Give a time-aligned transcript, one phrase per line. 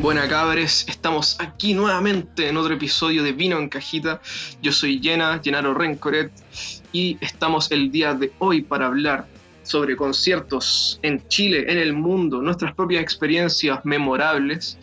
[0.00, 4.22] Buena cabres, estamos aquí nuevamente en otro episodio de Vino en Cajita.
[4.62, 6.32] Yo soy Llena, Llenaro Rencoret,
[6.90, 9.26] y estamos el día de hoy para hablar
[9.62, 14.78] sobre conciertos en Chile, en el mundo, nuestras propias experiencias memorables.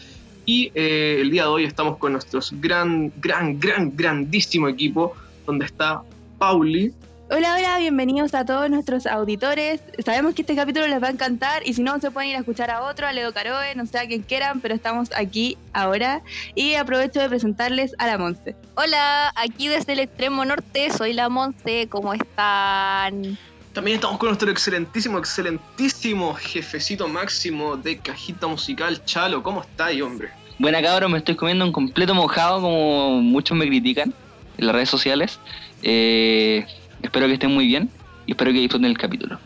[0.45, 5.15] Y eh, el día de hoy estamos con nuestros gran, gran, gran, grandísimo equipo,
[5.47, 6.03] donde está
[6.37, 6.93] Pauli.
[7.29, 9.81] Hola, hola, bienvenidos a todos nuestros auditores.
[10.05, 12.39] Sabemos que este capítulo les va a encantar y si no, se pueden ir a
[12.39, 16.21] escuchar a otro, a Leo Caroe, no sé a quien quieran, pero estamos aquí ahora
[16.55, 18.55] y aprovecho de presentarles a la Monse.
[18.75, 23.37] Hola, aquí desde el extremo norte, soy la Monse, ¿cómo están?
[23.73, 29.43] También estamos con nuestro excelentísimo, excelentísimo jefecito máximo de cajita musical, Chalo.
[29.43, 30.29] ¿Cómo está ahí, hombre?
[30.59, 34.13] Buena cabrón, me estoy comiendo un completo mojado como muchos me critican
[34.57, 35.41] en las redes sociales.
[35.83, 36.65] Eh,
[37.01, 37.89] espero que estén muy bien
[38.25, 39.39] y espero que disfruten el capítulo.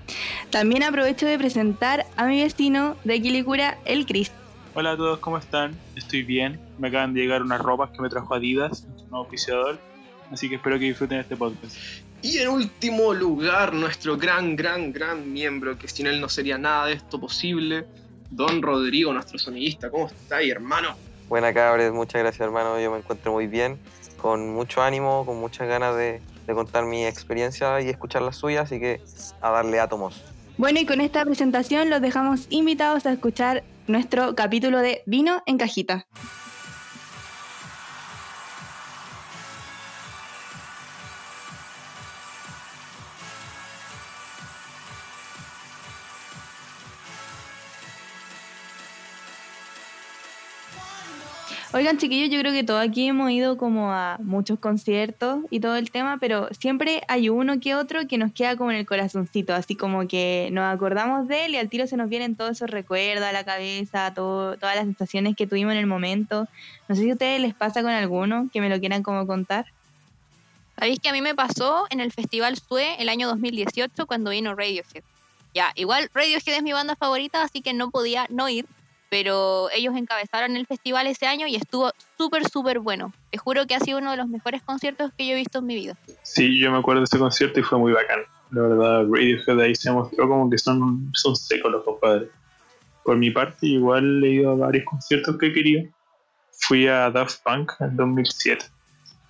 [0.49, 4.31] También aprovecho de presentar a mi vecino de Quilicura, el Cris.
[4.73, 5.75] Hola a todos, ¿cómo están?
[5.95, 6.59] Estoy bien.
[6.79, 9.79] Me acaban de llegar unas ropas que me trajo Adidas, nuevo oficiador.
[10.31, 11.75] Así que espero que disfruten este podcast.
[12.21, 16.85] Y en último lugar, nuestro gran, gran, gran miembro, que sin él no sería nada
[16.85, 17.85] de esto posible,
[18.29, 19.89] Don Rodrigo, nuestro sonidista.
[19.89, 20.95] ¿Cómo está ahí, hermano?
[21.27, 23.79] Buena cabres, muchas gracias hermano, yo me encuentro muy bien,
[24.17, 28.63] con mucho ánimo, con muchas ganas de, de contar mi experiencia y escuchar las suyas,
[28.63, 29.01] así que
[29.41, 30.23] a darle átomos.
[30.57, 35.57] Bueno, y con esta presentación los dejamos invitados a escuchar nuestro capítulo de Vino en
[35.57, 36.07] Cajita.
[51.73, 55.77] Oigan, chiquillos, yo creo que todos aquí hemos ido como a muchos conciertos y todo
[55.77, 59.53] el tema, pero siempre hay uno que otro que nos queda como en el corazoncito,
[59.53, 62.69] así como que nos acordamos de él y al tiro se nos vienen todos esos
[62.69, 66.45] recuerdos a la cabeza, todo, todas las sensaciones que tuvimos en el momento.
[66.89, 69.65] No sé si a ustedes les pasa con alguno que me lo quieran como contar.
[70.77, 74.55] Sabéis que a mí me pasó en el Festival SUE el año 2018 cuando vino
[74.55, 75.03] Radiohead.
[75.53, 78.65] Ya, igual Radiohead es mi banda favorita, así que no podía no ir,
[79.11, 83.11] pero ellos encabezaron el festival ese año y estuvo súper, súper bueno.
[83.29, 85.65] Te juro que ha sido uno de los mejores conciertos que yo he visto en
[85.65, 85.97] mi vida.
[86.23, 88.21] Sí, yo me acuerdo de ese concierto y fue muy bacán.
[88.51, 92.29] La verdad, Radiohead ahí se mostró como que son, son secos los compadres.
[93.03, 95.83] Por mi parte, igual he ido a varios conciertos que he querido.
[96.61, 98.63] Fui a Daft Punk en 2007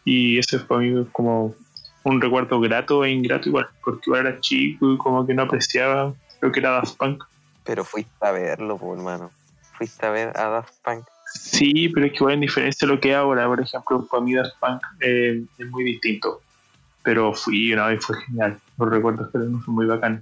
[0.06, 1.56] y ese fue para mí como
[2.04, 6.14] un recuerdo grato e ingrato igual, porque igual era chico y como que no apreciaba
[6.40, 7.24] lo que era Daft Punk.
[7.64, 9.32] Pero fuiste a verlo, pues, hermano.
[9.82, 11.08] Fuiste a ver a Daft Punk.
[11.34, 14.36] Sí, pero es que igual en diferencia de lo que ahora, por ejemplo, para mí
[14.36, 16.40] Daft Punk eh, es muy distinto.
[17.02, 18.60] Pero fui una vez, fue genial.
[18.78, 20.22] Los recuerdos que tengo son muy bacanes.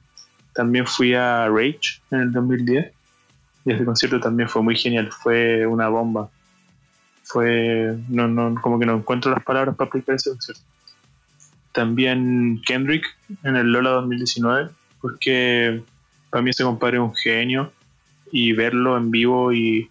[0.53, 2.94] También fui a Rage en el 2010
[3.66, 5.12] y ese concierto también fue muy genial.
[5.12, 6.30] Fue una bomba.
[7.24, 10.64] Fue, no, no, como que no encuentro las palabras para explicar ese concierto.
[11.74, 13.03] También Kendrick
[13.44, 14.70] en el Lola 2019,
[15.02, 15.84] porque
[16.30, 17.74] para mí ese compadre es un genio
[18.31, 19.90] y verlo en vivo y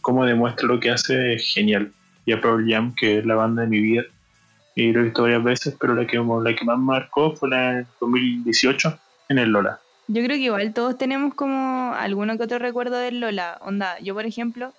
[0.00, 1.92] cómo demuestra lo que hace es genial.
[2.26, 4.02] Y a Pearl Jam, que es la banda de mi vida,
[4.74, 7.78] y lo he visto varias veces, pero la que, la que más marcó fue la
[7.78, 8.98] en 2018
[9.28, 9.80] en el Lola.
[10.08, 13.58] Yo creo que igual todos tenemos como alguno que otro recuerdo del Lola.
[13.62, 14.72] Onda, yo por ejemplo,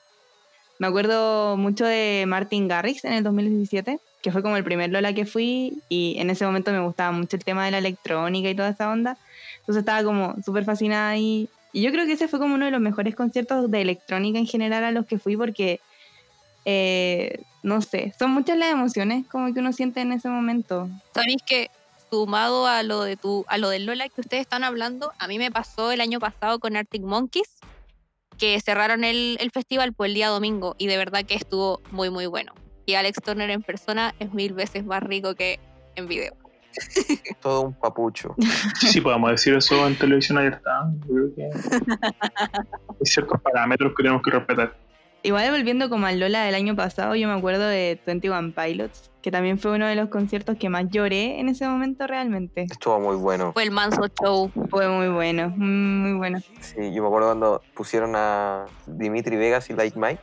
[0.79, 5.13] me acuerdo mucho de Martin Garrix en el 2017, que fue como el primer Lola
[5.13, 8.55] que fui y en ese momento me gustaba mucho el tema de la electrónica y
[8.55, 9.17] toda esa onda.
[9.59, 12.71] Entonces estaba como súper fascinada ahí y yo creo que ese fue como uno de
[12.71, 15.79] los mejores conciertos de electrónica en general a los que fui porque,
[16.65, 20.89] eh, no sé, son muchas las emociones como que uno siente en ese momento.
[21.13, 21.69] Sabéis que
[22.09, 25.39] sumado a lo de tu, a lo del Lola que ustedes están hablando, a mí
[25.39, 27.59] me pasó el año pasado con Arctic Monkeys,
[28.37, 32.09] que cerraron el, el festival por el día domingo y de verdad que estuvo muy
[32.09, 32.53] muy bueno.
[32.85, 35.59] Y Alex Turner en persona es mil veces más rico que
[35.95, 36.40] en video.
[37.41, 38.35] Todo un papucho.
[38.79, 40.91] Sí, sí, podemos decir eso en televisión abierta.
[41.07, 44.75] Yo creo que hay ciertos parámetros que tenemos que respetar.
[45.23, 49.29] Igual volviendo como al Lola del año pasado, yo me acuerdo de 21 Pilots, que
[49.29, 52.63] también fue uno de los conciertos que más lloré en ese momento realmente.
[52.63, 53.53] Estuvo muy bueno.
[53.53, 54.51] Fue el manso show.
[54.69, 56.39] Fue muy bueno, muy bueno.
[56.59, 60.21] Sí, yo me acuerdo cuando pusieron a Dimitri Vegas y Like Mike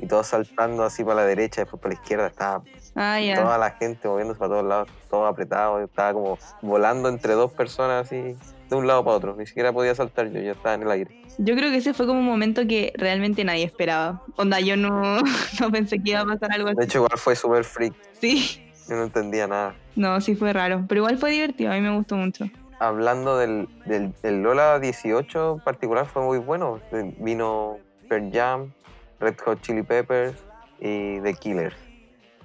[0.00, 2.62] y todos saltando así para la derecha, después para la izquierda, estaba
[2.96, 7.32] Ah, toda la gente moviéndose para todos lados, todo apretado, yo estaba como volando entre
[7.34, 8.36] dos personas así,
[8.70, 11.22] de un lado para otro, ni siquiera podía saltar yo, yo estaba en el aire.
[11.38, 14.22] Yo creo que ese fue como un momento que realmente nadie esperaba.
[14.36, 15.18] Onda, yo no,
[15.60, 16.76] no pensé que iba a pasar algo así.
[16.78, 19.74] De hecho, igual fue súper freak, Sí, yo no entendía nada.
[19.96, 22.44] no, sí fue raro, pero igual fue divertido, a mí me gustó mucho.
[22.78, 26.80] Hablando del, del, del Lola 18 en particular, fue muy bueno.
[27.18, 28.72] Vino Pearl Jam,
[29.20, 30.34] Red Hot Chili Peppers
[30.80, 31.74] y The Killers.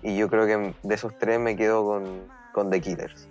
[0.02, 3.28] Y yo creo que de esos tres me quedo con, con The Killers.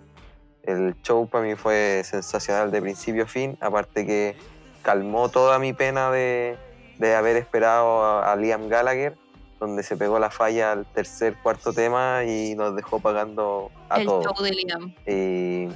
[0.63, 4.37] El show para mí fue sensacional de principio a fin, aparte que
[4.83, 6.59] calmó toda mi pena de,
[6.99, 9.17] de haber esperado a, a Liam Gallagher,
[9.59, 14.07] donde se pegó la falla al tercer, cuarto tema y nos dejó pagando a el
[14.07, 14.25] todos.
[14.25, 14.95] show de Liam.
[15.07, 15.69] Y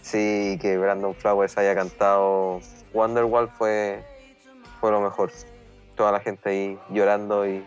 [0.00, 2.60] sí, que Brandon Flowers haya cantado
[2.94, 4.04] Wonderwall fue,
[4.80, 5.32] fue lo mejor.
[5.96, 7.64] Toda la gente ahí llorando y,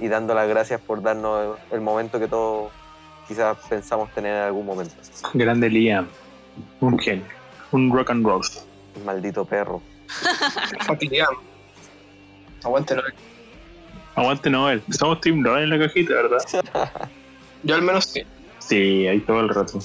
[0.00, 2.72] y dando las gracias por darnos el, momento que todos
[3.26, 4.94] quizás pensamos tener en algún momento.
[5.34, 6.08] Grande Liam.
[6.80, 7.26] Un genio.
[7.72, 8.42] Un rock and roll.
[9.04, 9.82] Maldito perro.
[10.86, 11.34] Fucking Liam.
[12.64, 13.02] Aguántelo.
[14.14, 14.82] Aguante Noel.
[14.90, 16.38] Somos Team Noel en la cajita, ¿verdad?
[17.62, 18.22] Yo al menos sí.
[18.58, 19.78] Sí, ahí todo el rato.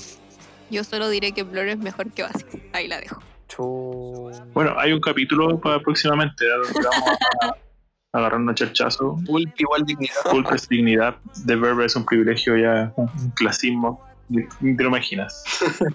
[0.70, 2.46] Yo solo diré que Blur es mejor que Oasis.
[2.74, 3.22] Ahí la dejo.
[3.48, 4.32] Chu.
[4.54, 7.56] Bueno, hay un capítulo para próximamente vamos a
[8.14, 9.18] agarrar un charchazo.
[9.26, 10.16] Pulp igual dignidad.
[10.30, 11.16] Culpa es dignidad.
[11.46, 14.02] The Verb es un privilegio ya, un clasismo.
[14.30, 15.44] Ni te lo imaginas.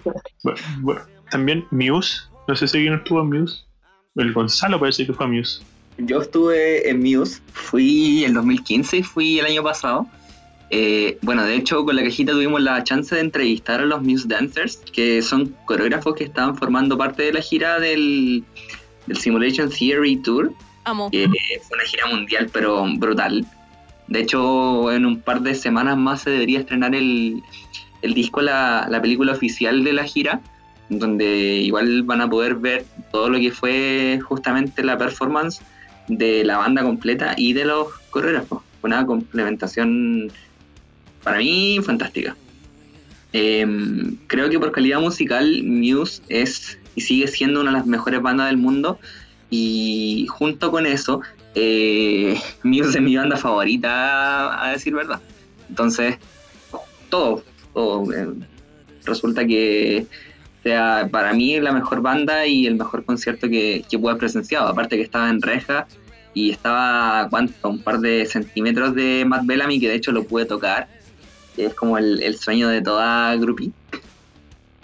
[0.43, 1.01] bueno, bueno,
[1.31, 2.21] también Muse.
[2.47, 3.63] No sé si alguien estuvo en Muse.
[4.15, 5.61] El Gonzalo parece que fue a Muse.
[5.97, 10.07] Yo estuve en Muse, fui el 2015 y fui el año pasado.
[10.71, 14.27] Eh, bueno, de hecho, con la cajita tuvimos la chance de entrevistar a los Muse
[14.27, 18.43] Dancers, que son coreógrafos que estaban formando parte de la gira del,
[19.07, 20.53] del Simulation Theory Tour,
[21.63, 23.45] Fue una gira mundial, pero brutal.
[24.07, 27.41] De hecho, en un par de semanas más se debería estrenar el,
[28.01, 30.41] el disco, la, la película oficial de la gira,
[30.89, 31.25] donde
[31.57, 35.61] igual van a poder ver todo lo que fue justamente la performance
[36.07, 38.63] de la banda completa y de los coreógrafos.
[38.81, 40.31] Una complementación
[41.23, 42.35] para mí fantástica.
[43.31, 48.21] Em, creo que por calidad musical Muse es y sigue siendo una de las mejores
[48.21, 48.99] bandas del mundo
[49.49, 51.21] y junto con eso
[51.55, 55.19] eh, es mi banda favorita a decir verdad.
[55.69, 56.17] Entonces,
[57.09, 57.43] todo,
[57.73, 58.13] todo.
[58.13, 58.33] eh,
[59.05, 60.05] resulta que
[60.63, 64.67] sea para mí la mejor banda y el mejor concierto que, que haber presenciado.
[64.67, 65.87] Aparte que estaba en reja
[66.33, 70.45] y estaba a un par de centímetros de Matt Bellamy, que de hecho lo pude
[70.45, 70.87] tocar.
[71.57, 73.71] Es como el, sueño de toda groupie,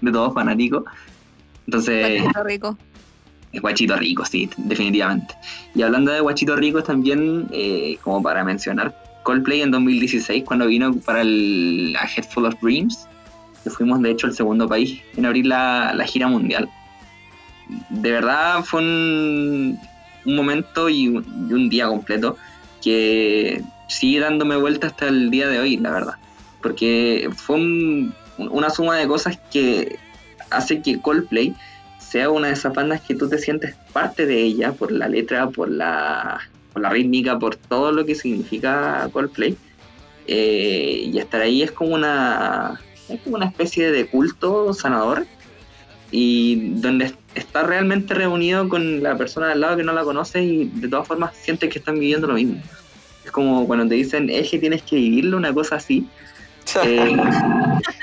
[0.02, 0.86] de todo fanático.
[1.66, 2.78] Entonces, rico.
[3.60, 5.36] Guachito Rico, sí, definitivamente.
[5.74, 10.94] Y hablando de Guachito Rico, también, eh, como para mencionar, Coldplay en 2016, cuando vino
[10.96, 13.08] para el A Head Full of Dreams,
[13.64, 16.70] que fuimos de hecho el segundo país en abrir la, la gira mundial.
[17.90, 19.80] De verdad fue un,
[20.26, 22.38] momento y un, día completo
[22.84, 26.16] que sigue dándome vuelta hasta el día de hoy, la verdad.
[26.62, 29.98] Porque fue un- una suma de cosas que
[30.52, 31.56] hace que Coldplay
[32.10, 35.50] sea una de esas bandas que tú te sientes parte de ella por la letra,
[35.50, 36.40] por la,
[36.72, 39.58] por la rítmica, por todo lo que significa Coldplay.
[40.28, 42.80] Eh, y estar ahí es como una,
[43.10, 45.26] es como una especie de culto sanador
[46.12, 50.66] y donde está realmente reunido con la persona al lado que no la conoce y
[50.66, 52.62] de todas formas sientes que están viviendo lo mismo.
[53.24, 56.08] Es como cuando te dicen, es que tienes que vivirlo, una cosa así.
[56.84, 57.16] Eh,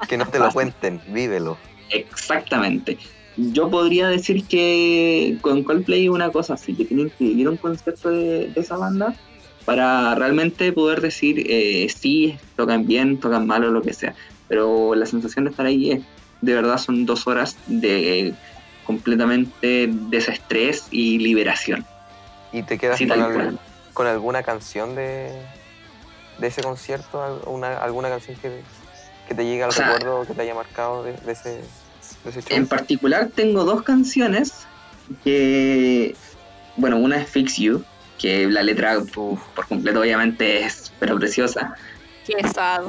[0.08, 1.58] que no te lo cuenten, vívelo.
[1.90, 2.96] Exactamente.
[3.36, 8.10] Yo podría decir que con Coldplay una cosa así, que tienen que vivir un concierto
[8.10, 9.16] de, de esa banda
[9.64, 14.14] para realmente poder decir eh, sí, tocan bien, tocan mal o lo que sea.
[14.48, 16.00] Pero la sensación de estar ahí es,
[16.40, 18.36] de verdad, son dos horas de
[18.82, 21.86] completamente desestrés y liberación.
[22.50, 23.58] ¿Y te quedas Sí, con, al-
[24.08, 25.32] alguna canción de,
[26.38, 27.22] de ese concierto?
[27.22, 28.50] ¿Al- Una, ¿Alguna canción que,
[29.28, 31.60] que te llegue al O sea, recuerdo, que te haya marcado de, de ese?
[32.48, 34.66] En particular tengo dos canciones
[35.24, 36.14] que,
[36.76, 37.84] bueno, una es Fix You,
[38.18, 41.74] que la letra uf, por completo obviamente es pero preciosa.
[42.26, 42.82] Qué sad.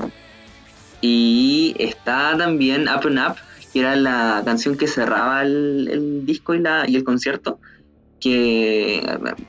[1.01, 3.35] Y está también Up and Up,
[3.73, 7.59] que era la canción que cerraba el, el disco y, la, y el concierto,
[8.19, 9.03] que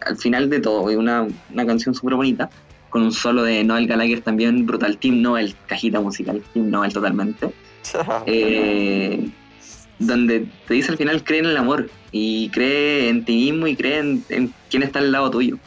[0.05, 2.51] al final de todo es una, una canción súper bonita,
[2.91, 7.53] con un solo de Noel Gallagher también brutal, Team Noel, cajita musical, Team Noel totalmente.
[8.27, 9.29] Eh,
[9.99, 13.77] donde te dice al final cree en el amor y cree en ti mismo y
[13.77, 15.59] cree en, quién está al lado tuyo.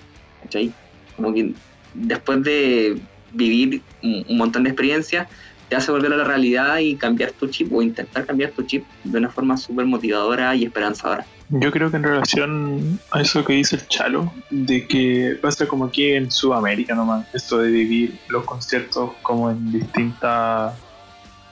[0.44, 0.72] ¿cachai?
[1.16, 1.54] Como que
[1.94, 3.00] después de
[3.34, 5.28] vivir un, un montón de experiencias,
[5.70, 8.86] te hace volver a la realidad y cambiar tu chip o intentar cambiar tu chip
[9.04, 11.26] de una forma súper motivadora y esperanzadora.
[11.50, 15.86] Yo creo que en relación a eso que dice el Chalo, de que pasa como
[15.86, 20.74] aquí en Sudamérica nomás, esto de vivir los conciertos como en distinta,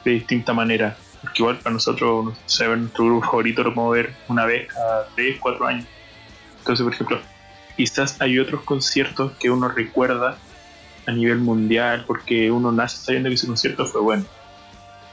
[0.04, 0.98] de distinta manera.
[1.26, 5.08] Porque igual para nosotros, no sé, nuestro grupo favorito lo podemos ver una vez cada
[5.16, 5.86] 3, 4 años.
[6.60, 7.20] Entonces, por ejemplo,
[7.76, 10.38] quizás hay otros conciertos que uno recuerda
[11.08, 14.26] a nivel mundial porque uno nace sabiendo que ese concierto fue bueno.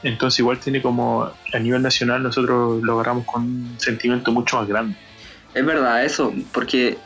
[0.03, 4.67] Entonces igual tiene como a nivel nacional nosotros lo agarramos con un sentimiento mucho más
[4.67, 4.95] grande.
[5.53, 6.97] Es verdad eso, porque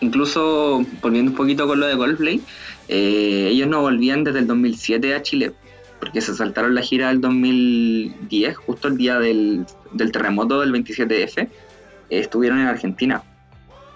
[0.00, 2.42] incluso volviendo un poquito con lo de Coldplay,
[2.88, 5.52] eh, ellos no volvían desde el 2007 a Chile,
[6.00, 11.48] porque se saltaron la gira del 2010, justo el día del, del terremoto del 27F,
[12.08, 13.22] estuvieron en Argentina.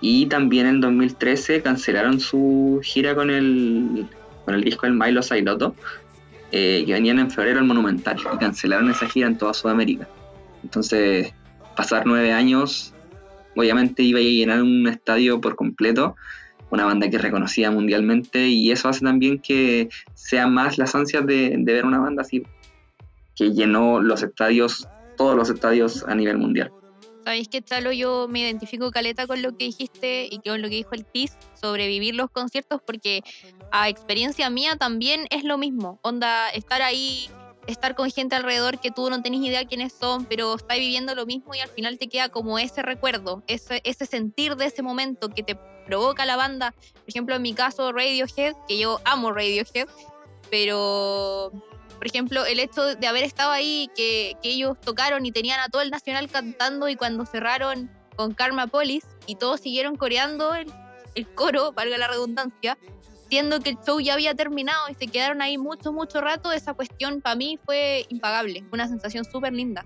[0.00, 4.06] Y también en 2013 cancelaron su gira con el,
[4.44, 5.74] con el disco El Milo Sailoto,
[6.52, 10.06] eh, que venían en febrero al Monumental, y cancelaron esa gira en toda Sudamérica.
[10.62, 11.32] Entonces,
[11.74, 12.92] pasar nueve años,
[13.56, 16.16] obviamente iba a llenar un estadio por completo,
[16.70, 21.26] una banda que es reconocida mundialmente, y eso hace también que sean más las ansias
[21.26, 22.42] de, de ver una banda así,
[23.34, 26.72] que llenó los estadios, todos los estadios a nivel mundial.
[27.24, 30.74] Sabéis que Chalo, yo me identifico caleta con lo que dijiste y con lo que
[30.76, 33.22] dijo el TIS sobre vivir los conciertos, porque
[33.72, 35.98] a experiencia mía también es lo mismo.
[36.02, 37.30] Onda, estar ahí,
[37.66, 41.24] estar con gente alrededor que tú no tenés idea quiénes son, pero estás viviendo lo
[41.24, 45.30] mismo y al final te queda como ese recuerdo, ese, ese sentir de ese momento
[45.30, 45.56] que te
[45.86, 46.72] provoca la banda.
[46.72, 49.88] Por ejemplo, en mi caso, Radiohead, que yo amo Radiohead,
[50.50, 51.52] pero
[51.96, 55.68] por ejemplo, el hecho de haber estado ahí, que, que, ellos tocaron y tenían a
[55.68, 60.70] todo el Nacional cantando y cuando cerraron con Karma Polis y todos siguieron coreando el,
[61.14, 62.76] el coro, valga la redundancia,
[63.28, 66.74] siendo que el show ya había terminado y se quedaron ahí mucho, mucho rato, esa
[66.74, 69.84] cuestión para mí fue impagable, una sensación súper linda.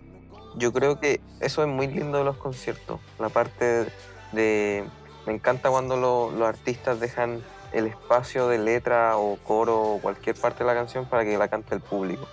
[0.56, 3.86] Yo creo que eso es muy lindo de los conciertos, la parte
[4.32, 4.84] de...
[5.28, 10.34] Me encanta cuando lo, los artistas dejan el espacio de letra o coro o cualquier
[10.34, 12.26] parte de la canción para que la cante el público.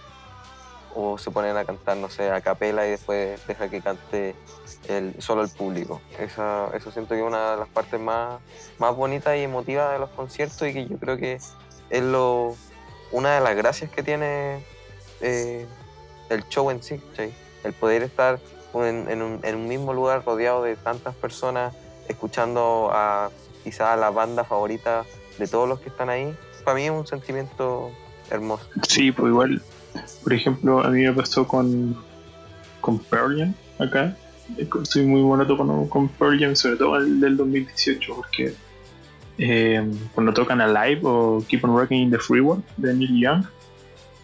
[0.95, 4.33] O se ponen a cantar, no sé, a capela y después deja que cante
[5.19, 5.99] solo el público.
[6.17, 8.39] Esa, eso siento que es una de las partes más,
[8.79, 11.33] más bonitas y emotivas de los conciertos y que yo creo que
[11.89, 12.55] es lo,
[13.11, 14.63] una de las gracias que tiene
[15.19, 15.65] eh,
[16.29, 17.01] el show en sí.
[17.65, 18.39] El poder estar
[18.73, 21.75] en un mismo lugar rodeado de tantas personas
[22.07, 23.29] escuchando a
[23.63, 25.05] quizás a la banda favorita
[25.37, 27.91] de todos los que están ahí, para mí es un sentimiento
[28.29, 28.67] hermoso.
[28.87, 29.61] Sí, pues igual,
[30.23, 31.95] por ejemplo, a mí me pasó con,
[32.81, 34.17] con Pearl Jam acá.
[34.83, 38.53] Soy muy monoto con, con Pearl Jam, sobre todo el del 2018, porque
[39.37, 39.83] eh,
[40.13, 43.45] cuando tocan a live o Keep on Rocking in the Free World de Neil Young,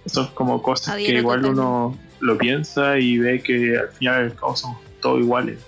[0.06, 4.26] son como cosas Adhiero que igual uno lo piensa y ve que al final y
[4.32, 5.60] al cabo somos todos iguales.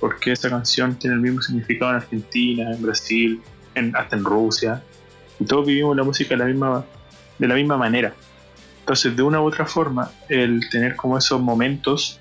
[0.00, 3.40] Porque esa canción tiene el mismo significado en Argentina, en Brasil,
[3.74, 4.82] en, hasta en Rusia.
[5.38, 6.84] Y todos vivimos la música de la misma,
[7.38, 8.14] de la misma manera.
[8.80, 12.20] Entonces, de una u otra forma, el tener como esos momentos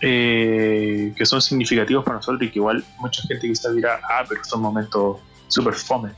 [0.00, 4.44] eh, que son significativos para nosotros y que igual mucha gente quizás dirá, ah, pero
[4.44, 6.10] son momentos súper fome.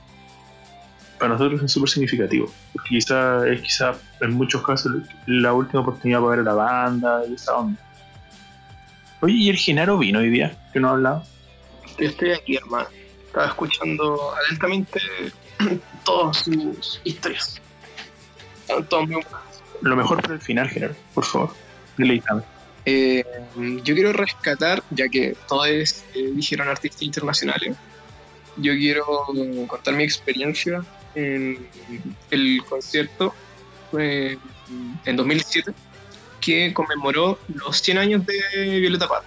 [1.18, 4.92] Para nosotros es súper significativo, porque quizá es quizá en muchos casos
[5.26, 7.80] la última oportunidad para ver a la banda y esa onda.
[9.20, 10.56] Oye, ¿y el Genaro vino hoy día?
[10.72, 11.24] Que no ha hablado.
[11.98, 12.88] Yo estoy aquí, hermano.
[13.26, 15.00] Estaba escuchando atentamente
[16.04, 17.60] todas sus historias.
[18.88, 19.24] Todas muy.
[19.80, 21.50] Lo mejor para el final, Genaro, por favor.
[21.96, 22.42] Deleítame.
[22.84, 23.24] Eh,
[23.82, 25.94] yo quiero rescatar, ya que todos eh,
[26.32, 27.76] dijeron artistas internacionales,
[28.56, 29.04] yo quiero
[29.66, 30.82] contar mi experiencia
[31.14, 31.68] en
[32.30, 33.34] el concierto
[33.96, 34.38] eh,
[35.04, 35.72] en 2007
[36.48, 39.26] que conmemoró los 100 años de Violeta Parra.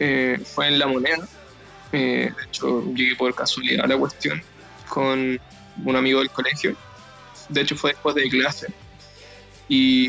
[0.00, 1.28] Eh, fue en La Moneda.
[1.92, 4.42] Eh, de hecho, llegué por casualidad a la cuestión
[4.88, 5.40] con
[5.84, 6.76] un amigo del colegio.
[7.48, 8.72] De hecho, fue después de clase.
[9.68, 10.08] Y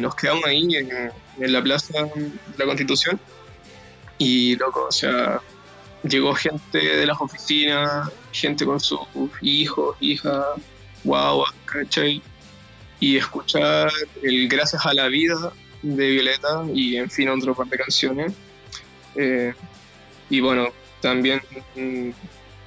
[0.00, 1.12] nos quedamos ahí en,
[1.52, 3.20] la plaza de la Constitución.
[4.18, 5.40] Y loco, o sea,
[6.02, 8.98] llegó gente de las oficinas, gente con sus
[9.42, 10.44] hijos, hijas,
[11.04, 12.20] guaguas, ¿cachai?
[13.00, 13.90] Y escuchar
[14.22, 15.52] el Gracias a la Vida
[15.82, 18.32] de Violeta y en fin otro par de canciones.
[19.14, 19.54] Eh,
[20.30, 20.68] y bueno,
[21.00, 21.40] también
[21.76, 22.10] mm,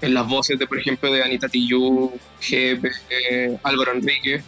[0.01, 4.41] en las voces de, por ejemplo, de Anita Tijoux, Jepe, eh, Álvaro Enrique,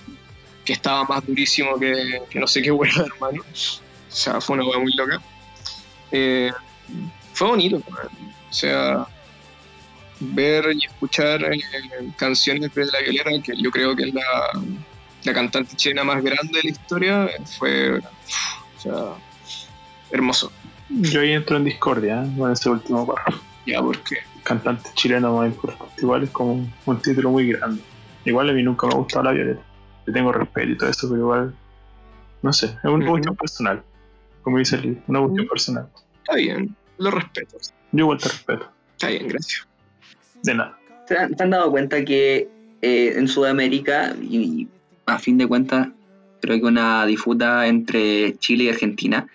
[0.66, 3.42] que estaba más durísimo que, que no sé qué hueá, hermano.
[3.42, 5.22] O sea, fue una hueá muy loca.
[6.12, 6.52] Eh,
[7.34, 8.34] fue bonito, weón.
[8.50, 9.08] o sea,
[10.20, 11.42] ver y escuchar
[12.18, 14.24] canciones de La Violeta, que yo creo que es la,
[15.24, 19.16] la cantante chilena más grande de la historia, fue o sea,
[20.12, 20.52] hermoso.
[20.90, 22.32] Yo ahí entro en discordia ¿eh?
[22.38, 23.42] con ese último párrafo.
[23.66, 25.94] Ya, porque Cantante chileno más importante.
[26.00, 27.82] Igual es como un título muy grande.
[28.26, 29.62] Igual a mí nunca me ha gustado la Violeta.
[30.06, 31.56] Le tengo respeto y todo eso, pero igual,
[32.42, 33.84] no sé, es una cuestión personal.
[34.42, 35.88] Como dice el una cuestión personal.
[36.18, 37.58] está bien, lo respeto.
[37.94, 38.70] Yo igual te respeto.
[38.92, 39.68] Está bien, gracias.
[40.44, 40.78] De nada.
[41.08, 42.50] ¿Se han, se han dado cuenta que
[42.82, 44.70] eh, en Sudamérica, y, y
[45.06, 45.90] a fin de cuentas,
[46.42, 49.28] creo que una disputa entre Chile y Argentina,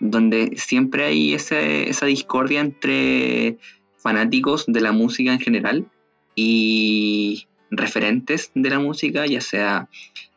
[0.00, 3.56] donde siempre hay ese- esa discordia entre
[3.98, 5.86] fanáticos de la música en general
[6.34, 9.88] y referentes de la música, ya sea,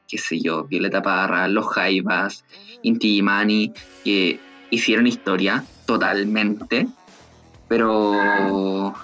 [0.07, 2.45] qué sé yo, Violeta Parra, Los Jaivas,
[2.81, 4.39] Inti Illimani, que
[4.71, 6.87] hicieron historia totalmente,
[7.67, 8.95] pero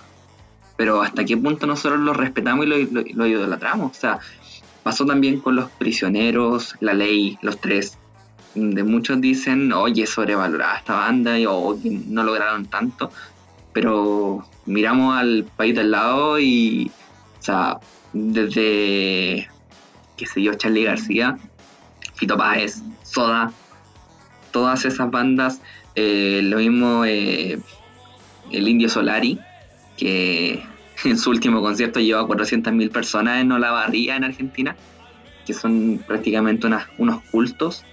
[0.78, 3.92] pero hasta qué punto nosotros lo respetamos y lo, lo- lo idolatramos.
[3.92, 4.20] O sea,
[4.86, 7.98] pasó también con los prisioneros, la ley, los tres.
[8.54, 13.10] De muchos dicen, oye, sobrevalorada esta banda y o que no lograron tanto.
[13.74, 16.92] Pero miramos al país del lado y,
[17.40, 17.80] o sea,
[18.14, 19.50] desde,
[20.18, 21.40] qué sé yo, Charlie García,
[22.14, 23.52] Fito Páez, Soda,
[24.52, 25.62] todas esas bandas,
[25.96, 27.60] eh, lo mismo eh,
[28.52, 29.40] el Indio Solari,
[29.98, 30.64] que
[31.04, 34.76] en su último concierto llevó a 400.000 personas en Olavarría, en Argentina,
[35.46, 37.84] que son prácticamente unos cultos.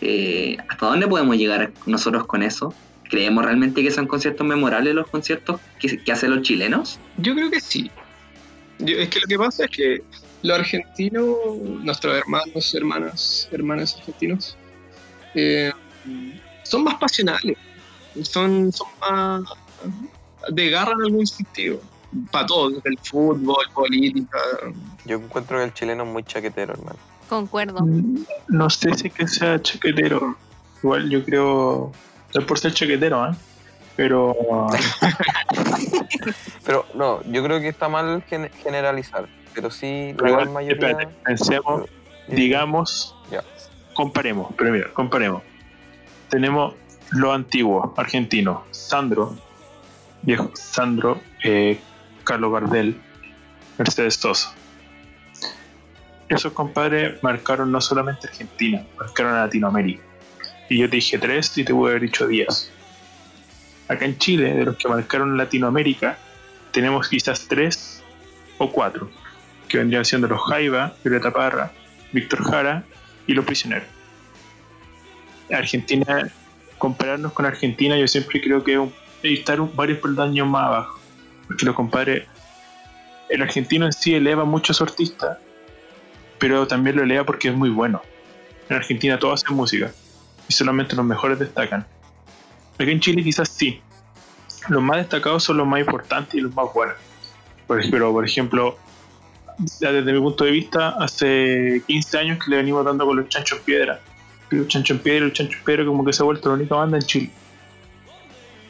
[0.00, 2.74] Eh, ¿Hasta dónde podemos llegar nosotros con eso?
[3.08, 6.98] ¿Creemos realmente que son conciertos memorables los conciertos que, que hacen los chilenos?
[7.18, 7.90] Yo creo que sí.
[8.78, 10.02] Es que lo que pasa es que
[10.42, 11.36] los argentinos,
[11.82, 14.56] nuestros hermanos, hermanas, hermanas argentinos,
[15.34, 15.72] eh,
[16.62, 17.56] son más pasionales,
[18.22, 19.42] son, son más
[20.50, 21.80] de garra en algún sentido.
[22.30, 24.38] Para todo, desde el fútbol, política.
[25.04, 26.98] Yo encuentro que el chileno es muy chaquetero, hermano.
[27.28, 27.80] Concuerdo.
[28.48, 30.36] No sé si es que sea chaquetero.
[30.82, 31.92] Igual yo creo.
[32.34, 33.34] No es por ser chaquetero, ¿eh?
[33.96, 34.34] Pero.
[36.64, 39.28] Pero no, yo creo que está mal gen- generalizar.
[39.54, 40.90] Pero sí, la gran mayoría.
[40.90, 41.88] espérate, pensemos,
[42.28, 43.14] digamos.
[43.30, 43.42] Ya.
[43.94, 45.42] Comparemos, pero mira, comparemos.
[46.28, 46.74] Tenemos
[47.12, 48.64] lo antiguo, argentino.
[48.70, 49.34] Sandro,
[50.22, 51.80] viejo Sandro, eh,
[52.26, 53.00] Carlos Gardel,
[53.78, 54.52] Mercedes Sosa.
[56.28, 60.02] Esos compadres marcaron no solamente Argentina, marcaron a Latinoamérica.
[60.68, 62.72] Y yo te dije tres y te pude haber dicho diez.
[63.88, 66.18] Acá en Chile, de los que marcaron Latinoamérica,
[66.72, 68.02] tenemos quizás tres
[68.58, 69.08] o cuatro,
[69.68, 71.70] que vendrían siendo los Jaiba, Violeta Parra,
[72.12, 72.82] Víctor Jara
[73.28, 73.86] y los prisioneros.
[75.52, 76.28] Argentina,
[76.78, 78.84] compararnos con Argentina, yo siempre creo que
[79.22, 81.05] estar varios peldaños más abajo.
[81.46, 82.26] Porque los compadres,
[83.28, 85.38] el argentino en sí eleva mucho a su artista,
[86.38, 88.02] pero también lo eleva porque es muy bueno.
[88.68, 89.92] En Argentina todos hacen música
[90.48, 91.86] y solamente los mejores destacan.
[92.78, 93.80] Aquí en Chile quizás sí.
[94.68, 96.96] Los más destacados son los más importantes y los más buenos.
[97.66, 98.78] Por ejemplo, por ejemplo,
[99.58, 103.60] desde mi punto de vista, hace 15 años que le venimos dando con los chanchos
[103.60, 104.00] piedra.
[104.50, 107.02] Los chanchos piedra, los chanchos piedra, como que se ha vuelto la única banda en
[107.04, 107.30] Chile.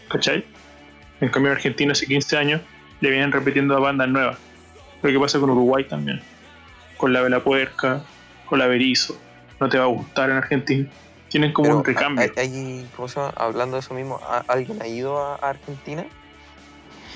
[0.08, 0.44] ¿Cachai?
[1.20, 2.60] En cambio, en Argentina hace 15 años
[3.00, 4.38] le vienen repitiendo a bandas nuevas.
[5.02, 6.20] Lo que pasa con Uruguay también.
[6.96, 8.02] Con la Vela Puerca,
[8.46, 9.16] con la Berizo.
[9.60, 10.88] No te va a gustar en Argentina.
[11.28, 12.32] Tienen como pero un recambio.
[12.36, 13.32] hay- ¿cómo se llama?
[13.36, 16.04] Hablando de eso mismo, ¿a- ¿alguien ha ido a Argentina?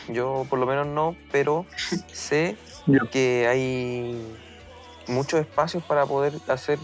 [0.09, 1.67] Yo por lo menos no, pero
[2.13, 2.57] sé
[3.13, 4.37] que hay
[5.07, 6.79] muchos espacios para poder hacer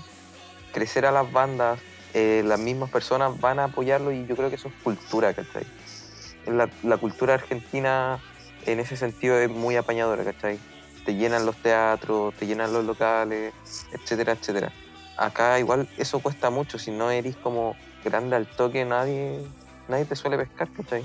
[0.73, 1.81] crecer a las bandas.
[2.19, 5.65] eh, las mismas personas van a apoyarlo y yo creo que eso es cultura, ¿cachai?
[6.47, 8.19] La, cultura argentina
[8.65, 10.59] en ese sentido es muy apañadora, ¿cachai?
[11.05, 13.53] Te llenan los teatros, te llenan los locales,
[13.93, 14.73] etcétera, etcétera.
[15.17, 19.41] Acá igual eso cuesta mucho, si no eres como grande al toque, nadie,
[19.89, 21.05] nadie te suele pescar, ¿cachai?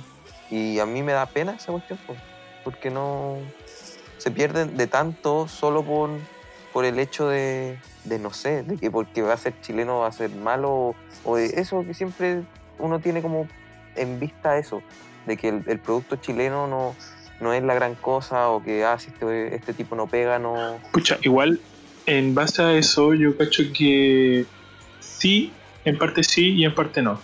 [0.50, 2.16] Y a mí me da pena esa cuestión, po,
[2.64, 3.38] porque no
[4.18, 6.10] se pierden de tanto solo por,
[6.74, 10.08] por el hecho de, de, no sé, de que porque va a ser chileno va
[10.08, 12.44] a ser malo, o de eso que siempre
[12.80, 13.48] uno tiene como
[13.96, 14.82] en vista eso,
[15.26, 16.96] de que el, producto chileno no,
[17.40, 20.80] no es la gran cosa, o que ah, si este, este tipo no pega, no...
[20.92, 21.60] Pucha, igual
[22.06, 24.46] en base a eso yo cacho que
[25.00, 25.54] sí,
[25.86, 27.22] en parte sí y en parte no.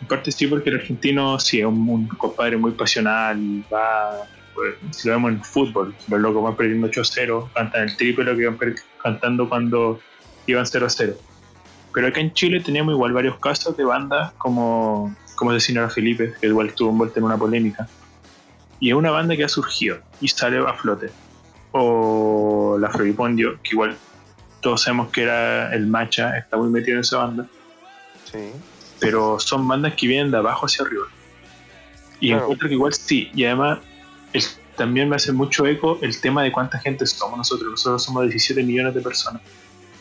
[0.00, 3.38] En parte sí porque el argentino sí es un, compadre muy pasional,
[3.72, 8.24] va, pues, si lo vemos en fútbol, los locos van perdiendo 8-0, cantan el triple
[8.24, 10.00] lo que per- cantando cuando
[10.46, 11.14] iban 0-0.
[11.92, 16.34] Pero acá en Chile tenemos igual varios casos de bandas como, como Asesino a Felipe,
[16.40, 17.88] que igual estuvo envuelta en una polémica.
[18.80, 21.10] Y es una banda que ha surgido y sale a flote
[21.72, 23.96] o la Floripondio, que igual
[24.60, 27.46] todos sabemos que era el Macha, está muy metido en esa banda,
[28.30, 28.50] Sí.
[29.00, 31.04] pero son bandas que vienen de abajo hacia arriba.
[32.20, 32.42] Y Claro.
[32.44, 33.80] encuentro que igual sí, y además
[34.32, 34.44] el-
[34.76, 37.70] también me hace mucho eco el tema de cuánta gente somos nosotros.
[37.70, 39.42] Nosotros somos 17 millones de personas.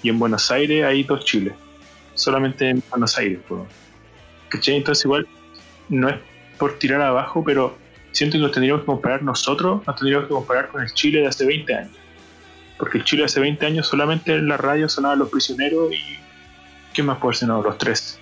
[0.01, 1.53] Y en Buenos Aires hay dos Chiles.
[2.15, 3.61] Solamente en Buenos Aires, pues.
[4.65, 5.27] Entonces igual
[5.89, 6.15] no es
[6.57, 7.77] por tirar abajo, pero
[8.11, 11.27] siento que nos tendríamos que comparar nosotros, nos tendríamos que comparar con el Chile de
[11.27, 11.91] hace 20 años.
[12.77, 16.19] Porque el Chile hace 20 años solamente en la radio sonaban los prisioneros y.
[16.93, 17.47] ¿Qué más puede ser?
[17.47, 18.19] No, los tres.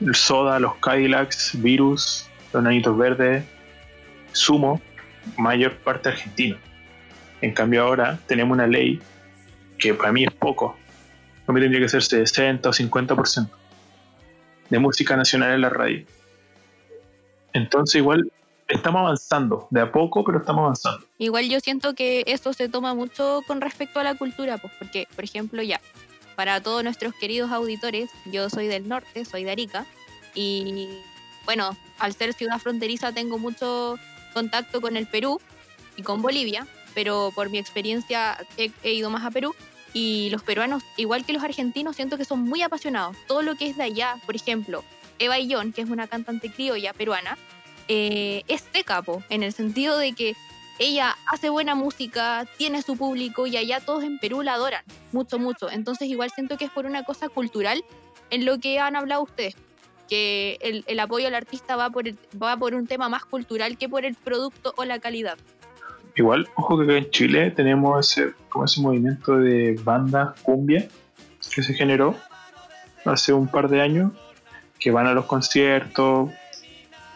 [0.00, 3.44] El Soda, los Cadillacs, Virus, los Nanitos Verdes,
[4.32, 4.82] Sumo,
[5.38, 6.58] mayor parte argentino.
[7.40, 9.00] En cambio ahora tenemos una ley
[9.78, 10.76] que para mí es poco.
[11.46, 13.48] Para mí tendría que ser 60 o 50%
[14.70, 16.04] de música nacional en la radio.
[17.52, 18.30] Entonces igual
[18.68, 21.06] estamos avanzando, de a poco, pero estamos avanzando.
[21.18, 25.06] Igual yo siento que eso se toma mucho con respecto a la cultura, pues porque,
[25.14, 25.80] por ejemplo, ya,
[26.34, 29.86] para todos nuestros queridos auditores, yo soy del norte, soy de Arica,
[30.34, 30.88] y
[31.44, 33.98] bueno, al ser ciudad fronteriza tengo mucho
[34.34, 35.40] contacto con el Perú
[35.96, 39.54] y con Bolivia, pero por mi experiencia he ido más a Perú
[39.96, 43.16] y los peruanos, igual que los argentinos, siento que son muy apasionados.
[43.26, 44.84] Todo lo que es de allá, por ejemplo,
[45.18, 47.38] Eva Illón, que es una cantante criolla peruana,
[47.88, 50.36] eh, es seca, po, en el sentido de que
[50.78, 55.38] ella hace buena música, tiene su público y allá todos en Perú la adoran, mucho,
[55.38, 55.70] mucho.
[55.70, 57.82] Entonces igual siento que es por una cosa cultural
[58.28, 59.56] en lo que han hablado ustedes,
[60.10, 62.04] que el, el apoyo al artista va por,
[62.36, 65.38] va por un tema más cultural que por el producto o la calidad.
[66.16, 70.88] Igual, ojo que acá en Chile tenemos ese, como ese movimiento de banda cumbia
[71.54, 72.14] que se generó
[73.04, 74.12] hace un par de años,
[74.78, 76.30] que van a los conciertos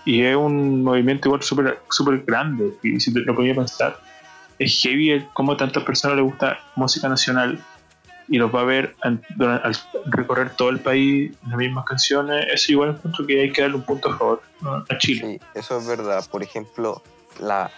[0.05, 2.75] y es un movimiento igual súper súper grande.
[2.83, 3.99] Y si lo podía pensar,
[4.59, 7.59] es heavy el cómo tantas personas les gusta música nacional
[8.29, 9.21] y los va a ver al
[10.07, 12.47] recorrer todo el país las mismas canciones.
[12.53, 15.39] Eso igual encuentro que hay que darle un punto a favor a Chile.
[15.41, 16.25] Sí, eso es verdad.
[16.31, 17.03] Por ejemplo,
[17.41, 17.71] la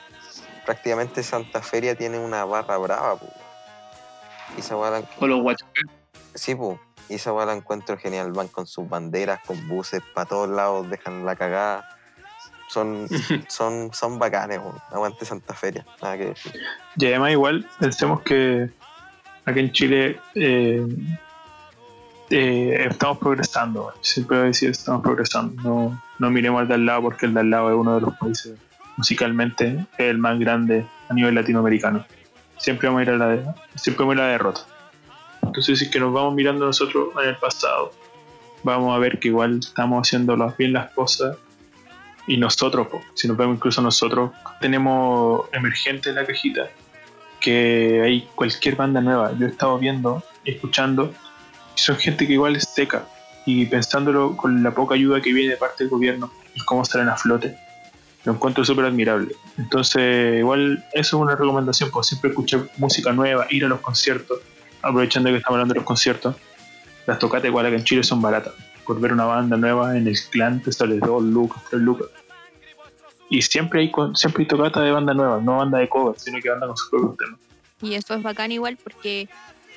[0.64, 3.26] prácticamente Santa Feria tiene una barra brava, pu.
[4.56, 5.90] Y esa la, O los guachacán.
[6.34, 6.78] sí, pu.
[7.08, 8.32] Y esa la encuentro genial.
[8.32, 11.88] Van con sus banderas, con buses para todos lados, dejan la cagada.
[12.68, 13.06] Son,
[13.48, 14.60] son, son bacanes.
[14.90, 15.84] Aguante Santa Feria.
[16.00, 16.52] Nada que decir.
[16.96, 18.70] Y además igual pensemos que
[19.44, 20.86] aquí en Chile eh,
[22.30, 26.86] eh, estamos progresando, siempre voy a decir estamos progresando, no, no miremos al de al
[26.86, 28.54] lado porque el de al lado es uno de los países
[28.96, 32.04] musicalmente es el más grande a nivel latinoamericano.
[32.58, 34.60] Siempre vamos a ir a la, siempre vamos a ir a la derrota.
[35.42, 37.92] Entonces si es que nos vamos mirando nosotros en el pasado,
[38.62, 41.36] vamos a ver que igual estamos haciendo bien las cosas
[42.26, 46.68] y nosotros, si nos vemos incluso nosotros, tenemos emergente en la cajita
[47.40, 49.32] que hay cualquier banda nueva.
[49.36, 51.12] Yo he estado viendo, escuchando,
[51.76, 53.04] y son gente que igual es seca.
[53.44, 57.08] Y pensándolo con la poca ayuda que viene de parte del gobierno y cómo salen
[57.08, 57.56] a flote,
[58.24, 59.34] lo encuentro súper admirable.
[59.58, 64.38] Entonces, igual eso es una recomendación, pues siempre escuchar música nueva, ir a los conciertos,
[64.80, 66.36] aprovechando que estamos hablando de los conciertos.
[67.06, 68.54] Las tocatas igual acá en Chile son baratas.
[68.86, 72.08] Por ver una banda nueva en el clan te sale 2 lucas, 3 lucas.
[73.28, 76.50] Y siempre hay, siempre hay tocata de banda nueva, no banda de cover, sino que
[76.50, 77.40] banda con sus propios temas.
[77.80, 79.28] Y eso es bacán igual porque,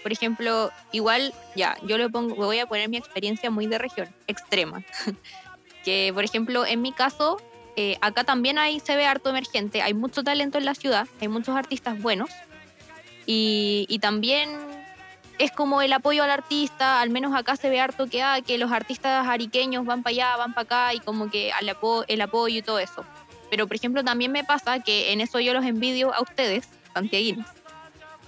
[0.03, 4.10] por ejemplo, igual, ya, yo le pongo, voy a poner mi experiencia muy de región,
[4.27, 4.84] extrema.
[5.86, 7.38] que, por ejemplo, en mi caso,
[7.75, 11.27] eh, acá también hay, se ve harto emergente, hay mucho talento en la ciudad, hay
[11.27, 12.29] muchos artistas buenos.
[13.25, 14.49] Y, también
[15.39, 18.57] es como el apoyo al artista, al menos acá se ve harto que, ah, que
[18.57, 22.21] los artistas ariqueños van para allá, van para acá y como que al apo- el
[22.21, 23.03] apoyo y todo eso.
[23.49, 27.47] Pero, por ejemplo, también me pasa que en eso yo los envidio a ustedes, santiaguinos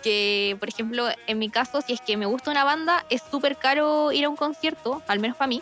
[0.03, 3.57] que, por ejemplo, en mi caso, si es que me gusta una banda, es súper
[3.57, 5.61] caro ir a un concierto, al menos para mí,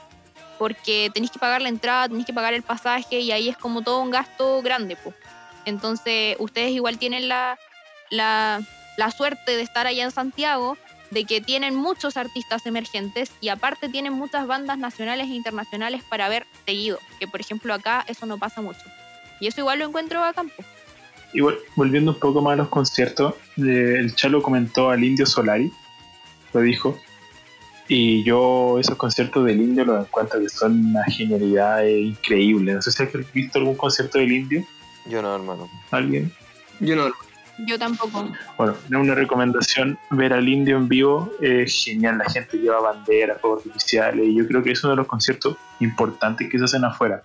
[0.57, 3.81] porque tenéis que pagar la entrada, tenéis que pagar el pasaje y ahí es como
[3.81, 4.95] todo un gasto grande.
[4.95, 5.13] po.
[5.65, 7.57] Entonces, ustedes igual tienen la,
[8.09, 8.61] la,
[8.97, 10.77] la suerte de estar allá en Santiago,
[11.11, 16.29] de que tienen muchos artistas emergentes y aparte tienen muchas bandas nacionales e internacionales para
[16.29, 18.83] ver seguido, que por ejemplo acá eso no pasa mucho.
[19.39, 20.63] Y eso igual lo encuentro a campo.
[21.33, 25.71] Igual, volviendo un poco más a los conciertos, eh, el Chalo comentó al Indio Solari,
[26.53, 26.97] lo dijo,
[27.87, 32.73] y yo esos conciertos del Indio los encuentro que son una genialidad increíble.
[32.73, 34.65] No sé si has visto algún concierto del Indio,
[35.05, 35.69] Yo no, hermano.
[35.91, 36.31] alguien.
[36.79, 37.11] Yo no.
[37.59, 38.31] Yo tampoco.
[38.57, 43.39] Bueno, es una recomendación ver al Indio en vivo, es genial, la gente lleva banderas,
[43.39, 46.83] fuegos artificiales, y yo creo que es uno de los conciertos importantes que se hacen
[46.83, 47.23] afuera.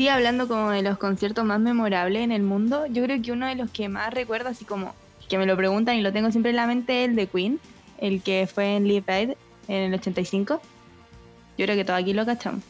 [0.00, 3.46] Sí, hablando como de los conciertos más memorables en el mundo, yo creo que uno
[3.46, 4.94] de los que más recuerdo, así como
[5.28, 7.60] que me lo preguntan y lo tengo siempre en la mente, es el de Queen,
[7.98, 9.30] el que fue en Live Aid
[9.68, 10.62] en el 85.
[11.58, 12.62] Yo creo que todo aquí lo cachamos.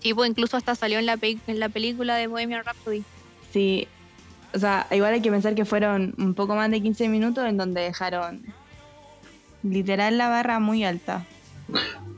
[0.00, 3.02] Sí, pues incluso hasta salió en la, pe- en la película de Bohemian Rhapsody.
[3.50, 3.88] Sí,
[4.54, 7.56] O sea, igual hay que pensar que fueron un poco más de 15 minutos en
[7.56, 8.42] donde dejaron
[9.62, 11.24] literal la barra muy alta.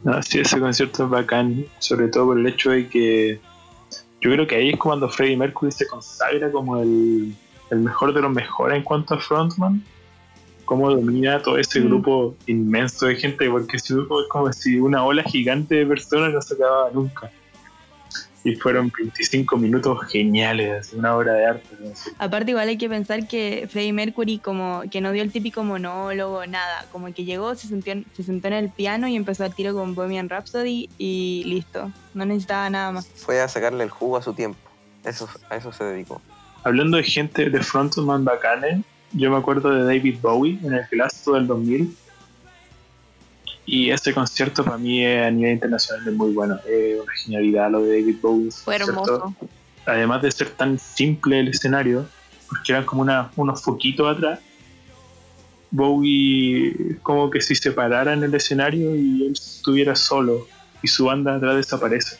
[0.03, 3.41] No, sí, ese concierto es bacán, sobre todo por el hecho de que
[4.25, 7.35] yo creo que ahí es cuando Freddie Mercury se consagra como el,
[7.71, 9.83] el mejor de los mejores en cuanto a frontman,
[10.65, 11.85] cómo domina todo ese Mm.
[11.89, 16.41] grupo inmenso de gente, porque si- es como si una ola gigante de personas no
[16.41, 17.31] se acababa nunca.
[18.47, 21.67] Y fueron 25 minutos geniales, una obra de arte.
[22.19, 26.45] Aparte igual hay que pensar que Freddie Mercury como que no dio el típico monólogo,
[26.47, 29.55] nada, como que llegó, se sentó, en- se sentó en el piano y empezó el
[29.55, 33.07] tiro con Bohemian Rhapsody y listo, no necesitaba nada más.
[33.07, 34.59] Fue a sacarle el jugo a su tiempo.
[35.05, 36.21] Eso, a eso se dedicó.
[36.65, 41.33] Hablando de gente de frontman bacanes, yo me acuerdo de David Bowie en el Glasto
[41.33, 41.97] del 2000.
[43.67, 46.59] Y ese concierto para mí a nivel internacional es muy bueno.
[46.69, 48.51] Es una genialidad lo de David Bowie.
[48.51, 49.35] Fue hermoso.
[49.87, 52.07] Además de ser tan simple el escenario,
[52.49, 54.41] porque eran como una- unos foquitos atrás.
[55.71, 60.47] Bowie como que si se parara en el escenario y él estuviera solo
[60.83, 62.17] y su banda atrás desaparece.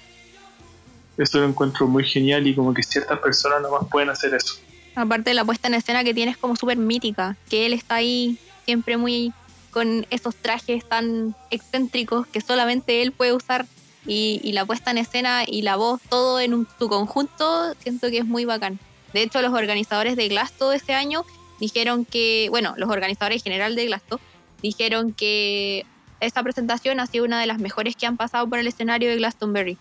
[1.17, 4.55] Eso lo encuentro muy genial y como que ciertas personas nomás pueden hacer eso.
[4.97, 7.97] Aparte de la puesta en escena que tiene es como súper mítica, que él está
[7.97, 9.33] ahí siempre muy
[9.75, 13.67] con esos trajes tan excéntricos que solamente él puede usar
[14.07, 18.25] y, la puesta en escena y la voz, todo en su conjunto, siento que es
[18.25, 18.79] muy bacán.
[19.13, 21.25] De hecho, los organizadores de Glasto este año
[21.59, 24.21] dijeron que, bueno, los organizadores general de Glasto
[24.63, 25.85] dijeron que
[26.21, 29.17] esta presentación ha sido una de las mejores que han pasado por el escenario de
[29.17, 29.77] Glastonbury.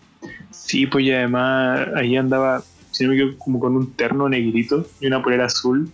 [0.50, 4.86] Sí, pues y además ahí andaba, si no me equivoco, como con un terno negrito
[5.00, 5.90] y una polera azul.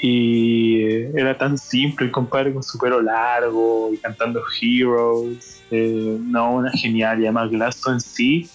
[0.00, 5.62] Y eh, era tan simple el compadre con su pelo largo y cantando Heroes.
[5.70, 7.20] eh, no, una genial.
[7.20, 8.48] Y además Glaston en sí,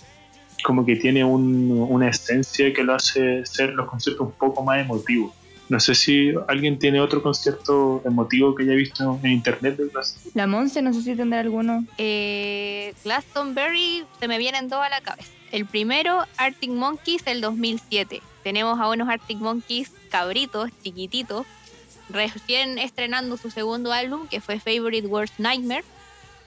[0.63, 4.79] como que tiene un- una esencia que lo hace ser los conciertos un poco más
[4.79, 5.33] emotivos.
[5.67, 10.31] No sé si alguien tiene otro concierto emotivo que haya visto en internet de Glaston.
[10.35, 11.85] La Monse no sé si tendrá alguno.
[11.97, 15.31] Eh, Glastonbury se me vienen dos a la cabeza.
[15.51, 18.21] El primero, Arctic Monkeys, el 2007.
[18.43, 21.47] Tenemos a unos Arctic Monkeys cabritos, chiquititos,
[22.09, 25.85] recién estrenando su segundo álbum, que fue Favorite Worst Nightmare,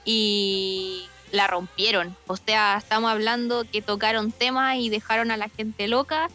[0.05, 2.15] y la rompieron.
[2.27, 6.29] O sea, estamos hablando que tocaron temas y dejaron a la gente loca.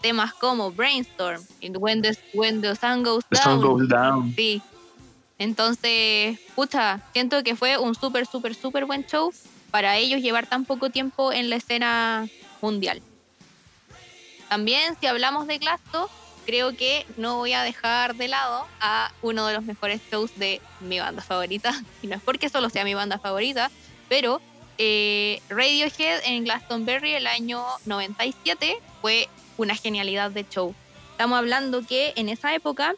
[0.00, 3.60] Temas como Brainstorm, y When the, When the Sun Goes The Down.
[3.60, 4.34] Sun Goes Down.
[4.36, 4.62] Sí.
[5.38, 9.32] Entonces, pucha, siento que fue un súper, súper, súper buen show
[9.70, 12.28] para ellos llevar tan poco tiempo en la escena
[12.62, 13.02] mundial.
[14.48, 16.08] También, si hablamos de Glasto,
[16.46, 20.60] creo que no voy a dejar de lado a uno de los mejores shows de
[20.80, 21.72] mi banda favorita.
[22.02, 23.70] Y no es porque solo sea mi banda favorita,
[24.08, 24.40] pero
[24.78, 30.74] eh, Radiohead en Glastonbury el año 97 fue una genialidad de show.
[31.10, 32.94] Estamos hablando que en esa época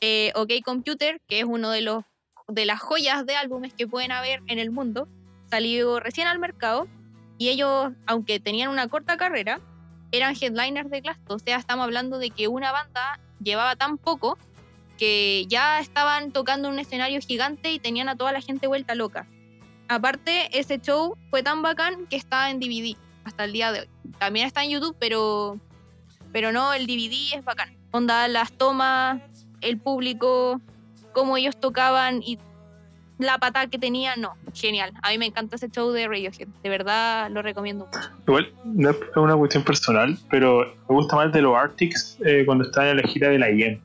[0.00, 2.04] eh, OK Computer, que es uno de los
[2.48, 5.08] de las joyas de álbumes que pueden haber en el mundo,
[5.50, 6.86] salió recién al mercado
[7.38, 9.60] y ellos, aunque tenían una corta carrera,
[10.16, 11.34] eran headliners de Glasto.
[11.34, 14.38] O sea, estamos hablando de que una banda llevaba tan poco
[14.96, 19.26] que ya estaban tocando un escenario gigante y tenían a toda la gente vuelta loca.
[19.88, 23.88] Aparte, ese show fue tan bacán que está en DVD hasta el día de hoy.
[24.18, 25.60] También está en YouTube, pero,
[26.32, 27.76] pero no, el DVD es bacán.
[27.92, 29.20] Onda, las tomas,
[29.60, 30.60] el público,
[31.12, 32.38] cómo ellos tocaban y
[33.18, 34.92] la patada que tenían, no, genial.
[35.02, 38.08] A mí me encanta ese show de Radiohead, de verdad lo recomiendo mucho.
[38.26, 42.64] Igual, no es una cuestión personal, pero me gusta más de los Arctics eh, cuando
[42.64, 43.80] estaban en la gira de la IEM.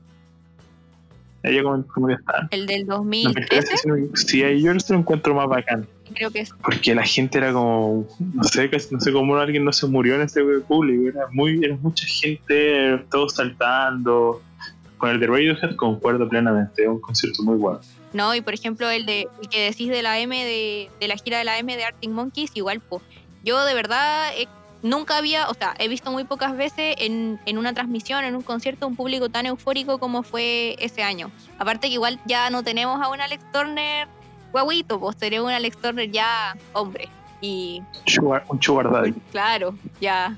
[1.43, 2.47] Ellos como, como que están.
[2.51, 5.87] El del 2013, 2013, si no- Sí, ahí yo lo encuentro más bacán.
[6.13, 6.51] creo que es.
[6.63, 10.21] Porque la gente era como, no sé, no sé cómo alguien no se murió en
[10.21, 11.07] ese público.
[11.17, 14.41] Era, muy, era mucha gente, todos saltando.
[14.97, 17.79] Con el de Radiohead concuerdo plenamente, es un concierto muy bueno.
[18.13, 21.15] No, y por ejemplo, el de el que decís de la M de, de la
[21.17, 23.01] gira de la M de Arctic Monkeys, igual, pues.
[23.43, 24.47] Yo de verdad eh,
[24.83, 28.41] nunca había, o sea, he visto muy pocas veces en, en una transmisión, en un
[28.43, 31.31] concierto, un público tan eufórico como fue ese año.
[31.57, 34.07] Aparte que igual ya no tenemos a un Alex Turner
[34.51, 37.07] guaguito, pues tenemos un Alex Turner ya hombre.
[37.39, 40.37] Y Sugar- un sugar daddy, claro, ya.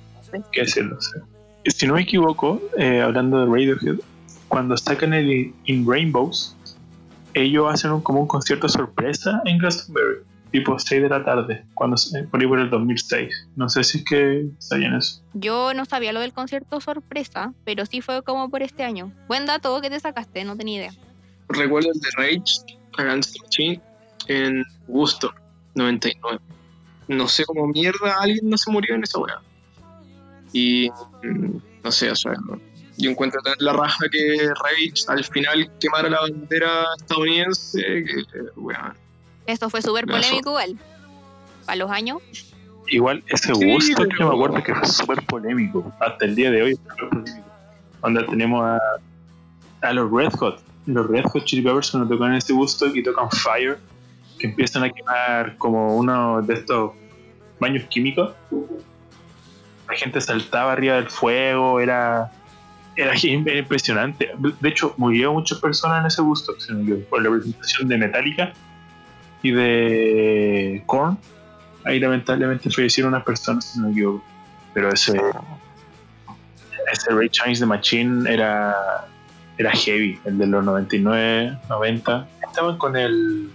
[0.56, 0.98] decirlo.
[1.02, 1.20] sí.
[1.72, 4.00] Si no me equivoco, eh, hablando de Radiohead,
[4.48, 6.56] cuando sacan el In Rainbows,
[7.34, 10.20] ellos hacen un, como un concierto sorpresa en Glastonbury,
[10.52, 13.48] tipo 6 de la tarde, cuando se- por ahí por el 2006.
[13.56, 15.22] No sé si es que sabían eso.
[15.34, 19.12] Yo no sabía lo del concierto sorpresa, pero sí fue como por este año.
[19.28, 20.92] Buen dato que te sacaste, no tenía idea.
[21.50, 22.44] Recuerdo el de Rage
[22.98, 23.82] Against the Machine
[24.28, 25.34] en Gusto
[25.76, 26.40] 99.
[27.08, 29.42] No sé cómo mierda alguien no se murió en esa weá.
[30.54, 30.90] Y
[31.24, 32.34] mm, no sé, o sea,
[32.98, 38.24] Yo encuentro tan la raja que Rage al final quemara la bandera estadounidense, que,
[38.56, 38.94] weón.
[39.48, 40.78] Esto fue súper polémico igual.
[41.66, 42.20] Para los años.
[42.88, 45.92] Igual ese Sí, Woodstock pero- yo me acuerdo que fue súper polémico.
[46.00, 47.48] Hasta el día de hoy es súper polémico.
[48.02, 48.80] Donde tenemos a,
[49.82, 50.62] a los Red Hot.
[50.86, 53.80] Los Red Hot Chili Peppers cuando tocan ese Woodstock y tocan Fire,
[54.38, 56.92] que empiezan a quemar como uno de estos
[57.60, 58.34] baños químicos.
[59.90, 62.32] La gente saltaba arriba del fuego, era,
[62.96, 64.32] era, impresionante.
[64.38, 68.54] De hecho, murieron muchas personas en ese equivoco, por la presentación de Metallica
[69.42, 71.18] y de Korn.
[71.86, 74.24] Ahí lamentablemente fallecieron unas personas, si no me equivoco.
[74.74, 75.20] Pero ese,
[76.92, 79.06] ese Ray Charles de Machine era,
[79.58, 82.28] era heavy, el de los 99, 90.
[82.48, 83.50] Estaban con el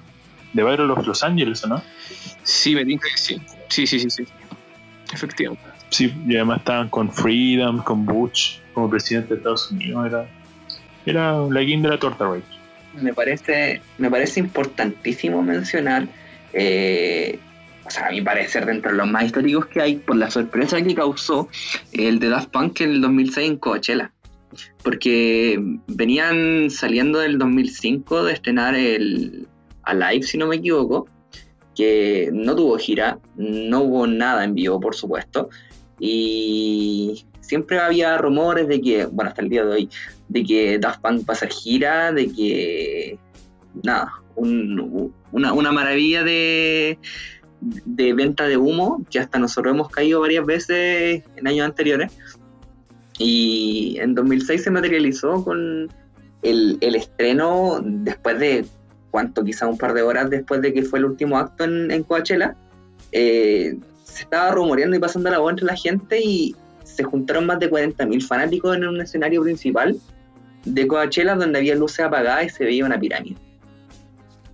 [0.53, 1.83] de Battle of Los Angeles, ¿o ¿no?
[2.43, 3.41] Sí, me que sí.
[3.69, 4.25] Sí, sí, sí, sí.
[5.13, 5.63] Efectivamente.
[5.91, 10.07] Sí, y además estaban con Freedom, con Bush, como presidente de Estados Unidos.
[10.07, 10.29] Era,
[11.05, 12.43] era la guinda de la torta, Ray.
[12.95, 16.07] me parece, me parece importantísimo mencionar,
[16.53, 17.41] eh,
[17.85, 20.81] o sea, a mi parecer, dentro de los más históricos que hay, por la sorpresa
[20.81, 21.49] que causó
[21.93, 24.13] el de Daft Punk en el 2006 en Coachella.
[24.85, 29.49] Porque venían saliendo del 2005 de estrenar el
[29.83, 31.09] Alive, si no me equivoco,
[31.75, 35.51] que no tuvo gira, no hubo nada en vivo, por supuesto,
[35.99, 39.91] y siempre había rumores de que, bueno, hasta el día de hoy,
[40.29, 43.19] de que Daft Punk va a hacer gira, de que
[43.83, 46.99] nada, un- una, una maravilla de,
[47.61, 52.13] de venta de humo, que hasta nosotros hemos caído varias veces en años anteriores.
[53.19, 55.89] Y en 2006 se materializó con
[56.43, 58.65] el, el estreno después de,
[59.11, 59.43] ¿cuánto?
[59.45, 62.57] Quizá un par de horas después de que fue el último acto en, en Coachella.
[63.13, 66.55] eh, se estaba rumoreando y pasando la voz entre la gente y
[66.99, 69.97] se juntaron más de 40.000 fanáticos en un escenario principal
[70.65, 73.37] de Coachella donde había luces apagadas y se veía una pirámide.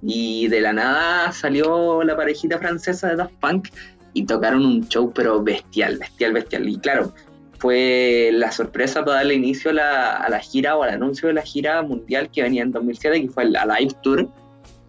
[0.02, 3.68] Y de la nada salió la parejita francesa de Daft Punk
[4.12, 6.68] y tocaron un show pero bestial, bestial, bestial.
[6.68, 7.14] Y claro,
[7.59, 11.35] fue la sorpresa para darle inicio a la, a la gira o al anuncio de
[11.35, 14.28] la gira mundial que venía en 2007, que fue el Alive Tour,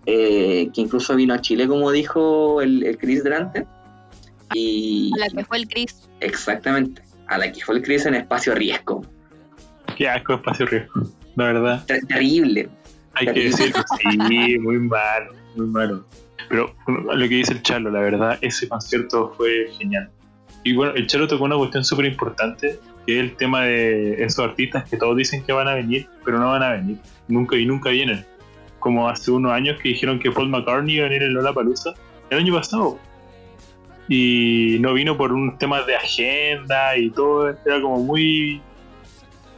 [0.06, 3.66] eh, que incluso vino a Chile, como dijo el, el Chris delante.
[4.54, 6.10] Y A la que fue el Chris.
[6.20, 9.06] exactamente, a la que fue el Chris en espacio riesgo.
[9.98, 11.02] Qué asco espacio riesgo.
[11.36, 12.70] La verdad, Ter- terrible.
[13.14, 14.18] hay que decir que sí,
[14.60, 16.06] muy malo, muy malo.
[16.50, 20.10] Pero lo que dice el Chalo, la verdad, ese concierto fue genial.
[20.64, 24.40] Y bueno, el Chalo tocó una cuestión súper importante, que es el tema de esos
[24.46, 26.98] artistas que todos dicen que van a venir, pero no van a venir.
[27.28, 28.26] Nunca y nunca vienen.
[28.80, 31.92] Como hace unos años que dijeron que Paul McCartney iba a venir en Lollapalooza,
[32.30, 33.00] el año pasado.
[34.08, 38.62] Y no vino por un tema de agenda y todo, era como muy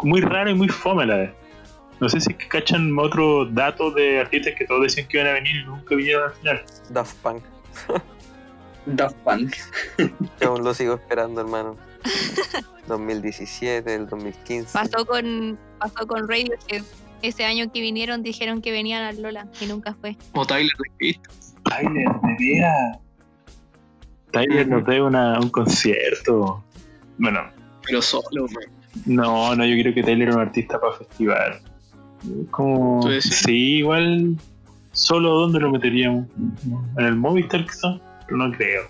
[0.04, 1.32] muy raro y muy fome a la vez.
[2.00, 5.30] No sé si es que cachan otros datos de artistas que todos decían que iban
[5.30, 6.64] a venir y nunca vinieron al final.
[6.90, 7.44] Daft Punk.
[8.86, 9.56] Daft Punk.
[10.40, 11.76] Yo aún lo sigo esperando, hermano.
[12.88, 14.74] 2017, el 2015.
[14.74, 16.84] Pasó con, pasó con Radiohead.
[17.24, 20.16] Ese año que vinieron dijeron que venían al Lola y nunca fue.
[20.34, 21.34] O Tyler Creator.
[21.64, 23.00] Tyler, de veras.
[24.32, 26.63] Tyler nos debe una- un concierto.
[27.18, 27.40] Bueno,
[27.86, 28.63] Pero solo, man.
[29.06, 31.60] no, no, yo creo que Tyler es un artista para festival.
[32.52, 34.36] Como, sí, igual,
[34.92, 36.26] solo ¿dónde lo meteríamos?
[36.98, 38.00] ¿En el Movistar quizás?
[38.26, 38.84] Pero no creo.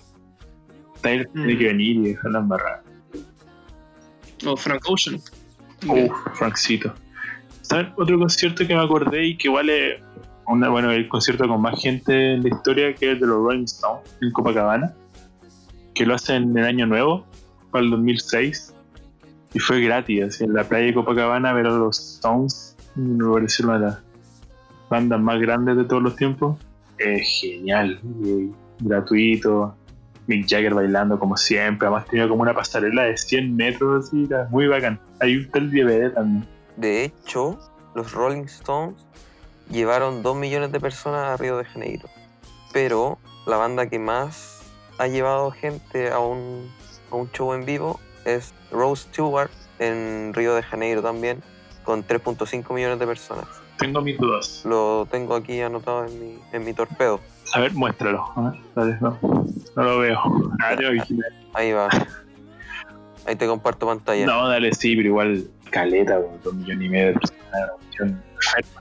[1.02, 1.58] Tyler tiene Mm.
[1.58, 2.82] que venir y dejar la embarrada.
[4.46, 5.20] O Frank Ocean.
[5.86, 6.92] Uf, Frankcito.
[7.62, 7.92] ¿Saben?
[7.96, 10.00] Otro concierto que me acordé y que es
[10.46, 13.36] una, bueno, el concierto con más gente en la historia que es el de los
[13.36, 14.94] Rolling Stones en Copacabana,
[15.98, 17.26] que lo hacen en el año nuevo,
[17.72, 18.72] para el 2006,
[19.52, 23.78] y fue gratis, en la playa de Copacabana ver a los Stones, me pareció una
[23.80, 23.98] de las
[24.88, 26.56] bandas más grandes de todos los tiempos.
[26.98, 29.74] Es genial, y gratuito,
[30.28, 34.46] Mick Jagger bailando como siempre, además tenía como una pasarela de 100 metros, así, era
[34.50, 35.00] muy bacán.
[35.20, 36.46] Ahí está el DVD también.
[36.76, 37.58] De hecho,
[37.96, 39.04] los Rolling Stones
[39.68, 42.08] llevaron 2 millones de personas a Río de Janeiro.
[42.72, 43.18] Pero
[43.48, 44.57] la banda que más
[44.98, 46.70] ha llevado gente a un,
[47.10, 51.42] a un show en vivo es Rose Stewart en Río de Janeiro también,
[51.84, 53.46] con 3.5 millones de personas.
[53.78, 54.62] Tengo mis dudas.
[54.64, 57.20] Lo tengo aquí anotado en mi, en mi torpedo.
[57.54, 58.24] A ver, muéstralo.
[58.36, 59.18] A ver, dale, no,
[59.76, 60.20] no lo veo.
[60.60, 60.76] Ah.
[61.54, 61.88] Ahí va.
[63.24, 64.26] Ahí te comparto pantalla.
[64.26, 68.18] No, dale, sí, pero igual caleta, weón, dos millones y medio de personas.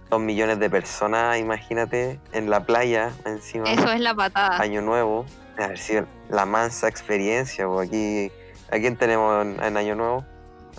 [0.10, 3.72] Dos millones de personas, imagínate, en la playa encima.
[3.72, 4.60] Eso es la patada.
[4.62, 5.26] Año Nuevo,
[5.58, 5.94] a ver si
[6.30, 8.32] la mansa experiencia, pues aquí,
[8.72, 10.26] ¿a quién tenemos en, en Año Nuevo?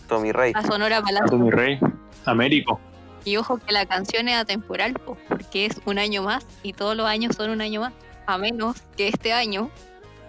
[0.08, 0.52] Tommy Rey.
[0.54, 1.28] A Sonora A Palacio.
[1.28, 1.78] Tommy Rey,
[2.24, 2.80] Américo.
[3.24, 6.96] Y ojo que la canción es atemporal, po, porque es un año más y todos
[6.96, 7.92] los años son un año más.
[8.26, 9.70] A menos que este año,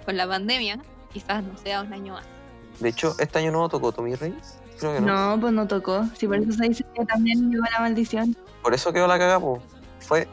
[0.06, 0.80] con la pandemia,
[1.14, 2.26] quizás no sea un año más.
[2.80, 4.36] De hecho, este año no tocó Tommy Rey.
[4.80, 5.36] Creo que no.
[5.36, 6.06] No, pues no tocó.
[6.18, 8.36] Si por eso se dice que también llegó la maldición.
[8.62, 9.62] Por eso quedó la cagada, po.
[10.00, 10.28] Fue,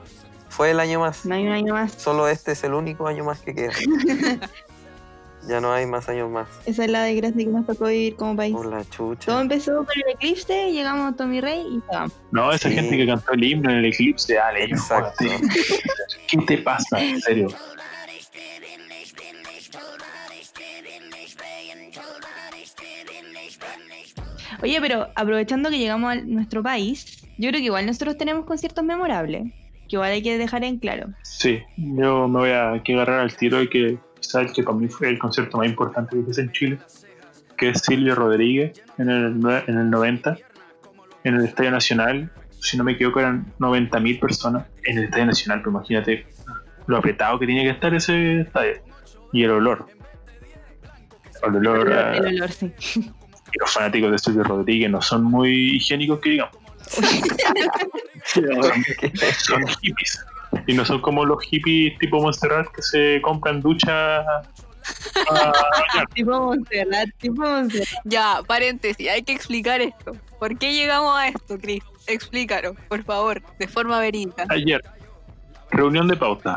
[0.57, 1.25] fue el año más.
[1.27, 1.93] No hay un año más.
[1.93, 3.73] Solo este es el único año más que queda.
[5.49, 6.49] ya no hay más años más.
[6.65, 8.55] Esa es la desgracia que nos tocó vivir como país.
[8.55, 9.27] Por la chucha.
[9.27, 12.13] Todo empezó con el eclipse, llegamos a Tommy Rey y pagamos.
[12.33, 12.75] No, esa Sí.
[12.75, 15.25] gente que cantó el himno en el eclipse, dale, Exacto.
[16.27, 17.01] ¿Qué te pasa?
[17.03, 17.49] En serio.
[24.63, 28.85] Oye, pero aprovechando que llegamos a nuestro país, yo creo que igual nosotros tenemos conciertos
[28.85, 29.45] memorables.
[29.89, 31.09] Que igual hay que dejar en claro.
[31.23, 34.77] Sí, yo me voy a que agarrar al tiro de que quizá el que para
[34.77, 36.79] mí fue el concierto más importante que hice en Chile,
[37.57, 39.25] que es Silvio Rodríguez en el,
[39.67, 40.37] en el 90,
[41.25, 42.31] en el Estadio Nacional.
[42.61, 46.27] Si no me equivoco, eran 90.000 personas en el Estadio Nacional, pero imagínate
[46.87, 48.83] lo apretado que tiene que estar ese estadio.
[49.33, 49.87] Y el olor.
[51.43, 52.73] El olor a- El olor, sí.
[52.95, 56.57] y los fanáticos de Silvio Rodríguez no son muy higiénicos que digamos.
[59.39, 60.25] Son hippies.
[60.67, 64.25] Y no son como los hippies tipo Montserrat que se compran ducha
[65.29, 66.09] para bañar.
[66.15, 67.89] tipo Montserrat, tipo Montserrat.
[68.05, 70.13] Ya, paréntesis, hay que explicar esto.
[70.39, 71.83] ¿Por qué llegamos a esto, Chris?
[72.07, 74.47] Explícalo, por favor, de forma verídica.
[74.49, 74.83] Ayer,
[75.71, 76.57] reunión de pauta,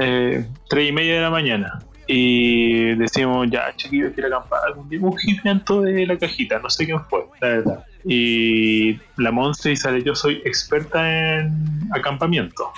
[0.00, 1.82] eh, tres y media de la mañana.
[2.06, 4.60] Y decimos, ya, chiquillos, quiero acampar.
[4.76, 7.84] Un movimiento de la cajita, no sé quién fue, la verdad.
[8.04, 11.50] Y la Monse y sale, yo soy experta en
[11.92, 12.70] acampamiento.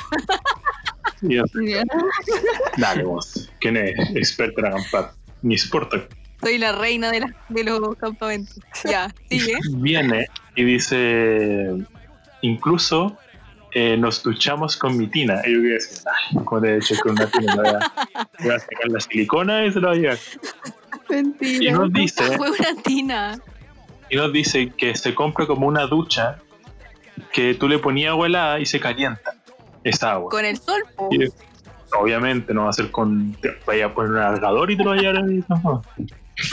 [1.22, 1.36] Y
[2.76, 5.12] Dale vos, ¿quién es experta en acampar?
[5.42, 6.08] Ni Sportac.
[6.42, 8.60] Soy la reina de, la- de los campamentos.
[8.84, 9.54] Ya, sigue.
[9.76, 11.70] Viene y dice,
[12.42, 13.16] incluso
[13.78, 15.42] eh, nos duchamos con mi tina.
[15.44, 17.54] Y yo así, ay, ¿cómo te con una tina?
[17.56, 17.92] Voy, a,
[18.40, 20.18] voy a sacar la silicona y se la voy a llevar.
[21.10, 21.72] Y Mentira.
[21.72, 23.38] nos dice, Fue una tina.
[24.08, 26.38] y nos dice que se compra como una ducha
[27.34, 29.34] que tú le ponías agua helada y se calienta
[29.84, 30.30] esa agua.
[30.30, 30.82] Con el sol.
[31.10, 31.26] Y,
[32.00, 34.90] obviamente no va a ser con, te vaya a poner un alargador y te lo
[34.90, 35.44] va a llevar ahí.
[35.48, 35.82] no.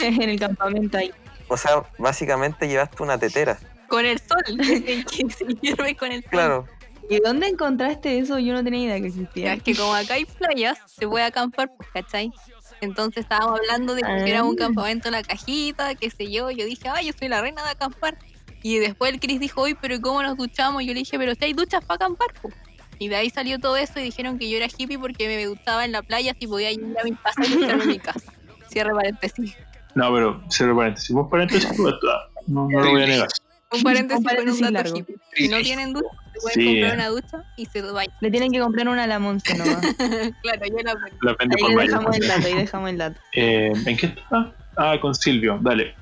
[0.02, 1.10] en el campamento ahí.
[1.48, 3.56] O sea, básicamente llevaste una tetera.
[3.88, 4.44] Con el sol.
[4.58, 6.30] que se hierve con el sol.
[6.30, 6.66] Claro.
[7.10, 8.38] ¿Y dónde encontraste eso?
[8.38, 9.54] Yo no tenía idea que existía.
[9.54, 12.32] es que como acá hay playas, se puede acampar, pues, ¿cachai?
[12.80, 14.18] Entonces estábamos hablando de que Ah.
[14.18, 16.50] hiciéramos un campamento en la cajita, qué sé yo.
[16.50, 18.18] Yo dije, ay, yo soy la reina de acampar.
[18.62, 20.82] Y después el Chris dijo, uy, pero ¿y ¿cómo nos duchamos?
[20.82, 22.54] Y yo le dije, pero si hay duchas para acampar, pues.
[22.98, 25.84] Y de ahí salió todo eso y dijeron que yo era hippie porque me duchaba
[25.84, 28.32] en la playa si podía ir a mi casa y ducharme en mi casa.
[28.68, 29.56] Cierre paréntesis.
[29.94, 31.10] No, pero cierro paréntesis.
[31.10, 31.94] Un paréntesis, pues,
[32.46, 33.28] no, no lo voy a negar.
[33.72, 34.98] Un paréntesis, Un paréntesis con un dato largo.
[34.98, 35.16] hippie.
[35.34, 36.06] Si no tienen ducha,
[36.40, 36.66] se Sí.
[36.66, 38.14] comprar una ducha y se bañan.
[38.20, 39.76] Le tienen que comprar una a la Monse nomás.
[40.42, 43.20] claro, yo la La vende Ahí por dejamos el dato, ahí dejamos el dato.
[43.34, 44.52] Eh, ¿En qué está?
[44.76, 45.94] Ah, con Silvio, dale.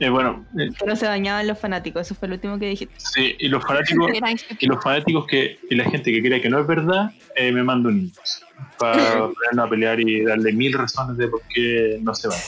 [0.00, 2.88] Eh, bueno, eh, Que no se bañaban los fanáticos, eso fue lo último que dije.
[2.96, 4.10] sí, y los fanáticos,
[4.58, 7.62] y los fanáticos que, y la gente que crea que no es verdad, eh, me
[7.62, 8.44] manda un inbox
[8.78, 8.94] para
[9.32, 12.38] ponernos a pelear y darle mil razones de por qué no se van.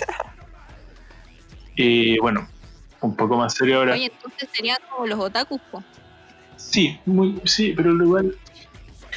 [1.76, 2.48] Y bueno,
[3.00, 3.92] un poco más serio ahora.
[3.94, 5.82] Oye, entonces serían como los otakus, po.
[6.56, 8.36] Sí, muy, sí, pero igual.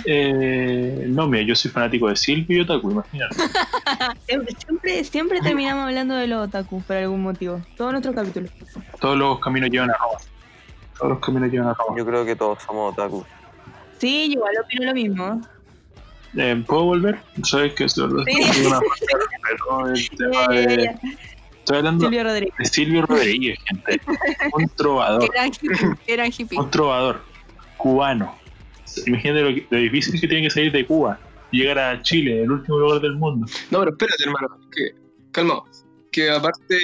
[0.05, 3.35] Eh, no, mira, yo soy fanático de Silvio y Otaku, imagínate.
[4.25, 7.61] Siempre, siempre, terminamos hablando de los otaku por algún motivo.
[7.75, 8.51] Todos nuestros capítulos.
[9.01, 10.19] Todos los caminos llevan a Roma.
[10.97, 11.97] Todos los caminos llevan a Roma.
[11.97, 13.25] Yo creo que todos somos otaku.
[13.97, 15.41] Sí, yo igual opino lo mismo.
[16.37, 17.19] Eh, ¿Puedo volver?
[17.43, 18.23] Sabes que eso es una
[19.93, 20.95] el tema de-.
[21.59, 22.55] Estoy hablando Silvio Rodríguez.
[22.57, 24.01] de Silvio Rodríguez, gente.
[24.53, 25.29] Un trovador.
[26.57, 27.28] Un trovador
[27.79, 28.35] cubano.
[29.07, 31.19] Imagínate lo, que- lo difícil que tiene que salir de Cuba
[31.51, 33.47] y llegar a Chile, el último lugar del mundo.
[33.71, 34.47] No, pero espérate, hermano.
[34.71, 34.91] Que,
[35.31, 35.63] calma.
[36.11, 36.77] Que aparte,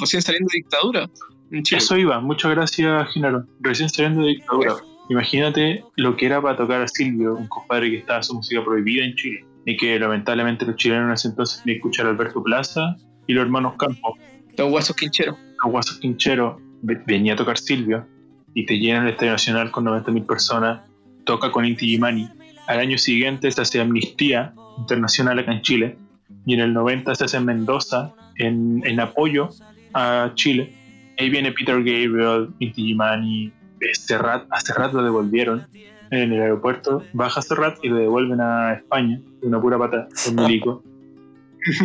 [0.00, 1.10] recién saliendo de dictadura
[1.50, 1.78] en Chile.
[1.78, 3.46] Eso iba, muchas gracias, Genaro.
[3.60, 4.74] Recién saliendo de dictadura.
[5.10, 9.04] Imagínate lo que era para tocar a Silvio, un compadre que estaba su música prohibida
[9.04, 9.44] en Chile.
[9.66, 12.96] Y que lamentablemente los chilenos en ese entonces que escuchar a Alberto Plaza
[13.26, 14.18] y los hermanos Campos.
[14.58, 15.36] Los huesos quincheros.
[15.64, 18.06] a Guaso Quinchero ve- venía a tocar Silvio
[18.54, 20.80] y te llenan el Estadio Nacional con 90.000 personas,
[21.24, 22.28] toca con Inti Gimani.
[22.66, 25.98] Al año siguiente se hace Amnistía Internacional acá en Chile
[26.46, 29.50] y en el 90 se hace en Mendoza en, en apoyo
[29.92, 30.72] a Chile.
[31.18, 35.66] Ahí viene Peter Gabriel, Inti Gimani, eh, Serrat, a Serrat lo devolvieron
[36.10, 40.34] en el aeropuerto, baja Serrat y lo devuelven a España de una pura pata con
[40.46, 40.82] milico.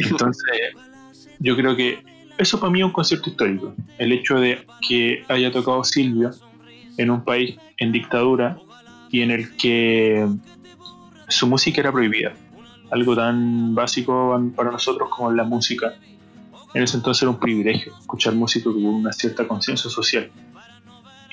[0.10, 0.44] Entonces,
[1.40, 2.04] yo creo que
[2.38, 3.74] eso para mí es un concierto histórico.
[3.98, 6.32] El hecho de que haya tocado Silvio
[7.00, 8.60] en un país en dictadura
[9.10, 10.28] y en el que
[11.30, 12.34] su música era prohibida.
[12.92, 15.94] Algo tan básico para nosotros como la música.
[16.74, 20.30] En ese entonces era un privilegio escuchar música con una cierta conciencia social.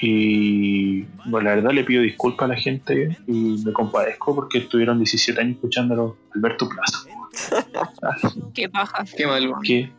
[0.00, 4.98] Y bueno, la verdad le pido disculpas a la gente y me compadezco porque estuvieron
[4.98, 6.98] 17 años escuchándolo Alberto Plaza.
[8.54, 9.04] Qué paja.
[9.16, 9.52] Qué mal.
[9.64, 9.90] ¿Qué?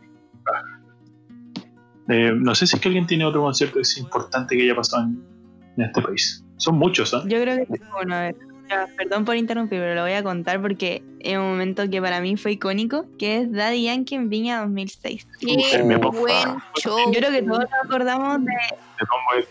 [2.08, 4.74] Eh, no sé si es que alguien tiene otro concierto que es importante que haya
[4.74, 5.37] pasado en,
[5.78, 6.44] en este país.
[6.56, 7.22] Son muchos, ¿ah?
[7.26, 8.36] Yo creo que, bueno, a ver,
[8.68, 12.20] ya, perdón por interrumpir, pero lo voy a contar porque es un momento que para
[12.20, 15.26] mí fue icónico, que es Daddy Yankee en Viña 2006.
[15.40, 16.98] Qué buen show.
[17.12, 18.52] Yo creo que todos nos acordamos de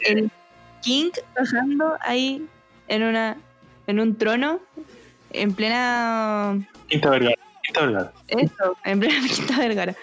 [0.06, 0.32] el
[0.82, 2.46] King bajando ahí
[2.88, 3.38] en una
[3.88, 4.60] en un trono
[5.32, 7.36] en plena Quinta Vergara.
[7.64, 8.14] Quinta Vergara.
[8.28, 9.96] eso, en plena Quinta Vergara.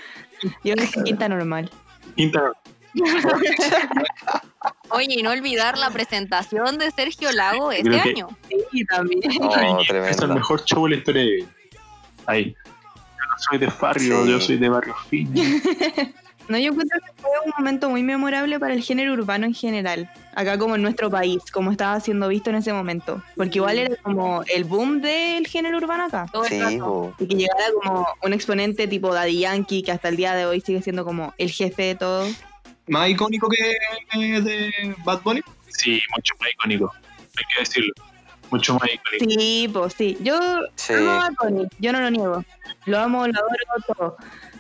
[0.65, 1.71] Yo creo que Quinta normal.
[2.17, 2.61] Quinta Vergara.
[4.91, 8.29] Oye, y no olvidar la presentación de Sergio Lago este que- año.
[8.71, 9.21] Sí, también.
[9.41, 11.47] Oh, Es el mejor show de la historia de.
[12.27, 12.55] Ahí.
[12.55, 14.31] Yo no soy de barrio, Sí.
[14.31, 15.31] yo soy de barrio fino.
[16.47, 20.11] No, yo encuentro que fue un momento muy memorable para el género urbano en general,
[20.35, 23.97] acá como en nuestro país, como estaba siendo visto en ese momento, porque igual era
[24.03, 26.27] como el boom del género urbano acá.
[26.31, 26.61] Todo Sí.
[27.19, 30.61] Y que llegara como un exponente tipo Daddy Yankee, que hasta el día de hoy
[30.61, 32.27] sigue siendo como el jefe de todo.
[32.89, 35.41] Más icónico que de Bad Bunny.
[35.69, 36.93] Sí, mucho más icónico.
[37.37, 37.93] Hay que decirlo.
[38.51, 39.41] Mucho más icónico.
[39.41, 40.17] Sí, pues sí.
[40.21, 40.39] Yo
[40.77, 40.93] Sí.
[40.93, 42.45] amo a Tony, yo no lo niego.
[42.87, 44.17] Lo amo, lo adoro todo.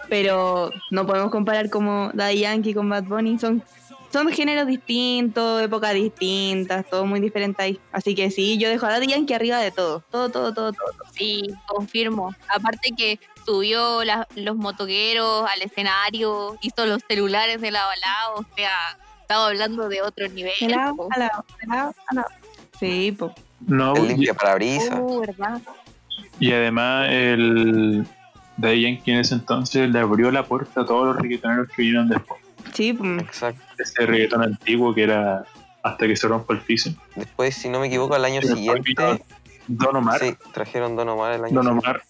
[0.08, 3.38] Pero no podemos comparar como Daddy Yankee con Bad Bunny.
[3.38, 3.62] Son,
[4.12, 7.80] son géneros distintos, épocas distintas, todo muy diferente ahí.
[7.92, 10.02] Así que sí, yo dejo a Daddy Yankee arriba de todo.
[10.10, 10.92] Todo, todo, todo, todo.
[11.12, 12.34] Sí, confirmo.
[12.48, 18.34] Aparte que subió la- los motoqueros al escenario, hizo los celulares de lado a lado,
[18.50, 18.72] o sea,
[19.20, 20.52] estaba hablando de otro nivel.
[20.58, 21.08] Po.
[21.14, 22.28] helado, helado, helado.
[22.78, 23.32] Sí, pues.
[23.66, 24.98] No, El y, limpia parabrisas.
[25.00, 25.60] Uh, ¿verdad?
[26.38, 28.06] y además el
[28.56, 32.08] Daddy Yankee en ese entonces le abrió la puerta a todos los reggaetoneros que vinieron
[32.08, 32.40] después.
[32.72, 32.96] Sí.
[33.20, 33.62] Exacto.
[33.78, 35.44] Ese reggaetón antiguo que era
[35.82, 36.90] hasta que se rompa el piso.
[37.14, 39.24] Después, si no me equivoco, al año Después vino siguiente.
[39.68, 42.00] Don Omar, Sí, trajeron Don Omar el año Don siguiente.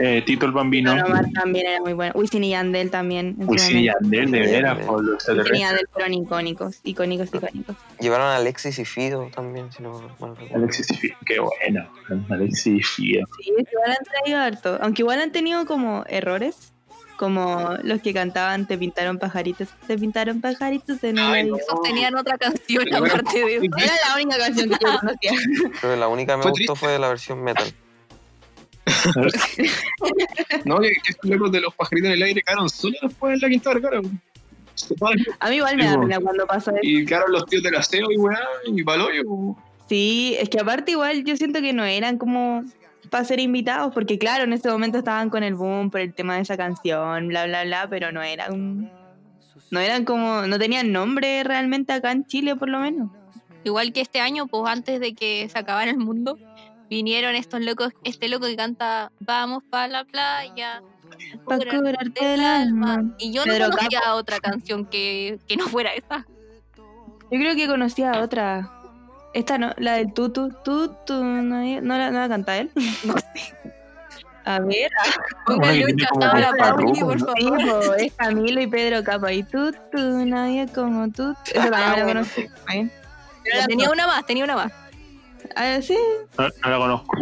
[0.00, 2.12] Eh, Tito el Bambino, Don Omar también era muy bueno.
[2.14, 3.34] Wisin y Yandel también.
[3.38, 3.84] Wisin y.
[3.86, 5.58] Yandel, de veras, por los Wisin y.
[5.58, 7.76] Yandel fueron icónicos, icónicos, icónicos.
[7.98, 10.56] Llevaron a Alexis y Fido también, si no mal recuerdo.
[10.56, 11.90] Alexis y Fido, qué bueno,
[12.30, 13.26] Alexis y Fido.
[13.42, 14.78] Sí, igual han traído harto.
[14.80, 16.72] Aunque igual han tenido como errores.
[17.16, 19.66] Como los que cantaban Te pintaron pajaritos.
[19.88, 21.50] Te pintaron pajaritos en el Ay, aire.
[21.50, 21.56] no.
[21.56, 23.64] Esos tenían otra canción Pero aparte de eso.
[23.76, 25.30] Era la única canción que yo conocía.
[25.80, 26.86] Que la única que me Fue gustó triste.
[26.86, 27.66] fue la versión metal.
[30.64, 33.48] No, que, estos locos de los pajaritos en el aire quedaron solos después en la
[33.48, 34.00] quinta vergara.
[35.40, 36.80] A mí igual me da pena cuando pasa eso.
[36.82, 39.56] Y quedaron los tíos del aseo y weá, y paloyo.
[39.88, 42.62] Sí, es que aparte igual yo siento que no eran como
[43.10, 46.36] para ser invitados, porque claro, en ese momento estaban con el boom por el tema
[46.36, 48.90] de esa canción, bla, bla, bla, pero no eran...
[49.70, 50.46] No eran como...
[50.46, 53.10] No tenían nombre realmente acá en Chile, por lo menos.
[53.64, 56.38] Igual que este año, pues antes de que se acabara el mundo,
[56.88, 60.82] vinieron estos locos, este loco que canta Vamos pa' la playa.
[61.44, 63.04] Pa' curarte el alma.
[63.18, 66.26] Y yo no conocía otra canción que, que no fuera esa.
[67.30, 68.70] Yo creo que conocía otra.
[69.34, 72.70] Esta no, la del tutu, tutu, no, no la, no la canta él.
[73.04, 73.54] No sé.
[74.44, 74.90] A ver,
[75.44, 76.54] Póngale un la
[77.00, 78.00] por favor.
[78.00, 79.30] es Camilo y Pedro Capa.
[79.30, 81.34] Y tutu, nadie como tú.
[81.52, 82.48] Esa también la conocí.
[83.44, 84.72] Pero tenía una más, tenía una más.
[85.56, 85.96] Ah, sí,
[86.38, 87.16] No, no la conozco.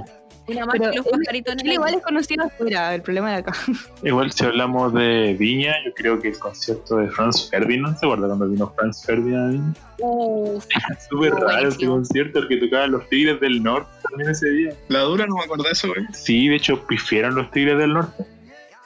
[0.49, 3.37] Una más pero que los pajaritos en el igual es conocido afuera, el problema de
[3.39, 3.53] acá.
[4.05, 8.29] Igual si hablamos de Viña, yo creo que el concierto de Franz Ferdinand, ¿se acuerda
[8.29, 9.49] cuando vino Franz Ferdinand?
[9.49, 9.74] a Viña?
[9.99, 10.64] Uf,
[11.11, 14.72] Súper raro ese concierto, el que tocaban los Tigres del Norte también ese día.
[14.89, 16.07] La dura no me acordé de eso, weón.
[16.14, 18.24] Sí, de hecho, pifiaron los Tigres del Norte.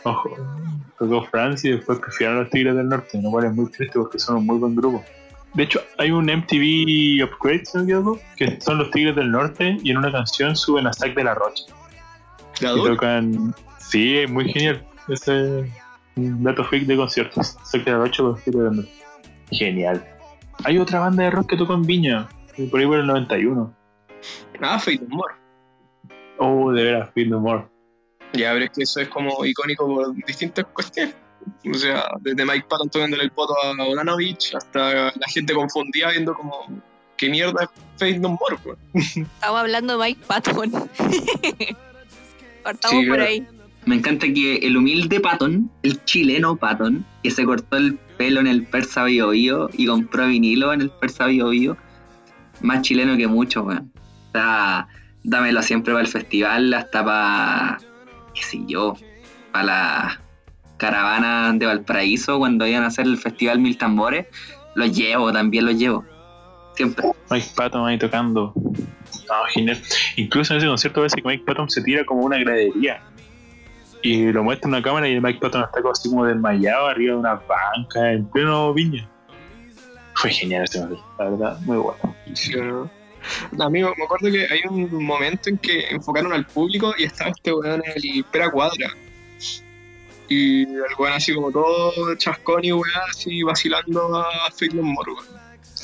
[0.05, 0.35] Ojo,
[0.99, 4.19] tocó Francia y después pifiaron los Tigres del Norte, lo cual es muy triste porque
[4.19, 5.05] son un muy buen grupo.
[5.55, 9.31] De hecho, hay un MTV Upgrade, si no me equivoco, que son los Tigres del
[9.31, 11.65] Norte y en una canción suben a Zack de la Rocha.
[12.61, 13.55] La Y tocan.
[13.79, 14.87] Sí, es muy genial.
[15.09, 15.71] Ese
[16.15, 17.57] dato freak de conciertos.
[17.65, 18.93] Zack de la Rocha con los Tigres del Norte.
[19.51, 20.05] Genial.
[20.65, 22.29] Hay otra banda de rock que tocó en Viña,
[22.71, 23.75] por ahí por el 91.
[24.61, 25.35] Ah, Fate No More.
[26.39, 27.65] Oh, de veras, No More.
[28.35, 31.17] Ya, pero es que eso es como icónico por distintas cuestiones.
[31.71, 36.35] O sea, desde Mike Patton tocándole el poto a Olanovich hasta la gente confundida viendo
[36.35, 36.67] como
[37.17, 38.79] qué mierda es Fate No More, weón.
[38.95, 40.71] estaba hablando de Mike Patton.
[42.63, 43.47] Partamos Sí, por ahí.
[43.87, 48.47] Me encanta que el humilde Patton, el chileno Patton, que se cortó el pelo en
[48.47, 51.77] el Persa Bio Bio y compró vinilo en el Persa Bio Bio,
[52.61, 53.91] más chileno que mucho, weón.
[54.29, 54.89] O sea,
[55.23, 57.79] dámelo siempre para el festival, hasta para,
[58.35, 58.95] qué sé yo,
[59.53, 60.21] para la
[60.81, 64.27] caravana de Valparaíso cuando iban a hacer el festival Mil Tambores.
[64.75, 66.05] Los llevo, también los llevo.
[66.75, 67.07] Siempre.
[67.31, 68.53] Mike Patton ahí tocando.
[68.57, 69.81] No, genial.
[70.17, 73.03] Incluso en ese concierto parece que Mike Patton se tira como una gradería.
[74.03, 76.87] Y lo muestra en una cámara y el Mike Patton está como así como desmayado
[76.87, 79.07] arriba de una banca en pleno viña.
[80.15, 82.17] Fue genial ese momento, la verdad, muy bueno.
[82.33, 82.91] Sí, ¿no?
[83.63, 87.53] Amigo, me acuerdo que hay un momento en que enfocaron al público y estaba este
[87.53, 88.89] weón en el Pera Cuadra.
[90.31, 95.27] Y el weón así como todo chascón y weón así vacilando a Fake More, weón.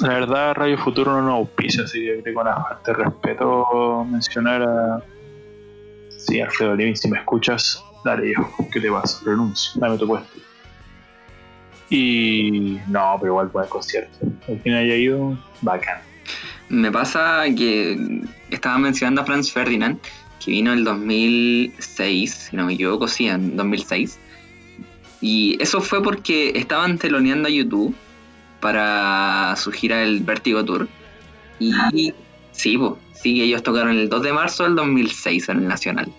[0.01, 2.47] La verdad, Radio Futuro no nos auspicia, así que creo con
[2.85, 5.03] de respeto mencionar a.
[6.17, 9.21] Sí, Alfredo Levin, si me escuchas, dale yo, ¿qué te pasa?
[9.25, 10.39] Renuncio, dame tu puesto.
[11.91, 14.27] Y no, pero igual buen concierto.
[14.49, 15.99] Al final haya ido, bacán.
[16.69, 19.99] Me pasa que estaba mencionando a Franz Ferdinand,
[20.45, 24.21] que vino en el 2006, si no me equivoco, sí, en 2006.
[25.27, 27.93] Y eso fue porque estaban teloneando a YouTube
[28.61, 30.87] para su gira del Vertigo Tour.
[31.59, 31.73] Y
[32.53, 36.13] sí, po, sí, ellos tocaron el 2 de marzo del 2006 en el Nacional.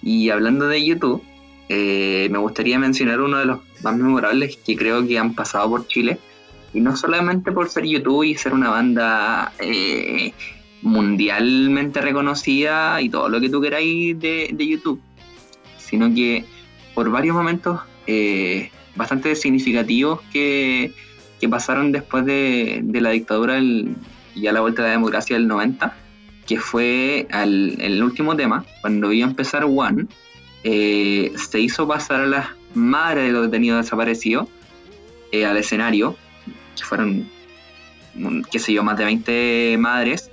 [0.00, 1.22] Y hablando de YouTube,
[1.68, 5.86] eh, me gustaría mencionar uno de los más memorables que creo que han pasado por
[5.86, 6.18] Chile.
[6.72, 10.32] Y no solamente por ser YouTube y ser una banda eh,
[10.80, 14.98] mundialmente reconocida y todo lo que tú queráis de, de YouTube,
[15.76, 16.46] sino que
[16.94, 20.92] por varios momentos eh, bastante significativos que,
[21.40, 25.48] que pasaron después de, de la dictadura y a la vuelta de la democracia del
[25.48, 25.94] 90,
[26.46, 30.06] que fue el último tema, cuando iba a empezar One,
[30.62, 34.48] eh, se hizo pasar a las madres de los detenidos desaparecidos
[35.32, 36.16] eh, al escenario,
[36.76, 37.28] que fueron,
[38.50, 40.30] qué sé yo, más de 20 madres,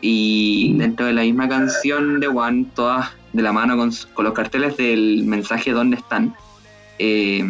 [0.00, 4.34] y dentro de la misma canción de One, todas de la mano con, con los
[4.34, 6.34] carteles del mensaje ¿Dónde están?
[7.02, 7.42] Eh,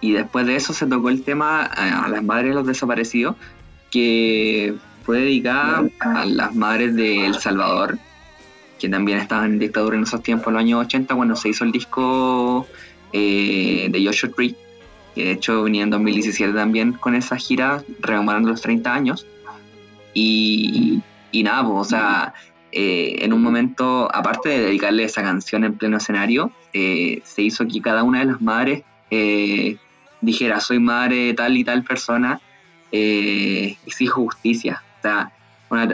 [0.00, 3.36] y después de eso se tocó el tema a, las madres de los desaparecidos,
[3.90, 4.74] que
[5.04, 7.98] fue dedicada a las madres de El Salvador,
[8.78, 11.64] que también estaban en dictadura en esos tiempos, en los años 80, cuando se hizo
[11.64, 12.66] el disco
[13.12, 14.56] eh, de Joshua Tree,
[15.14, 19.26] que de hecho venía en 2017 también con esa gira, rememorando los 30 años.
[20.14, 22.34] Y, y nada, pues, o sea,
[22.72, 27.66] eh, en un momento, aparte de dedicarle esa canción en pleno escenario, eh, se hizo
[27.66, 29.76] que cada una de las madres eh,
[30.20, 32.40] dijera, soy madre de tal y tal persona,
[32.90, 34.82] exijo justicia.
[34.98, 35.32] O sea,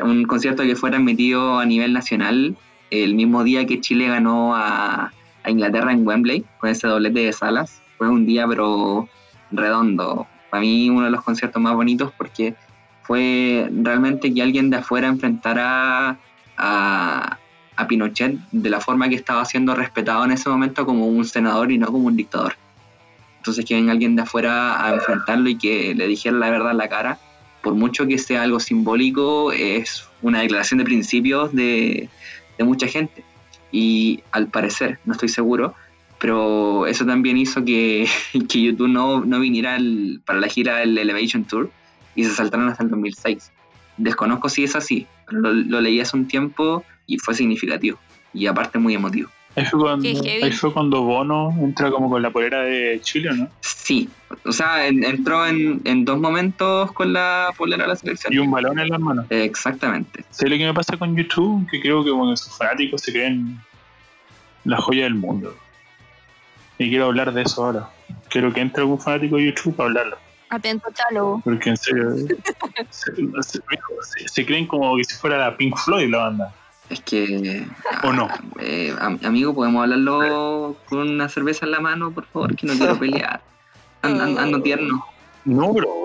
[0.03, 2.57] un concierto que fue transmitido a nivel nacional
[2.91, 5.13] el mismo día que Chile ganó a
[5.47, 7.83] Inglaterra en Wembley, con ese doblete de salas.
[7.99, 9.09] Fue un día, pero
[9.51, 10.27] redondo.
[10.51, 12.55] Para mí, uno de los conciertos más bonitos porque
[13.03, 16.19] fue realmente que alguien de afuera enfrentara
[16.57, 17.39] a,
[17.77, 21.73] a Pinochet de la forma que estaba siendo respetado en ese momento como un senador
[21.73, 22.55] y no como un dictador.
[23.39, 26.79] Entonces que venga alguien de afuera a enfrentarlo y que le dijera la verdad en
[26.79, 27.19] la cara,
[27.63, 32.09] por mucho que sea algo simbólico, es una declaración de principios de,
[32.59, 33.25] de mucha gente.
[33.73, 35.75] Y al parecer, no estoy seguro,
[36.19, 38.07] pero eso también hizo que,
[38.49, 41.71] que YouTube no, no viniera al- para la gira del Elevation Tour
[42.15, 43.51] y se saltaron hasta el 2006.
[43.97, 47.99] Desconozco si es así, pero lo, lo leí hace un tiempo y fue significativo
[48.33, 49.31] y aparte muy emotivo.
[49.57, 53.49] Ahí fue, cuando, ahí fue cuando Bono entra como con la polera de Chile, ¿no?
[53.61, 54.09] Sí,
[54.45, 58.33] o sea, en- entró en, en dos momentos con la polera de la selección.
[58.33, 59.27] Y un balón en las manos.
[59.31, 60.25] Exactamente.
[60.31, 61.71] ¿Sabes lo que me pasa con YouTube?
[61.71, 63.61] Que creo que bueno, sus fanáticos se creen
[64.65, 65.57] la joya del mundo.
[66.77, 67.89] Y quiero hablar de eso ahora.
[68.31, 70.17] Quiero que entre algún fanático de YouTube para hablarlo.
[70.51, 71.41] Atento, chalo.
[71.45, 72.11] Porque en serio,
[72.91, 76.55] se, se- se- se creen como que si fuera la Pink Floyd la banda.
[76.91, 77.67] Es que.
[78.03, 78.29] ¿O no?
[78.61, 82.55] eh, am- amigo, ¿podemos hablarlo con una cerveza en la mano, por favor?
[82.55, 83.41] Que no quiero pelear.
[84.03, 85.05] Ando, ando- ando tierno.
[85.45, 86.05] No, bro.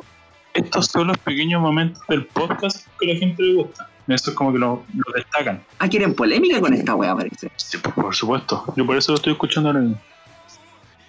[0.54, 3.88] Estos son los pequeños momentos del podcast que a la gente le gusta.
[4.08, 5.62] Eso es como que lo, lo destacan.
[5.78, 7.52] Ah, quieren polémica con esta wea, parece.
[7.58, 8.64] Sí, por, por supuesto.
[8.76, 10.02] Yo por eso lo estoy escuchando ahora mismo.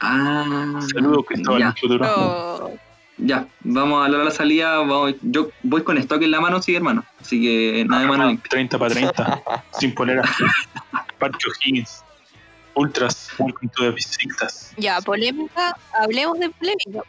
[0.01, 0.78] Ah.
[0.93, 1.68] Saludos, Cristóbal, en
[3.23, 4.79] Ya, vamos a hablar a la salida.
[4.79, 7.05] Vamos, yo voy con stock en la mano, sí, hermano.
[7.21, 8.49] Así que nada de mano limpia.
[8.51, 9.43] 30 para 30,
[9.79, 10.23] sin polera.
[11.18, 12.03] Parque O'Higgins.
[12.75, 14.73] Ultras, welcome to the Besiktas.
[14.79, 15.77] ya, polémica.
[16.01, 17.03] Hablemos de polémica.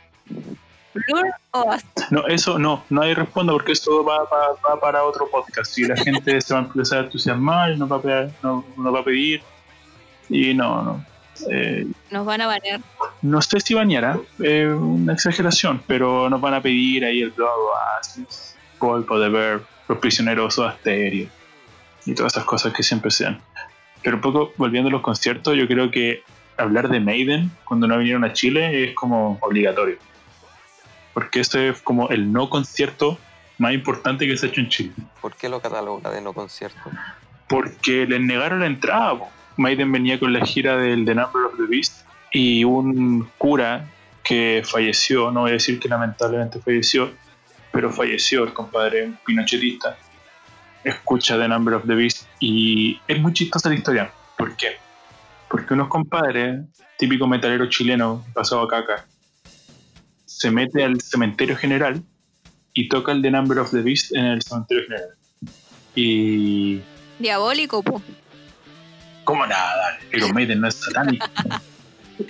[0.93, 1.75] Blur o
[2.09, 5.77] No, eso no, nadie responda porque eso va, va- va para otro podcast.
[5.77, 8.65] Y la gente se va a empezar a entusiasmar y nos va a, pedir, no,
[8.75, 9.41] nos va a pedir.
[10.29, 11.05] Y no, no.
[11.49, 12.81] Eh, Nos van a banear.
[13.21, 18.55] no sé si bañará, eh, una exageración, pero nos van a pedir ahí el Oasis,
[18.79, 21.27] Gold de ver los prisioneros o Asterio
[22.05, 23.41] y todas esas cosas que siempre se dan.
[24.03, 26.23] Pero un poco volviendo a los conciertos, yo creo que
[26.57, 29.97] hablar de Maiden cuando no vinieron a Chile es como obligatorio.
[31.13, 33.17] Porque ese es como el no concierto
[33.57, 34.91] más importante que se ha hecho en Chile.
[35.21, 36.89] ¿Por qué lo cataloga de no concierto?
[37.47, 39.19] porque les negaron la entrada.
[39.19, 39.29] po.
[39.57, 43.89] Maiden venía con la gira del The Number of the Beast y un cura
[44.23, 47.11] que falleció, no voy a decir que lamentablemente falleció,
[47.71, 49.97] pero falleció el compadre, pinochetista,
[50.83, 54.11] escucha The Number of the Beast y es muy chistosa la historia.
[54.37, 54.77] ¿Por qué?
[55.49, 56.61] Porque unos compadres,
[56.97, 59.05] típico metalero chileno, pasado a caca,
[60.25, 62.01] se mete al cementerio general
[62.73, 65.09] y toca el The Number of the Beast en el cementerio general.
[65.93, 66.81] Y
[67.19, 68.01] Diabólico, po.
[69.23, 69.99] ¿Cómo nada?
[70.13, 71.29] Iron Maiden no es satánica.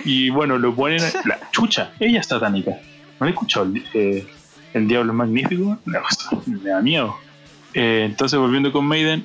[0.04, 1.00] y bueno, lo ponen.
[1.24, 2.72] La chucha, ella es satánica.
[3.18, 4.26] ¿No he escuchado el, eh,
[4.74, 5.78] el Diablo Magnífico?
[5.84, 7.16] Me da miedo.
[7.74, 9.24] Eh, entonces, volviendo con Maiden,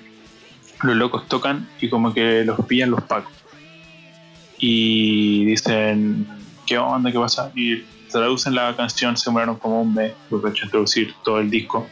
[0.83, 3.33] los locos tocan y como que los pillan los pacos.
[4.59, 6.27] Y dicen,
[6.65, 7.11] ¿qué onda?
[7.11, 7.51] ¿Qué pasa?
[7.55, 11.49] Y traducen la canción, se demoraron como un mes, porque he hecho introducir todo el
[11.49, 11.87] disco.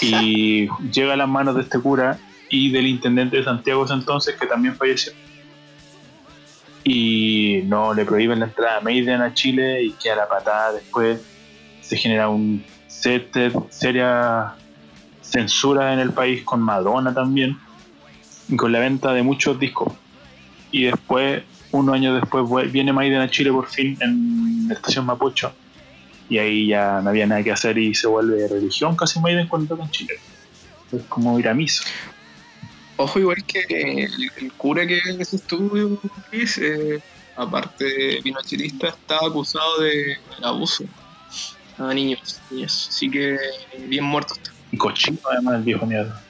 [0.00, 2.18] Y llega a las manos de este cura
[2.50, 5.12] y del intendente de Santiago ese entonces, que también falleció.
[6.84, 10.72] Y no le prohíben la entrada a Maiden a Chile y queda la patada.
[10.72, 11.20] Después
[11.80, 13.30] se genera un set,
[13.70, 14.54] seria
[15.20, 17.58] censura en el país con Madonna también
[18.48, 19.92] y con la venta de muchos discos.
[20.70, 21.42] Y después,
[21.72, 25.52] unos años después, viene Maiden a Chile por fin en la estación Mapocho.
[26.30, 29.74] Y ahí ya no había nada que hacer y se vuelve religión casi Maiden cuando
[29.74, 30.14] toca en Chile.
[30.92, 31.84] Es como ir a misa.
[32.98, 37.00] Ojo, igual que el, el cura que en ese estudio, Chris, eh,
[37.36, 40.84] aparte de pinochetista, está acusado de abuso
[41.78, 42.40] a niños.
[42.50, 42.88] niñas.
[42.90, 43.38] Así que
[43.86, 44.50] bien muerto está.
[44.72, 46.20] Y cochino además el viejo mierda.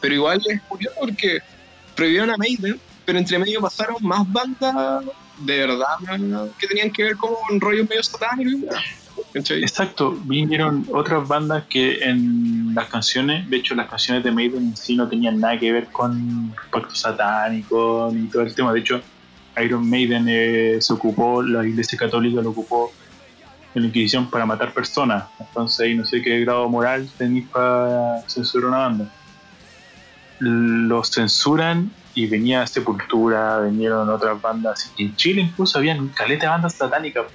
[0.00, 1.38] Pero igual es curioso porque
[1.94, 5.04] prohibieron a Maiden, pero entre medio pasaron más bandas
[5.38, 5.96] de verdad
[6.58, 8.74] que tenían que ver como con rollos medio satánicos.
[9.34, 14.76] Exacto, vinieron otras bandas que en las canciones, de hecho las canciones de Maiden en
[14.76, 18.72] sí no tenían nada que ver con pacto satánico ni todo el tema.
[18.72, 19.00] De hecho,
[19.62, 22.92] Iron Maiden eh, se ocupó, la iglesia católica lo ocupó
[23.74, 25.24] en la Inquisición para matar personas.
[25.38, 29.10] Entonces ahí no sé qué grado moral tenéis para censurar una banda.
[30.40, 34.92] Los censuran y venía Sepultura, vinieron otras bandas.
[34.96, 37.26] Y en Chile incluso habían caleta de bandas satánicas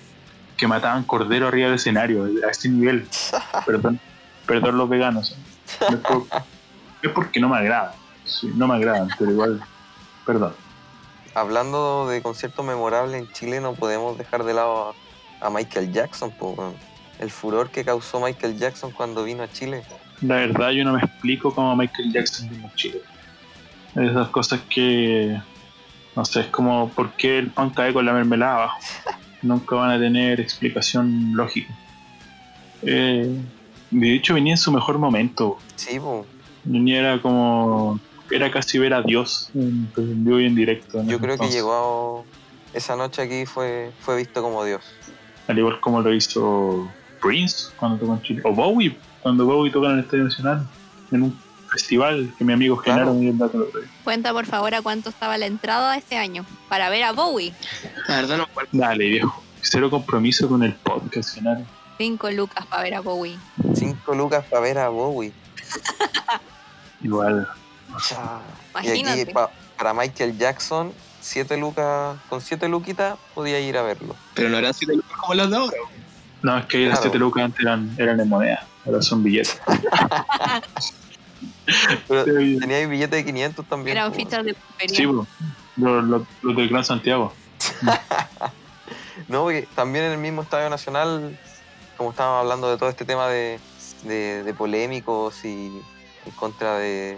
[0.60, 3.07] que mataban cordero arriba del escenario, a este nivel.
[3.66, 3.99] Perdón,
[4.45, 5.36] perdón los veganos.
[5.82, 6.26] No es, por-
[7.01, 7.93] es porque no me agradan.
[8.26, 9.62] Sí, no me agradan, pero igual,
[10.26, 10.53] perdón.
[11.34, 14.93] Hablando de conciertos memorables en Chile, no podemos dejar de lado
[15.41, 16.32] a, a Michael Jackson.
[16.32, 16.74] po, weón.
[17.20, 19.84] el furor que causó Michael Jackson cuando vino a Chile.
[20.22, 23.01] La verdad, yo no me explico cómo Michael Jackson vino a Chile.
[23.95, 25.39] Esas cosas que,
[26.16, 28.78] no sé, es como por qué el pan cae con la mermelada abajo.
[29.42, 31.74] Nunca van a tener explicación lógica.
[32.82, 33.36] Eh,
[33.92, 35.58] de hecho, venía en su mejor momento.
[35.76, 36.26] Sí, po.
[36.64, 38.00] Venía era como.
[38.32, 41.00] Era casi ver a Dios en, en vivo y en directo.
[41.00, 42.26] en yo creo que llegó
[42.74, 44.84] esa noche aquí fue, fue visto como Dios.
[45.48, 46.88] Al igual como lo hizo
[47.22, 48.42] Prince cuando tocó en Chile.
[48.46, 50.68] O Bowie, cuando Bowie tocó en el Estadio Nacional.
[51.12, 51.40] En un
[51.70, 53.00] festival que mi amigo Claro.
[53.00, 53.68] Genaro me dio el dato.
[54.04, 57.54] Cuenta por favor a cuánto estaba la entrada este año para ver a Bowie.
[58.08, 58.48] La verdad no.
[58.72, 59.44] Dale, viejo.
[59.62, 61.62] Cero compromiso con el podcast, Genaro.
[61.98, 63.38] 5 lucas para ver a Bowie.
[63.76, 65.34] Cinco lucas para ver a Bowie.
[67.04, 67.48] Igual.
[68.08, 68.40] Cha.
[68.82, 69.22] Y Imagínate.
[69.24, 74.16] aquí pa- para Michael Jackson, siete lucas, con siete luquitas podía ir a verlo.
[74.34, 75.78] Pero no eran siete lucas como las de ahora.
[76.42, 77.12] No, es que ahí las Claro.
[77.12, 78.66] 7 lucas antes eran, eran en moneda.
[78.86, 79.60] Ahora son billetes.
[82.08, 83.98] Pero Sí, tenía ahí billete de 500 también.
[83.98, 84.58] Eran fichas de sí,
[85.06, 85.08] pulpería.
[85.08, 85.28] po.
[85.78, 87.34] los, los del Gran Santiago.
[89.28, 91.38] No, porque también en el mismo Estadio Nacional,
[91.98, 93.60] como estábamos hablando de todo este tema de,
[94.04, 95.68] de- de polémicos y
[96.26, 97.18] en contra de,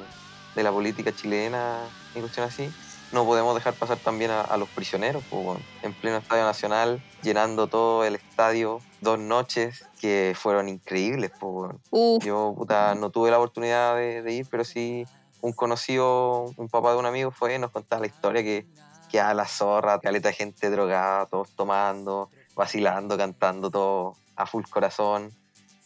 [0.56, 1.78] de la política chilena
[2.16, 2.70] y cuestiones así,
[3.12, 7.02] no podemos dejar pasar también a, a los prisioneros, pues, bueno, en pleno Estadio Nacional,
[7.22, 11.32] llenando todo el estadio, dos noches que fueron increíbles.
[11.40, 11.74] Pues.
[11.90, 15.06] Uf, Yo puta, no tuve la oportunidad de, de ir, pero sí
[15.42, 18.66] un conocido, un papá de un amigo fue y nos contaba la historia que,
[19.10, 24.64] que a la zorra, caleta de gente drogada, todos tomando, vacilando, cantando, todo a full
[24.70, 25.32] corazón.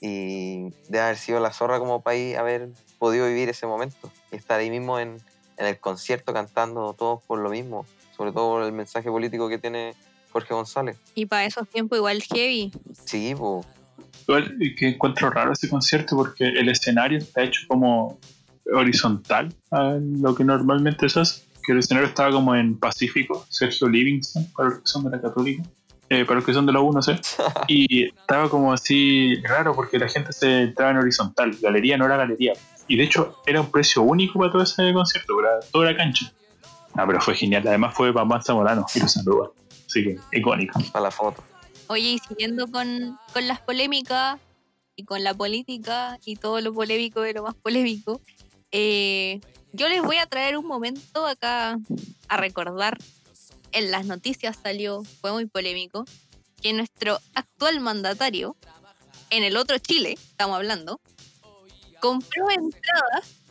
[0.01, 4.59] Y de haber sido la zorra como país haber podido vivir ese momento y estar
[4.59, 5.17] ahí mismo en,
[5.57, 7.85] en el concierto cantando todos por lo mismo.
[8.15, 9.95] sobre todo por el mensaje político que tiene
[10.35, 10.97] Jorge González.
[11.15, 12.69] Y para esos tiempos igual heavy.
[13.05, 13.65] Sí, pues.
[14.27, 18.19] Igual y que encuentro raro ese concierto porque el escenario está hecho como
[18.73, 21.43] horizontal a lo que normalmente se hace.
[21.65, 25.21] Que el escenario estaba como en Pacífico, Sergio Livingston, para los que son de la
[25.21, 25.63] Católica,
[26.09, 27.17] eh, para los que son de la U, no sé.
[27.69, 31.55] Y estaba como así raro porque la gente se entraba en horizontal.
[31.61, 32.51] Galería no era galería.
[32.89, 36.29] Y de hecho era un precio único para todo ese concierto, para toda la cancha.
[36.93, 37.65] Ah, pero fue genial.
[37.65, 39.51] Además fue Bambán Zamorano y los Sandoval.
[39.85, 40.79] Así que icónico.
[40.91, 41.43] Para la foto.
[41.87, 44.39] Oye, y siguiendo con, con las polémicas
[44.95, 48.21] y con la política y todo lo polémico de lo más polémico,
[48.71, 49.39] eh,
[49.73, 51.77] yo les voy a traer un momento acá
[52.27, 52.97] a recordar.
[53.71, 56.05] En las noticias salió, fue muy polémico,
[56.61, 58.55] que nuestro actual mandatario,
[59.29, 61.01] en el otro Chile, estamos hablando,
[61.99, 63.44] compró entradas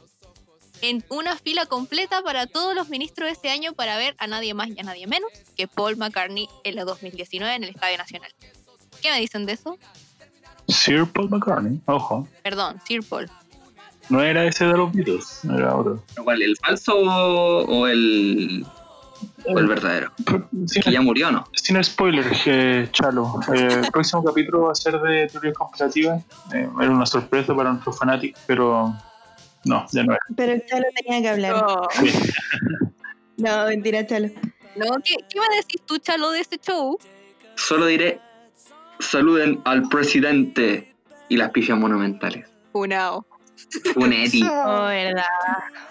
[0.90, 4.52] en una fila completa para todos los ministros de ese año para ver a nadie
[4.52, 8.30] más y a nadie menos que Paul McCartney en el 2019 en el Estadio Nacional.
[9.00, 9.78] ¿Qué me dicen de eso?
[10.68, 12.28] Sir Paul McCartney, ojo.
[12.42, 13.30] Perdón, Sir Paul.
[14.10, 16.02] No era ese de los Beatles, era otro.
[16.08, 16.42] ¿Pero ¿Cuál?
[16.42, 18.66] ¿El falso o, o el,
[19.46, 20.12] o el verdadero?
[20.66, 21.46] Sin, Que ya murió, ¿no?
[21.54, 23.40] sin spoiler, eh, Chalo.
[23.54, 26.22] Eh, el próximo capítulo va a ser de teorías comparativas.
[26.52, 28.94] Eh, era una sorpresa para nuestros fanáticos, pero
[29.64, 30.20] no, ya no era.
[30.36, 31.52] Pero Chalo tenía que hablar.
[31.56, 32.10] No, Sí.
[33.36, 34.28] No, mentira, Chalo.
[34.76, 36.96] no, ¿qué, ¿qué iba a decir tú, Chalo, de este show?
[37.56, 38.20] Solo diré,
[39.00, 40.94] saluden al presidente
[41.28, 42.48] y las pifias monumentales.
[42.72, 43.26] Funao.
[43.96, 44.42] Un Eti.
[44.48, 45.24] Oh, verdad.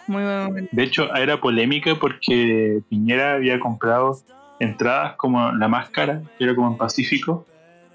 [0.08, 0.70] Muy buen momento.
[0.74, 4.18] De hecho, era polémica porque Piñera había comprado
[4.60, 7.46] entradas como la más cara, que era como en Pacífico,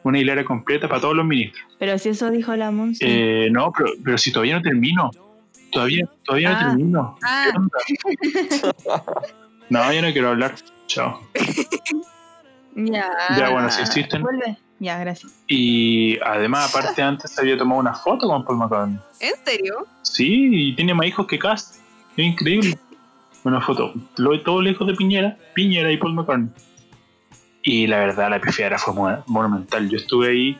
[0.03, 1.67] una hilera completa para todos los ministros.
[1.79, 3.05] Pero si eso dijo la Monsi.
[3.07, 5.11] Eh, no, pero, pero si todavía no termino.
[5.73, 6.63] Todavía, todavía Ah.
[6.63, 7.19] no termino.
[7.23, 7.53] Ah.
[9.71, 10.55] No, yo no quiero hablar.
[10.87, 11.21] Chao.
[12.75, 13.11] ya.
[13.37, 14.23] Ya, bueno, si existen.
[14.23, 14.57] Vuelve.
[14.79, 15.35] Ya, gracias.
[15.47, 18.99] Y además, aparte, antes había tomado una foto con Paul McCartney.
[19.21, 19.87] ¿en serio?
[20.03, 21.77] Sí, y tiene más hijos que Cast.
[22.17, 22.79] Es increíble.
[23.45, 23.93] Una foto.
[24.17, 26.49] Lo, todos los hijos de Piñera, Piñera y Paul McCartney.
[27.63, 29.89] Y la verdad, la pifiera fue mo- monumental.
[29.91, 30.59] Yo estuve ahí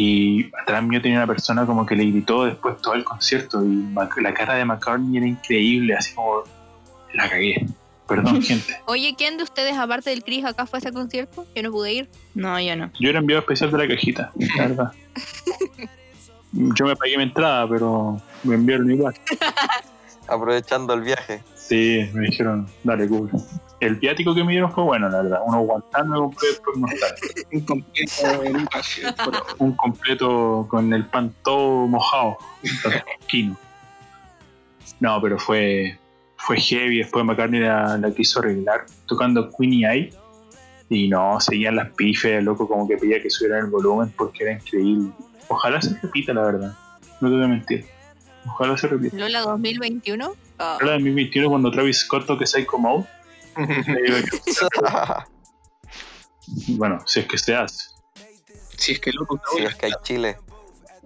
[0.00, 3.64] y atrás mío tenía una persona como que le gritó después todo el concierto.
[3.64, 3.92] Y
[4.22, 6.44] la cara de McCartney era increíble, así como
[7.14, 7.66] la cagué.
[8.06, 8.76] Perdón, gente.
[8.86, 11.48] Oye, ¿quién de ustedes, aparte del Chris, acá fue a ese concierto?
[11.52, 12.08] Yo no pude ir.
[12.36, 12.92] No, yo no.
[13.00, 14.92] Yo era enviado especial de la cajita, la verdad.
[16.52, 19.16] Yo me pagué mi entrada, pero me enviaron igual.
[20.28, 21.42] Aprovechando el viaje.
[21.56, 23.32] Sí, me dijeron, dale, cubre.
[23.80, 25.40] El viático que me dieron fue bueno, la verdad.
[25.46, 26.48] Unos guantanes me compré.
[27.52, 28.22] Un completo
[29.24, 32.38] por- Un completo con el pan todo mojado.
[33.28, 33.56] Quino.
[35.00, 35.98] No, pero fue
[36.36, 36.98] fue heavy.
[36.98, 40.12] Después McCartney la, la quiso arreglar tocando Queenie Eye.
[40.90, 44.52] Y no, seguían las pifes, loco, como que pedía que subieran el volumen porque era
[44.54, 45.10] increíble.
[45.48, 46.74] Ojalá se repita, la verdad.
[47.20, 47.84] No te voy a mentir.
[48.46, 49.16] Ojalá se repita.
[49.16, 50.32] Lola 2021.
[50.58, 53.04] Ah, Ahora de 2021 cuando Travis Scott toque Psycho Mode.
[56.68, 57.90] bueno, si es que se hace.
[58.76, 60.36] Si es que loco, si es que hay Chile.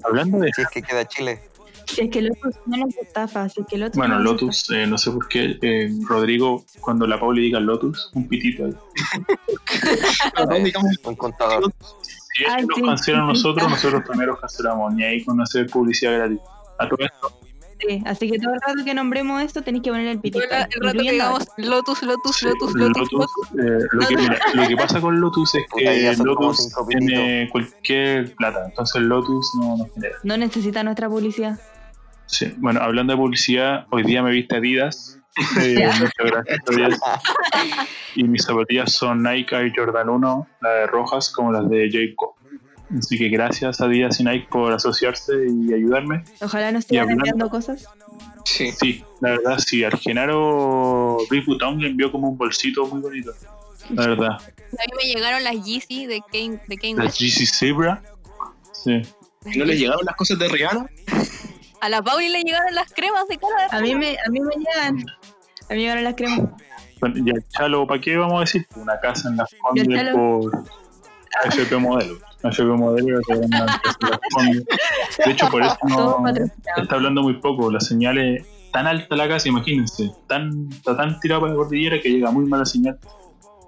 [0.05, 1.41] Hablando de Si es que queda Chile.
[1.87, 4.87] Si es que Lotus no nos estafa, si es que Lotus Bueno, no Lotus, eh,
[4.87, 8.75] no sé por qué, eh, Rodrigo, cuando la Pauli diga Lotus, un pitito ahí.
[10.65, 11.73] digamos, Un contador.
[12.01, 16.15] Si ellos Ay, nos sí, cancelan nosotros, nosotros primero cancelamos, ni ahí con hacer publicidad
[16.15, 16.39] gratis.
[16.79, 17.39] A todo esto,
[17.87, 20.45] Sí, así que todo el rato que nombremos esto tenéis que poner el pitito.
[20.45, 23.51] El rato que digamos Lotus, Lotus, sí, Lotus, Lotus, Lotus, Lotus.
[23.59, 28.67] eh, lo, que, mira, lo que pasa con Lotus es que Lotus tiene cualquier plata,
[28.67, 30.17] entonces Lotus no nos genera.
[30.23, 31.59] No necesita nuestra publicidad.
[32.27, 35.19] Sí, bueno, hablando de publicidad, hoy día me viste Adidas.
[35.63, 37.01] Eh, muchas gracias.
[38.15, 42.35] Y mis zapatillas son Nike Air Jordan 1, las de rojas como las de Jacob.
[42.99, 46.25] Así que gracias Adidas y Nike por asociarse y ayudarme.
[46.41, 47.87] Ojalá nos hablando- enviando cosas.
[48.45, 48.71] sí.
[48.73, 53.33] Sí, la verdad, sí, al Genaro Button le envió como un bolsito muy bonito.
[53.91, 54.31] La verdad.
[54.33, 57.19] A mí me llegaron las Yeezy de Kane, de Kane La West.
[57.21, 58.03] GC Zebra.
[58.73, 59.03] Sí.
[59.47, 60.87] ¿Y ¿No les llegaron las cosas de Rihanna?
[61.81, 64.41] A la Pauli le llegaron las cremas de cara de A mí me, a mí
[64.41, 64.99] me llegan.
[64.99, 65.05] A mí
[65.71, 66.49] me llegaron las cremas.
[67.01, 68.67] Bueno, ya, Chalo, ¿para qué vamos a decir?
[68.77, 70.63] Una casa en las Condes por
[71.45, 72.19] FP Modelo.
[72.43, 74.65] Modelo en Las Condes.
[75.25, 76.25] De hecho, por eso no
[76.77, 77.71] está hablando muy poco.
[77.71, 80.11] La señal es tan alta la casa, imagínense.
[80.27, 82.99] Tan, está tan tirada para la cordillera que llega muy mala señal.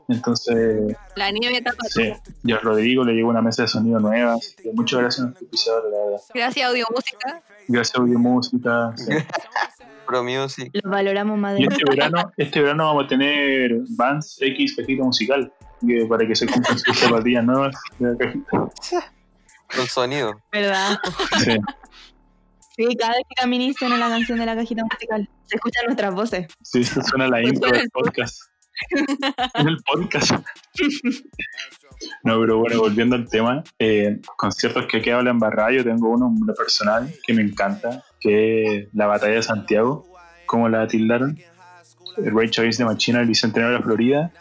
[0.09, 1.83] Entonces, La nieve tapa.
[1.89, 2.13] sí,
[2.43, 4.35] y a Rodrigo le llegó una mesa de sonido nueva.
[4.35, 6.21] así que muchas gracias a nuestro pisador, la verdad.
[6.35, 7.43] Gracias, Audio Música.
[7.69, 8.93] Gracias Audio Música.
[8.97, 9.13] sí.
[10.07, 10.71] Pro Music.
[10.75, 15.03] Los valoramos más Y de este verano, este verano vamos a tener Vans X cajita
[15.03, 15.51] musical
[15.87, 18.69] que- para que se cumplan sus zapatillas nuevas de la cajita.
[19.77, 20.41] Con sonido.
[20.53, 20.99] ¿verdad?
[21.45, 21.57] Sí.
[22.77, 26.13] Sí, cada vez que Camini suena la canción de la cajita musical, se escuchan nuestras
[26.15, 26.47] voces.
[26.63, 28.37] Sí, eso suena la intro del podcast.
[29.55, 30.33] En el podcast.
[32.25, 36.27] No, pero bueno, volviendo al tema, eh, conciertos que quedado la embarrada, yo tengo uno
[36.27, 40.07] uno personal que me encanta, que es la batalla de Santiago,
[40.47, 41.39] como la tildaron.
[42.17, 44.33] El Ray Chavis de Machina, el Bicentenario de la Florida.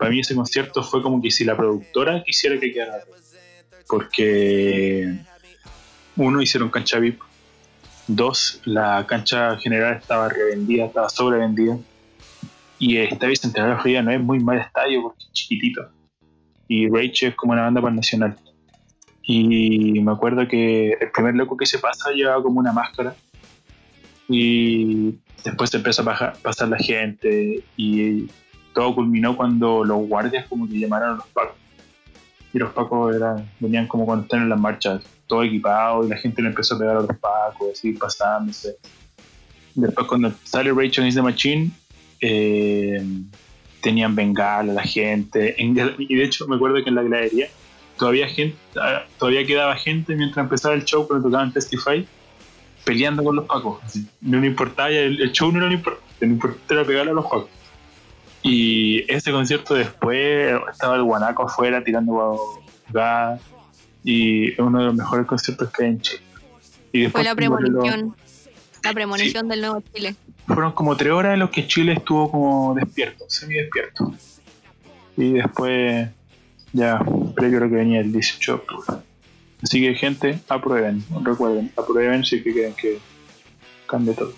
[0.00, 3.04] Para mí ese concierto fue como que si la productora quisiera que quedara.
[3.86, 5.14] Porque
[6.16, 7.20] uno, hicieron cancha VIP.
[8.06, 11.76] Dos, la cancha general estaba revendida, estaba sobrevendida.
[12.78, 15.90] Y esta Bicentenario de la Florida no es muy mal estadio porque es chiquitito.
[16.66, 18.38] Y Rage es como una banda para el nacional.
[19.22, 23.14] Y me acuerdo que el primer loco que se pasa llevaba como una máscara.
[24.30, 27.62] Y después se empezó a pasar la gente.
[27.76, 28.30] Y
[28.80, 31.54] todo culminó cuando los guardias como que llamaron a los pacos.
[32.54, 36.06] Y los pacos eran, venían como cuando están en las marchas, todo equipado.
[36.06, 38.78] Y la gente le empezó a pegar a los pacos, así pasándose.
[39.74, 41.70] Después cuando sale Rage Against the Machine,
[42.22, 43.04] eh,
[43.82, 45.62] tenían bengala la gente.
[45.62, 47.48] En- y de hecho me acuerdo que en la gradería
[47.98, 48.56] todavía, gente,
[49.18, 52.08] todavía quedaba gente mientras empezaba el show cuando tocaban Testify
[52.82, 53.78] peleando con los pacos.
[54.22, 57.59] No le importaba, el, show no importante, lo importante era pegarle a los pacos.
[58.42, 63.40] Y ese concierto después estaba el guanaco afuera tirando gas
[64.02, 66.22] y es uno de los mejores conciertos que hay en Chile.
[66.92, 68.16] Y Fue la premonición.
[68.82, 70.14] La premonición del nuevo Chile.
[70.46, 74.14] fueron como tres horas en los que Chile estuvo como despierto, semi despierto.
[75.18, 76.08] Y después,
[76.72, 76.98] ya,
[77.36, 79.02] previo lo que venía el 18 de octubre.
[79.62, 82.98] Así que, gente, aprueben, recuerden, aprueben si que quieren que
[83.86, 84.32] cambie todo.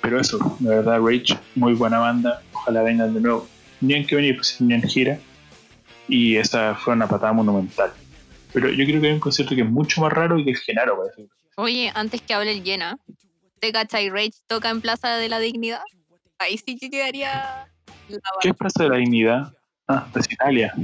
[0.00, 3.48] Pero eso, de verdad, Rage, muy buena banda, ojalá vengan de nuevo.
[3.80, 5.18] Tenían que venir, pues tenían gira.
[6.08, 7.92] Y esa fue una patada monumental.
[8.52, 10.60] Pero yo creo que hay un concierto que es mucho más raro y que es
[10.60, 11.28] Genaro, parece.
[11.56, 12.98] Oye, antes que hable el Llena,
[13.60, 15.82] ¿te cachai Rage toca en Plaza de la Dignidad?
[16.38, 17.68] Ahí sí que quedaría
[18.08, 19.52] la ¿Qué es Plaza de la Dignidad?
[19.88, 20.74] Ah, de Italia.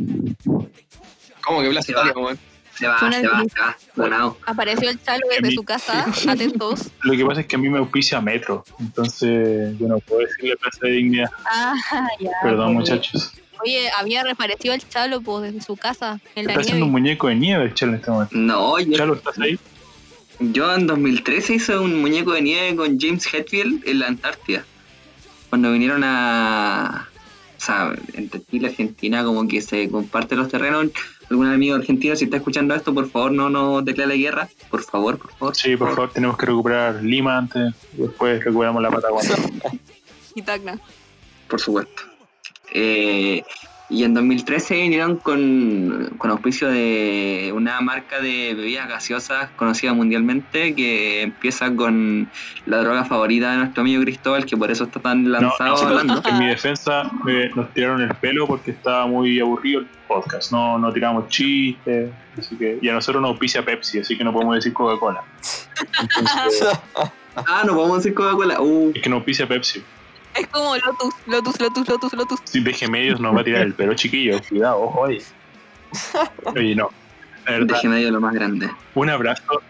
[1.46, 1.92] ¿Cómo que Plaza.
[1.92, 2.38] Italia, weón?
[2.76, 4.36] Se va, se va, se va.
[4.46, 6.90] Apareció el Chalo desde su casa, atentos.
[7.02, 10.56] Lo que pasa es que a mí me auspicia Metro, entonces yo no puedo decirle
[10.56, 11.30] Plaza de Dignidad.
[11.46, 11.74] Ah,
[12.20, 12.30] ya.
[12.42, 13.32] Perdón, muchachos.
[13.62, 17.28] Oye, había reaparecido el Chalo pues, desde su casa, en la Está haciendo un muñeco
[17.28, 18.36] de nieve el Chalo en este momento.
[18.36, 19.58] No, yo, Chalo, ¿estás ahí?
[20.40, 24.64] yo en 2013 hice un muñeco de nieve con James Hetfield en la Antártida.
[25.48, 27.08] Cuando vinieron a.
[27.56, 30.90] O sea, entre Chile y Argentina, como que se comparten los terrenos.
[31.30, 34.48] Algún amigo argentino, si está escuchando esto, por favor, no nos declare guerra.
[34.70, 35.56] Por favor, por favor.
[35.56, 39.36] Sí, por favor, tenemos que recuperar Lima antes, después recuperamos la Patagonia.
[40.36, 40.80] Y Tacna.
[41.48, 42.02] Por supuesto.
[42.72, 43.44] Eh,
[43.90, 50.74] y en 2013 vinieron con, con auspicio de una marca de bebidas gaseosas conocida mundialmente
[50.74, 52.30] que empieza con
[52.64, 56.22] la droga favorita de nuestro amigo Cristóbal, que por eso está tan lanzado no, hablando.
[56.24, 60.50] En mi defensa me- nos tiraron el pelo porque estaba muy aburrido el podcast.
[60.50, 64.32] No, no tiramos chistes, así que, y a nosotros nos auspicia Pepsi, así que no
[64.32, 65.22] podemos decir Coca-Cola.
[67.36, 68.60] Ah, no podemos decir Coca-Cola.
[68.60, 69.82] Uh, es que nos auspicia Pepsi.
[70.34, 72.40] Es como Lotus, Lotus, Lotus, Lotus, Lotus.
[72.44, 74.42] Si deje medios nos va a tirar el pelo, chiquillos.
[74.48, 75.22] Cuidado, ojo, oye.
[76.56, 76.90] Oye, no.
[77.46, 78.68] La verdad, deje medio lo más grande.
[78.94, 79.62] un abrazo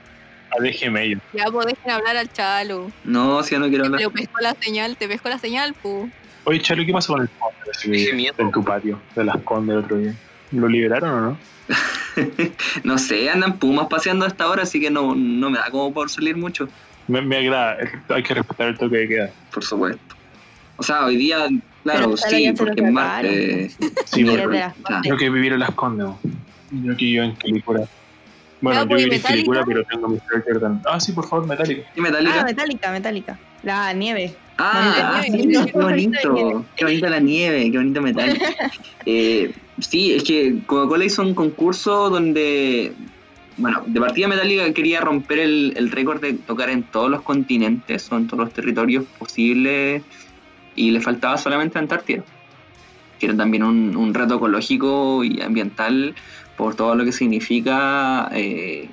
[0.51, 1.21] a DG Medio.
[1.33, 2.91] Ya pues dejen hablar al Chalo.
[3.05, 4.01] No, si ya no quiero hablar.
[4.01, 6.09] Te pesco la señal, te pesco la señal, pu.
[6.45, 9.97] Oye, Chalo, ¿qué pasó con el conde en tu patio de las condes el otro
[9.99, 10.15] día?
[10.53, 11.39] ¿Lo liberaron o no?
[12.85, 15.93] no sé, andan pumas paseando a esta hora, así que no, no me da como
[15.93, 16.69] por salir mucho.
[17.09, 17.77] Me, me agrada,
[18.09, 19.31] hay que respetar el toque de queda.
[19.53, 20.15] Por supuesto.
[20.77, 21.49] O sea, hoy día,
[21.83, 22.93] claro, sí, porque es sacaron.
[22.93, 23.77] martes.
[24.07, 24.73] Sí, claro.
[25.05, 26.09] yo que vivir en las condes.
[26.71, 27.87] Yo que yo en Quilicura.
[28.61, 29.33] Bueno, yo viví en Metallica.
[29.33, 30.83] Quilicura, pero tengo mi Jordan.
[30.87, 31.83] Ah, sí, por favor, Metallica.
[31.95, 32.41] ¿Y Metallica?
[32.41, 33.39] Ah, metálica, metálica.
[33.63, 34.35] La nieve.
[34.59, 36.65] Ah, sí, qué bonito.
[36.77, 38.39] Qué bonita la nieve, qué bonito metal.
[39.07, 42.95] Eh, sí, es que Coca-Cola hizo un concurso donde,
[43.59, 48.11] bueno, de partida Metallica quería romper el, el récord de tocar en todos los continentes,
[48.11, 50.03] o en todos los territorios posibles,
[50.77, 52.25] y le faltaba solamente Antártida.
[53.19, 56.15] Que era también un, un reto ecológico y ambiental
[56.57, 58.89] por todo lo que significa eh,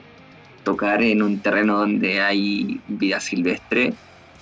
[0.64, 3.94] tocar en un terreno donde hay vida silvestre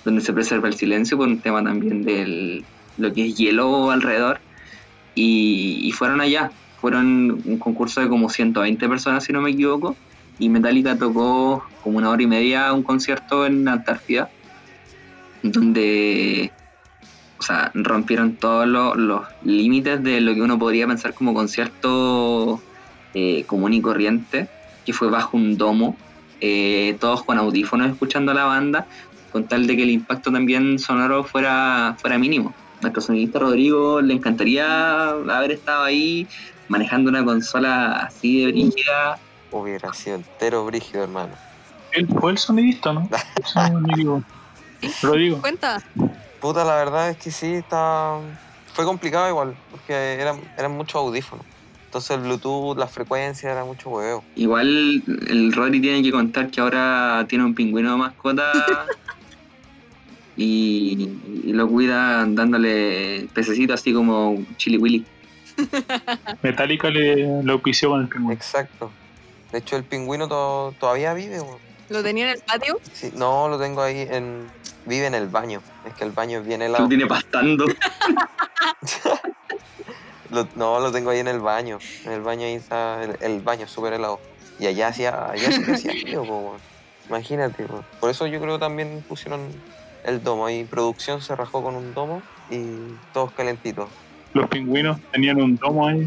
[0.04, 2.64] donde se preserva el silencio por un tema también de
[2.98, 4.40] lo que es hielo alrededor.
[5.14, 9.96] Y, y fueron allá, fueron un concurso de como 120 personas, si no me equivoco,
[10.38, 14.30] y Metallica tocó como una hora y media un concierto en Antártida.
[15.42, 16.50] donde
[17.40, 22.60] o sea, rompieron todos los, los límites de lo que uno podría pensar como concierto
[23.14, 24.46] eh, común y corriente,
[24.84, 25.96] que fue bajo un domo,
[26.42, 28.86] eh, todos con audífonos escuchando a la banda,
[29.32, 32.52] con tal de que el impacto también sonoro fuera, fuera mínimo.
[32.82, 36.28] Nuestro sonidista Rodrigo le encantaría haber estado ahí
[36.68, 39.18] manejando una consola así de brígida.
[39.50, 41.32] Hubiera sido entero brígido, hermano.
[41.92, 43.08] Él fue el sonidista, ¿no?
[45.02, 45.40] Rodrigo.
[45.40, 45.82] Cuenta.
[46.40, 48.18] Puta, la verdad es que sí, está...
[48.72, 51.44] fue complicado igual, porque eran, eran muchos audífonos.
[51.86, 54.24] Entonces el Bluetooth, la frecuencia era mucho huevo.
[54.36, 58.86] Igual el Rodri tiene que contar que ahora tiene un pingüino de mascota
[60.36, 61.08] y,
[61.44, 65.04] y lo cuida dándole pececitos así como Chili Willy.
[66.42, 68.32] Metallica le, le auspició con el pingüino.
[68.32, 68.90] Exacto.
[69.52, 71.69] De hecho, el pingüino to- todavía vive, weón.
[71.90, 72.78] ¿Lo tenía en el patio?
[72.92, 74.48] Sí, no, lo tengo ahí en...
[74.86, 75.60] Vive en el baño.
[75.84, 76.88] Es que el baño es bien Lo helado.
[76.88, 77.66] tiene pastando.
[80.30, 81.78] Lo- no, lo tengo ahí en el baño.
[82.04, 84.20] En el baño ahí está el, el baño súper helado.
[84.58, 86.56] Y allá hacía, allá sí que hacía frío, po.
[87.08, 87.84] Imagínate, weón.
[87.98, 89.40] Por eso yo creo que también pusieron
[90.04, 90.46] el domo.
[90.46, 92.60] Ahí producción se rajó con un domo y
[93.12, 93.88] todos calentitos.
[94.32, 96.06] Los pingüinos tenían un domo ahí.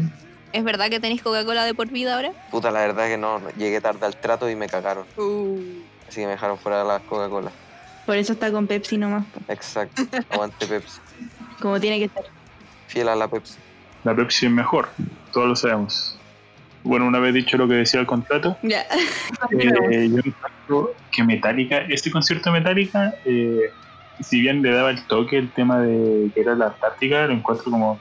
[0.54, 2.30] ¿Es verdad que tenéis Coca-Cola de por vida ahora?
[2.52, 5.04] Puta, la verdad que no, llegué tarde al trato y me cagaron.
[5.16, 5.58] Uh.
[6.08, 7.50] Así que me dejaron fuera de las Coca-Cola.
[8.06, 10.02] Por eso está con Pepsi nomás, po, Exacto.
[10.30, 11.00] Aguante Pepsi.
[11.60, 12.24] como tiene que ser.
[12.86, 13.56] Fiel a la Pepsi.
[14.04, 14.90] La Pepsi es mejor,
[15.32, 16.16] todos lo sabemos.
[16.84, 18.82] Bueno, una vez dicho lo que decía el contrato, Ya.
[19.58, 23.70] eh, yo encuentro que Metallica, este concierto de Metallica, eh,
[24.20, 27.72] si bien le daba el toque el tema de que era la Antártica, lo encuentro
[27.72, 27.98] como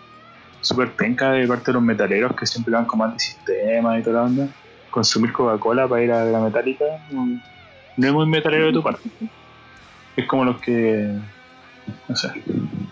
[0.64, 4.24] súper penca de parte de los metaleros que siempre van como antisistema y toda la
[4.24, 4.47] onda.
[4.89, 9.09] Consumir Coca-Cola para ir a la Metallica no, es muy metalero de tu parte.
[10.16, 11.16] Es como los que.
[12.07, 12.30] No sé,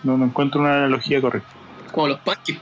[0.04, 1.48] no, no encuentro una analogía correcta.
[1.90, 2.58] Como los panques.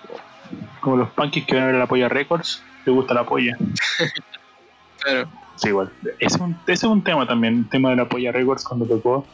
[0.80, 3.56] Como los punkies que van a ver la Polla Records, te gusta la polla.
[5.02, 5.30] Claro.
[5.56, 5.90] Sí, igual.
[6.18, 8.84] Ese es un, ese es un tema también, el tema de la Polla Records cuando
[8.84, 9.26] tocó.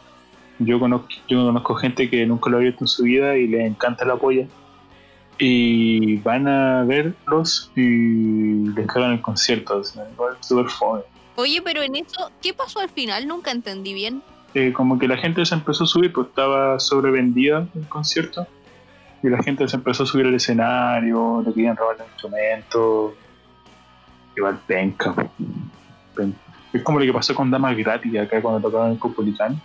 [0.60, 3.66] Yo conozco, yo conozco gente que nunca lo ha visto en su vida y le
[3.66, 4.46] encanta la polla.
[5.38, 9.80] Y van a verlos y les cagan el concierto.
[9.80, 9.94] es
[10.40, 11.02] súper fome.
[11.36, 13.28] Oye, pero en eso, ¿qué pasó al final?
[13.28, 14.22] Nunca entendí bien.
[14.54, 18.46] Eh, como que la gente se empezó a subir, pues estaba sobrevendida el concierto.
[19.22, 23.14] Y la gente se empezó a subir al escenario, le querían robar el instrumento.
[24.34, 25.14] Igual penca.
[26.14, 26.38] Penca.
[26.72, 29.60] Es como lo que pasó con Damas Gratis acá cuando tocaban el Copolicán.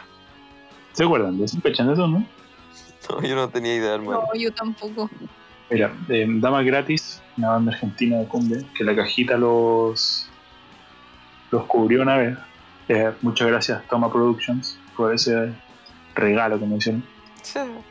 [0.92, 1.38] ¿Se acuerdan?
[1.62, 2.26] ¿Cachan de eso, no?
[3.10, 4.24] No, yo no tenía idea, hermano.
[4.32, 5.10] No, yo tampoco.
[5.70, 10.28] Mira, eh, Damas Gratis, una banda argentina de cumbia, que la cajita los,
[11.50, 12.38] los cubrió una vez.
[12.88, 15.52] Eh, muchas gracias, Toma Productions, por ese
[16.14, 17.04] regalo que me hicieron.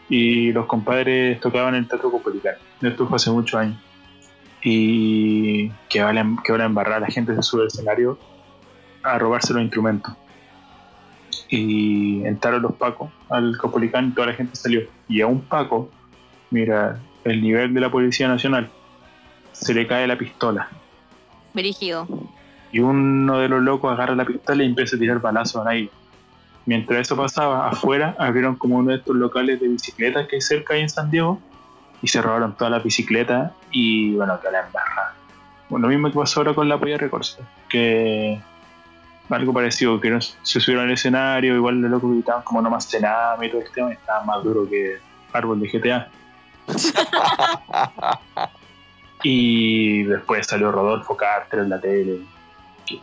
[0.09, 2.55] Y los compadres tocaban en el Teatro Copolicán.
[2.81, 3.77] Esto fue hace muchos años.
[4.63, 8.17] Y que va la, que va la embarrada, la gente se sube al escenario
[9.03, 10.13] a robarse los instrumentos.
[11.51, 14.81] Y entraron los pacos al Copolicán y toda la gente salió.
[15.07, 15.91] Y a un paco,
[16.49, 18.71] mira, el nivel de la Policía Nacional,
[19.51, 20.69] se le cae la pistola.
[21.53, 22.07] Brígido.
[22.71, 25.89] Y uno de los locos agarra la pistola y empieza a tirar balazos ahí.
[26.65, 30.73] Mientras eso pasaba, afuera abrieron como uno de estos locales de bicicletas que hay cerca
[30.73, 31.39] ahí en San Diego
[32.01, 35.13] y se robaron todas las bicicletas y bueno, que la embarra.
[35.69, 38.39] Bueno, lo mismo que pasó ahora con la Polla Records, que
[39.37, 42.89] algo parecido, que no- se subieron al escenario, igual los locos gritaban como no más
[42.89, 44.97] cename y todo el tema, y estaba más duro que
[45.33, 46.09] árbol de GTA.
[49.23, 52.21] Y después salió Rodolfo Carter en la tele.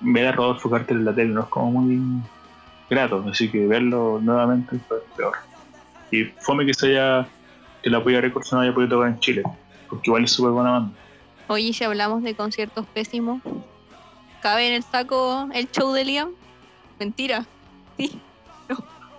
[0.00, 2.00] Ver a Rodolfo Carter en la tele no es como muy
[2.90, 5.34] grato, así que verlo nuevamente fue peor.
[6.10, 7.28] Y fome que se haya,
[7.82, 9.42] que la Polla Records no haya podido tocar en Chile,
[9.88, 10.94] porque igual es súper buena banda.
[11.46, 13.40] Oye, si hablamos de conciertos pésimos,
[14.42, 16.30] ¿cabe en el saco el show de Liam?
[16.98, 17.46] Mentira.
[17.96, 18.20] Sí.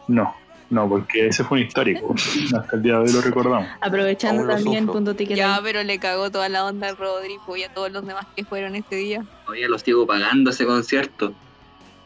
[0.08, 0.34] No,
[0.70, 2.16] no, porque ese fue un histórico.
[2.58, 3.68] Hasta el día de hoy lo recordamos.
[3.82, 4.94] Aprovechando Aún también sufro.
[4.94, 5.38] punto ticket.
[5.38, 8.44] Ya, pero le cagó toda la onda a Rodrigo y a todos los demás que
[8.44, 9.24] fueron ese día.
[9.46, 11.34] Todavía lo sigo pagando ese concierto.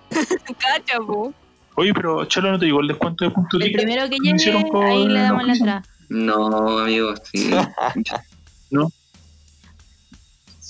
[0.60, 1.34] Cacha, po.
[1.76, 3.82] Oye, pero Chalo no te llegó el descuento de punto El ticket.
[3.82, 5.84] primero que ¿Me hicieron llegue, ahí le damos la entrada.
[6.10, 7.50] No, amigos, sí.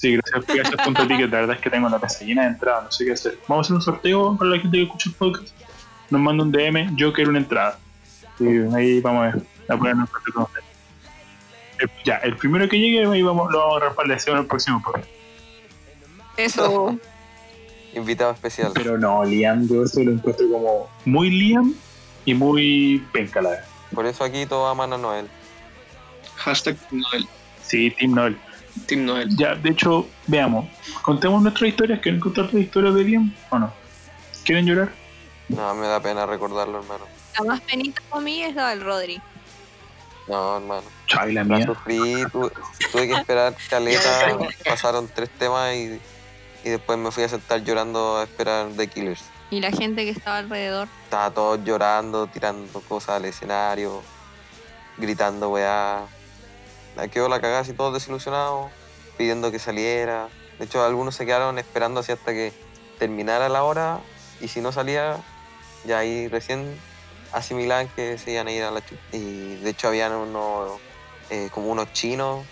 [0.03, 1.31] Sí, gracias, gracias punto ticket.
[1.31, 3.39] La verdad es que tengo la casa llena de entradas, no sé qué hacer.
[3.47, 5.55] Vamos a hacer un sorteo para la gente que escucha el podcast.
[6.09, 7.79] Nos manda un DM, yo quiero una entrada.
[8.37, 10.65] Y ahí vamos a ver, a ponernos en contacto con ustedes.
[11.79, 14.81] Eh, Ya, el primero que llegue, ahí vamos, lo vamos a respaldecer en el próximo
[14.83, 15.07] podcast.
[16.35, 16.99] Eso.
[17.95, 18.73] Invitado especial.
[18.73, 21.73] Pero no, Liam, yo eso lo encuentro como muy Liam
[22.25, 23.65] y muy penca la verdad.
[23.95, 25.29] Por eso aquí todos aman a Noel.
[26.35, 27.25] Hashtag Team Noel.
[27.63, 28.37] Sí, Team Noel.
[28.87, 29.29] Team Noel.
[29.35, 30.65] Ya, de hecho, veamos.
[31.01, 31.99] Contemos nuestras historias.
[31.99, 33.73] ¿Quieren contar tu historia de bien o no?
[34.45, 34.91] ¿Quieren llorar?
[35.49, 37.05] No, me da pena recordarlo, hermano.
[37.37, 39.21] La más penita para mí es la del Rodri.
[40.27, 40.83] No, hermano.
[41.07, 41.65] Chay, la La mía.
[41.65, 42.49] sufrí, tuve,
[42.91, 45.99] tuve que esperar caleta, pasaron tres temas y,
[46.63, 49.21] y después me fui a sentar llorando a esperar The Killers.
[49.49, 50.87] Y la gente que estaba alrededor.
[51.03, 54.01] Estaba todos llorando, tirando cosas al escenario,
[54.97, 56.05] gritando weá.
[56.95, 58.71] La quedó la cagada así todos desilusionados,
[59.17, 60.29] pidiendo que saliera.
[60.59, 62.53] De hecho, algunos se quedaron esperando así hasta que
[62.99, 63.99] terminara la hora
[64.39, 65.17] y si no salía,
[65.85, 66.79] ya ahí recién
[67.31, 69.01] asimilaban que se iban a ir a la chupa.
[69.11, 70.79] Y de hecho habían unos,
[71.29, 72.45] eh, como unos chinos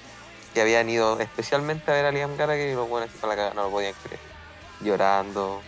[0.54, 3.54] que habían ido especialmente a ver a Liam Gallagher y los buenos para la cagada
[3.54, 4.20] no lo podían creer.
[4.82, 5.62] Llorando,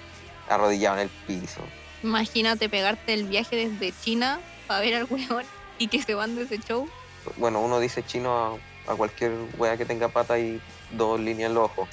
[0.49, 1.61] arrodillados en el piso.
[2.03, 5.45] Imagínate pegarte el viaje desde China para ver al weón
[5.77, 6.89] y que se van de ese show.
[7.37, 11.55] Bueno, uno dice chino a, a cualquier wea que tenga pata y dos líneas en
[11.55, 11.89] los ojos.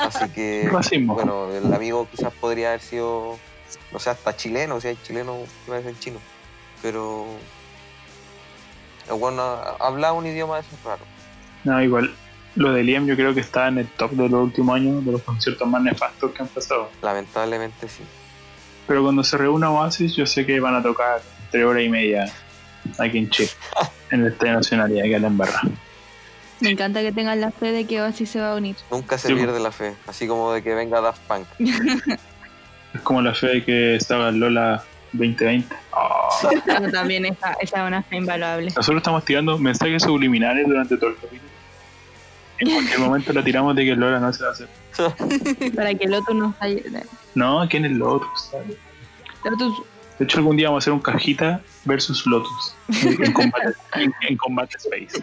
[0.00, 1.14] Así que, Racismo.
[1.14, 3.38] bueno, el amigo quizás podría haber sido,
[3.92, 6.18] no sé, hasta chileno, si hay chileno, iba a decir chino.
[6.80, 7.26] Pero,
[9.18, 9.42] bueno,
[9.80, 11.06] hablaba un idioma de esos raros.
[11.64, 12.14] No, igual.
[12.54, 15.12] Lo de Liam yo creo que está en el top de los últimos años, de
[15.12, 16.90] los conciertos más nefastos que han pasado.
[17.00, 18.02] Lamentablemente sí.
[18.86, 22.30] Pero cuando se reúna Oasis, yo sé que van a tocar tres horas y media
[22.98, 23.50] aquí en Chile,
[24.10, 25.62] en el Estadio Nacional y aquí a la embarrada.
[26.60, 28.76] Me encanta que tengan la fe de que Oasis se va a unir.
[28.90, 31.46] Nunca se Sí, pierde la fe, así como de que venga Daft Punk.
[32.94, 34.84] Es como la fe de que estaba Lola
[35.14, 35.74] 2020.
[35.94, 36.28] Ah.
[36.66, 38.66] Pero también esa, esa es una fe invaluable.
[38.66, 41.50] Nosotros estamos tirando mensajes subliminales durante todo el capítulo.
[42.58, 44.68] En cualquier momento la tiramos de que Lola no se va a hacer.
[45.74, 47.02] Para que Lotus nos ayude.
[47.34, 48.50] No, ¿quién es Lotus?
[49.42, 49.82] Lotus,
[50.18, 54.12] De hecho, algún día vamos a hacer un cajita versus Lotus en, en combate, en,
[54.28, 55.18] en combate space.
[55.18, 55.22] Uh,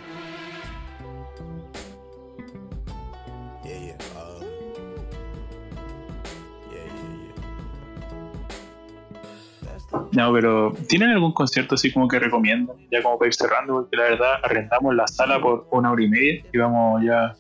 [10.11, 12.76] No, pero ¿tienen algún concierto así como que recomiendan?
[12.91, 16.07] Ya como para ir cerrando, porque la verdad arrendamos la sala por una hora y
[16.07, 17.36] media y vamos ya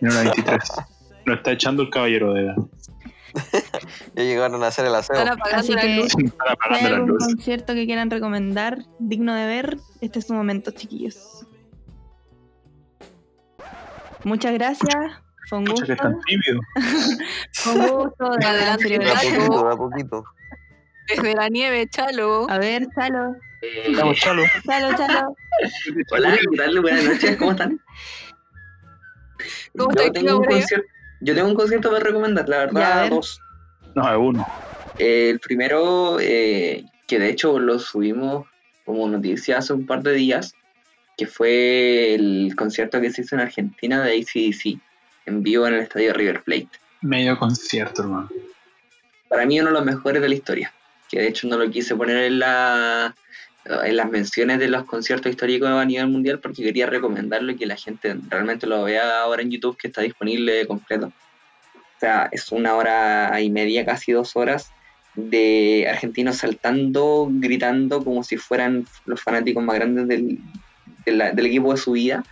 [0.00, 0.72] en hora 23.
[1.26, 2.56] Nos está echando el caballero de edad.
[4.14, 5.16] Ya llegaron a hacer el aseo.
[5.16, 6.06] Están apagando Así la que- luz.
[6.06, 10.26] Están si hay apagando las algún concierto que quieran recomendar, digno de ver, este es
[10.26, 11.46] su momento, chiquillos.
[14.24, 14.94] Muchas gracias.
[15.48, 15.86] Fue un gusto.
[17.52, 18.30] Fue un gusto.
[18.38, 20.24] de Adelante, De a poquito, de a poquito.
[21.08, 22.46] Desde la nieve, chalo.
[22.48, 23.34] A ver, Chalo.
[23.62, 24.42] Eh, Vamos, chalo.
[24.64, 25.34] Chalo, Chalo.
[26.12, 26.80] hola, ¿qué tal?
[26.80, 27.80] Buenas noches, ¿cómo están?
[29.76, 30.86] ¿Cómo yo, tengo un concierto,
[31.20, 33.10] yo tengo un concierto para recomendar, la verdad, ver.
[33.10, 33.40] dos.
[33.94, 34.46] No, es uno.
[34.98, 38.46] Eh, el primero, eh, que de hecho lo subimos
[38.84, 40.54] como noticia hace un par de días,
[41.16, 44.80] que fue el concierto que se hizo en Argentina de ACDC,
[45.26, 46.70] en vivo en el estadio River Plate.
[47.02, 48.30] Medio concierto, hermano.
[49.28, 50.72] Para mí uno de los mejores de la historia,
[51.08, 53.14] que de hecho no lo quise poner en, la,
[53.84, 57.66] en las menciones de los conciertos históricos a nivel mundial porque quería recomendarlo y que
[57.66, 61.06] la gente realmente lo vea ahora en YouTube que está disponible completo.
[61.06, 64.72] O sea, es una hora y media, casi dos horas,
[65.14, 70.38] de argentinos saltando, gritando como si fueran los fanáticos más grandes del,
[71.04, 72.24] del equipo de su vida.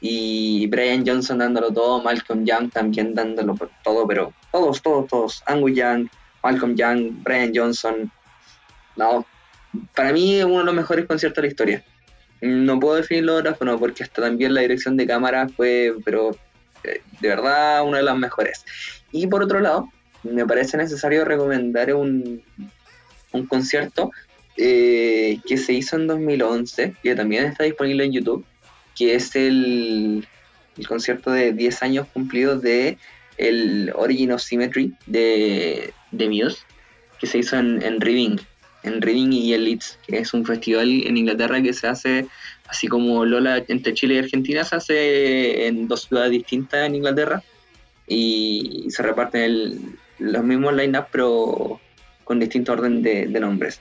[0.00, 5.42] Y Brian Johnson dándolo todo, Malcolm Young también dándolo todo, pero todos, todos, todos.
[5.46, 6.08] Angus Young,
[6.42, 8.10] Malcolm Young, Brian Johnson.
[8.96, 9.24] No,
[9.94, 11.84] para mí es uno de los mejores conciertos de la historia.
[12.40, 16.36] No puedo definirlo ahora, bueno, porque hasta también la dirección de cámara fue, pero
[16.84, 18.64] eh, de verdad, una de las mejores.
[19.12, 19.88] Y por otro lado,
[20.22, 22.42] me parece necesario recomendar un,
[23.32, 24.10] un concierto
[24.56, 28.44] eh, que se hizo en 2011, que también está disponible en YouTube,
[28.96, 30.26] que es el,
[30.76, 32.98] el concierto de 10 años cumplidos de
[33.36, 36.58] el Origin of Symmetry de, de Muse,
[37.20, 38.38] que se hizo en, en Reading,
[38.86, 42.26] en Reading y el Leeds, que es un festival en Inglaterra que se hace,
[42.68, 47.42] así como Lola entre Chile y Argentina, se hace en dos ciudades distintas en Inglaterra
[48.06, 49.80] y se reparten el-
[50.18, 51.80] los mismos line-up, pero
[52.24, 53.80] con distinto orden de, de nombres.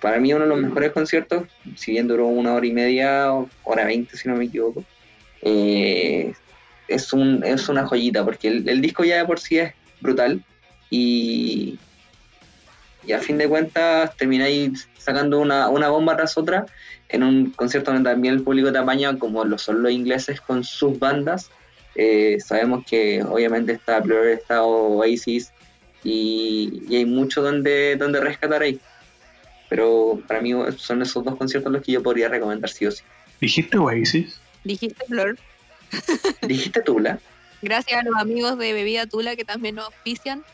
[0.00, 1.44] Para mí uno de los mejores conciertos,
[1.76, 3.30] si bien duró una hora y media,
[3.64, 4.84] hora veinte si no me equivoco,
[5.42, 6.32] eh,
[6.88, 10.44] es, un, es una joyita, porque el, el disco ya de por sí es brutal
[10.90, 11.78] y,
[13.06, 16.66] y a fin de cuentas termináis sacando una, una bomba tras otra
[17.08, 20.64] en un concierto donde también el público te apaña como lo son los ingleses con
[20.64, 21.50] sus bandas.
[21.94, 25.52] Eh, sabemos que obviamente está Blur, está Oasis
[26.02, 28.80] y, y hay mucho donde, donde rescatar ahí.
[29.68, 33.02] Pero para mí son esos dos conciertos los que yo podría recomendar sí o sí.
[33.40, 34.38] ¿Dijiste Oasis?
[34.64, 35.36] Dijiste Flor.
[36.42, 37.18] ¿Dijiste Tula?
[37.62, 40.44] Gracias a los amigos de Bebida Tula que también nos auspician.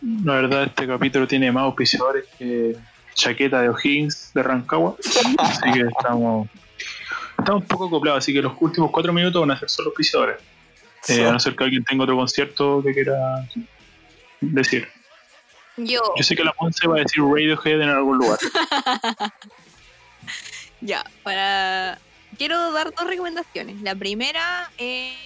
[0.00, 2.76] La verdad, este capítulo tiene más auspiciadores que
[3.14, 4.96] chaqueta de O'Higgins de Rancagua.
[5.38, 6.48] así que estamos,
[7.38, 8.18] estamos un poco acoplados.
[8.18, 10.36] Así que los últimos cuatro minutos van a ser solo auspiciadores.
[11.08, 13.46] Eh, a no ser que alguien tenga otro concierto que quiera
[14.40, 14.88] decir.
[15.76, 18.38] Yo, Yo sé que la Monse va a decir Radiohead en algún lugar.
[20.80, 21.98] ya, para.
[22.36, 23.80] Quiero dar dos recomendaciones.
[23.82, 25.16] La primera, eh,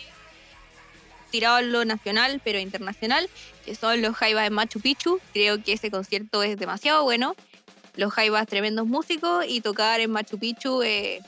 [1.31, 3.28] tirado a lo nacional, pero internacional,
[3.63, 5.21] que son los Jaivas en Machu Picchu.
[5.33, 7.35] Creo que ese concierto es demasiado bueno.
[7.97, 11.21] Los Jaivas, tremendos músicos, y tocar en Machu Picchu eh,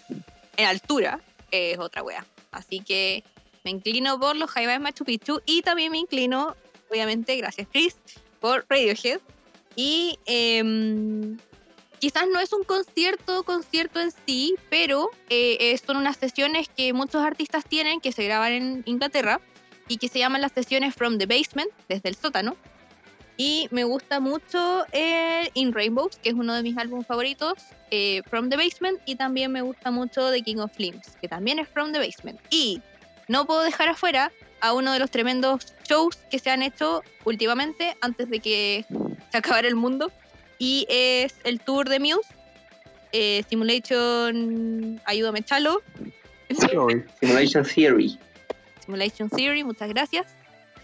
[0.56, 1.20] en altura
[1.51, 2.27] es otra wea.
[2.51, 3.24] Así que
[3.65, 6.56] me inclino por los Jaivas en Machu Picchu y también me inclino,
[6.90, 7.97] obviamente, gracias Chris,
[8.40, 9.20] por Radiohead.
[9.77, 11.39] Y em,
[11.98, 16.93] quizás no es un concierto, concierto en sí, pero eh, eh, son unas sesiones que
[16.93, 19.40] muchos artistas tienen que se graban en Inglaterra
[19.89, 22.56] y que se llaman las sesiones From the Basement, desde el sótano.
[23.36, 27.55] Y me gusta mucho el In Rainbows, que es uno de mis álbumes favoritos,
[27.90, 31.59] eh, From the Basement, y también me gusta mucho The King of Limbs, que también
[31.59, 32.40] es From the Basement.
[32.51, 32.81] Y
[33.27, 34.31] no puedo dejar afuera
[34.61, 38.86] a uno de los tremendos shows que se han hecho últimamente, antes de que
[39.32, 40.12] se acabara el mundo,
[40.59, 42.28] y es el tour de Muse,
[43.12, 45.82] eh, Simulation, ayúdame Chalo,
[47.20, 48.19] Simulation Theory.
[48.85, 50.27] Simulation Theory, muchas gracias,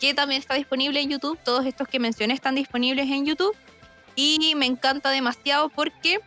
[0.00, 3.54] que también está disponible en YouTube, todos estos que mencioné están disponibles en YouTube,
[4.16, 6.20] y me encanta demasiado porque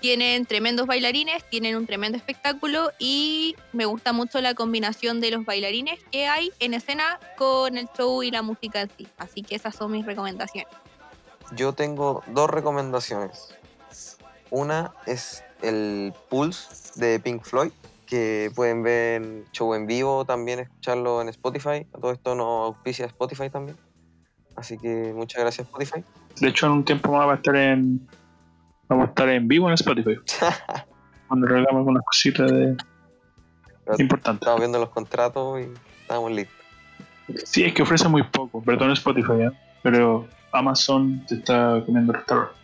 [0.00, 5.44] tienen tremendos bailarines, tienen un tremendo espectáculo y me gusta mucho la combinación de los
[5.44, 9.08] bailarines que hay en escena con el show y la música en sí.
[9.16, 10.68] Así que esas son mis recomendaciones.
[11.52, 13.54] Yo tengo dos recomendaciones.
[14.50, 17.72] Una es el Pulse de Pink Floyd,
[18.06, 21.86] que pueden ver show en vivo, también escucharlo en Spotify.
[21.92, 23.76] Todo esto nos auspicia Spotify también.
[24.56, 26.02] Así que muchas gracias Spotify.
[26.40, 28.06] De hecho, en un tiempo más va a estar en.
[28.88, 30.16] Vamos a estar en vivo en Spotify.
[31.28, 32.76] Cuando regalamos algunas cositas de...
[33.98, 34.42] importantes.
[34.42, 35.68] Estamos viendo los contratos y
[36.02, 36.56] estamos listos.
[37.44, 39.50] Sí, es que ofrece muy poco, perdón Spotify, ¿eh?
[39.82, 42.54] pero Amazon te está comiendo el restaurante.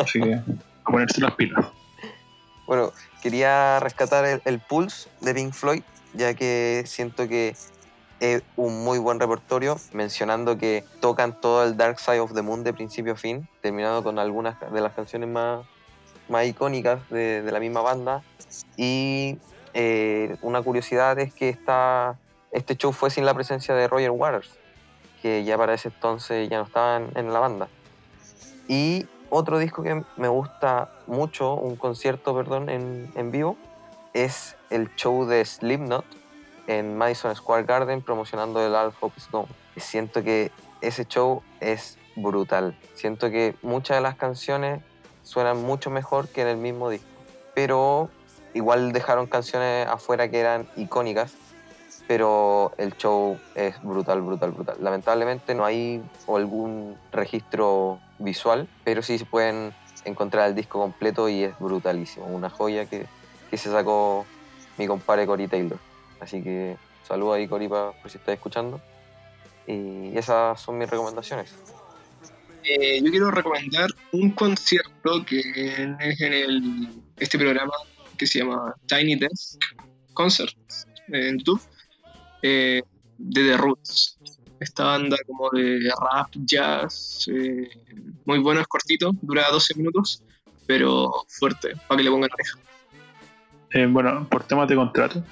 [0.00, 1.66] Así que a ponerse las pilas.
[2.66, 5.82] Bueno, quería rescatar el, el Pulse de Pink Floyd,
[6.14, 7.56] ya que siento que
[8.20, 12.62] es un muy buen repertorio, mencionando que tocan todo el Dark Side of the Moon
[12.62, 15.66] de principio a fin, terminando con algunas de las canciones más,
[16.28, 18.22] más icónicas de, de la misma banda.
[18.76, 19.38] Y
[19.74, 22.16] eh, una curiosidad es que esta,
[22.52, 24.50] este show fue sin la presencia de Roger Waters,
[25.20, 27.68] que ya para ese entonces ya no estaba en, en la banda.
[28.68, 33.56] Y otro disco que me gusta mucho, un concierto, perdón, en, en vivo,
[34.14, 36.04] es el show de Slipknot
[36.66, 39.48] en Madison Square Garden promocionando el All Hope Gone.
[39.76, 42.76] Siento que ese show es brutal.
[42.94, 44.82] Siento que muchas de las canciones
[45.22, 47.06] suenan mucho mejor que en el mismo disco.
[47.54, 48.10] Pero
[48.54, 51.34] igual dejaron canciones afuera que eran icónicas.
[52.08, 54.76] Pero el show es brutal, brutal, brutal.
[54.80, 59.72] Lamentablemente no hay algún registro visual, pero sí se pueden
[60.04, 62.26] encontrar el disco completo y es brutalísimo.
[62.26, 63.06] Una joya que,
[63.50, 64.26] que se sacó
[64.78, 65.78] mi compadre Cory Taylor.
[66.20, 66.76] Así que
[67.06, 68.80] saludo ahí Cory por si estás escuchando.
[69.66, 71.54] Y esas son mis recomendaciones.
[72.64, 76.88] Eh, yo quiero recomendar un concierto que es en el,
[77.18, 77.72] este programa
[78.16, 79.60] que se llama Tiny Desk
[80.14, 81.60] Concerts en YouTube
[82.42, 82.82] eh,
[83.18, 84.18] de The Roots.
[84.62, 87.68] Esta banda como de rap, jazz, eh,
[88.24, 90.22] muy bueno, es cortito, dura 12 minutos,
[90.66, 92.58] pero fuerte, para que le pongan oreja.
[93.72, 95.24] Eh, bueno, por temas de contrato,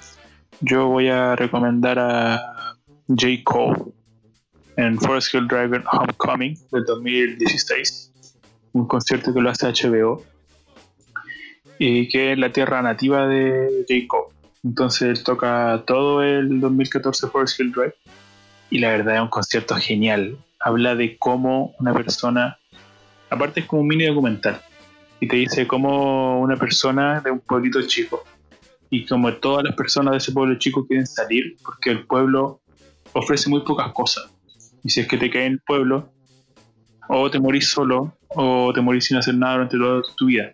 [0.59, 2.75] yo voy a recomendar a
[3.07, 3.27] J.
[3.45, 3.93] Cole
[4.75, 8.11] en Forest Hill Drive Homecoming del 2016,
[8.73, 10.25] un concierto que lo hace HBO
[11.79, 14.07] y que es la tierra nativa de J.
[14.07, 14.35] Cole.
[14.63, 17.95] Entonces él toca todo el 2014 Forest Hill Drive
[18.71, 20.37] y la verdad es un concierto genial.
[20.59, 22.57] Habla de cómo una persona,
[23.29, 24.59] aparte es como un mini documental,
[25.19, 28.23] y te dice cómo una persona de un pueblito chico
[28.89, 32.61] y como todas las personas de ese pueblo chico quieren salir porque el pueblo
[33.13, 34.31] ofrece muy pocas cosas.
[34.83, 36.09] Y si es que te cae en el pueblo,
[37.07, 40.53] o te morís solo, o te morís sin hacer nada durante toda tu vida.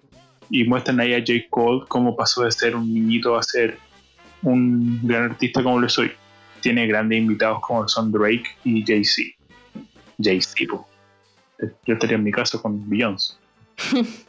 [0.49, 1.33] Y muestran ahí a J.
[1.49, 3.77] Cole cómo pasó de ser un niñito a ser
[4.41, 6.11] un gran artista como lo soy.
[6.61, 9.35] Tiene grandes invitados como son Drake y Jay-Z.
[10.19, 10.65] Jay-Z.
[11.85, 13.35] Yo estaría en mi casa con Beyoncé.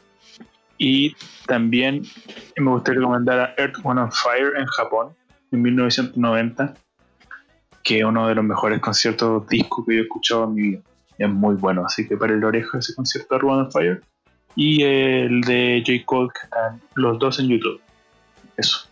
[0.78, 2.04] Y también
[2.56, 5.08] me gustaría recomendar a Earth, One on Fire en Japón,
[5.50, 6.74] en 1990,
[7.82, 10.80] que es uno de los mejores conciertos disco que yo he escuchado en mi vida.
[11.18, 14.02] Es muy bueno, así que para el oreja ese concierto de Earth, One on Fire.
[14.54, 16.04] Y el de J.
[16.06, 17.80] Cole, que están los dos en YouTube.
[18.56, 18.88] Eso.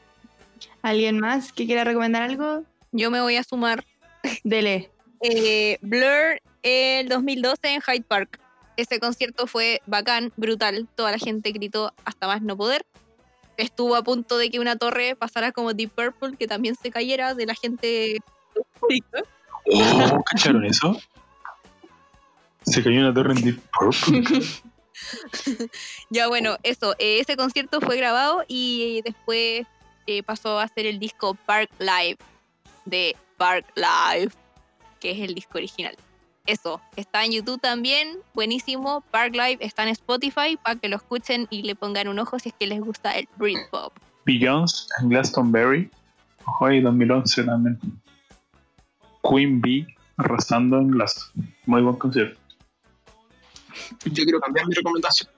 [0.82, 2.64] ¿Alguien más que quiera recomendar algo?
[2.92, 3.84] Yo me voy a sumar.
[4.44, 4.90] Dele.
[5.20, 8.40] Eh, Blur el 2012 en Hyde Park.
[8.76, 10.86] Ese concierto fue bacán, brutal.
[10.94, 12.84] Toda la gente gritó hasta más no poder.
[13.56, 17.34] Estuvo a punto de que una torre pasara como Deep Purple, que también se cayera
[17.34, 18.18] de la gente.
[18.80, 21.00] Oh, ¿Cacharon eso?
[22.62, 24.42] Se cayó una torre en Deep Purple.
[26.10, 29.66] Ya bueno, eso, eh, ese concierto fue grabado y después
[30.06, 32.16] eh, pasó a ser el disco Park Live
[32.86, 34.32] de Park Live,
[35.00, 35.96] que es el disco original.
[36.46, 39.02] Eso, está en YouTube también, buenísimo.
[39.10, 42.50] Park Live está en Spotify para que lo escuchen y le pongan un ojo si
[42.50, 43.92] es que les gusta el Britpop.
[44.24, 45.90] Beyoncé en Glastonbury.
[46.46, 47.78] Ojo ahí, 2011 también.
[49.28, 49.86] Queen Bee
[50.16, 51.52] arrasando en Glaston.
[51.66, 52.38] Muy buen concierto.
[54.04, 55.30] Yo quiero cambiar mi recomendación.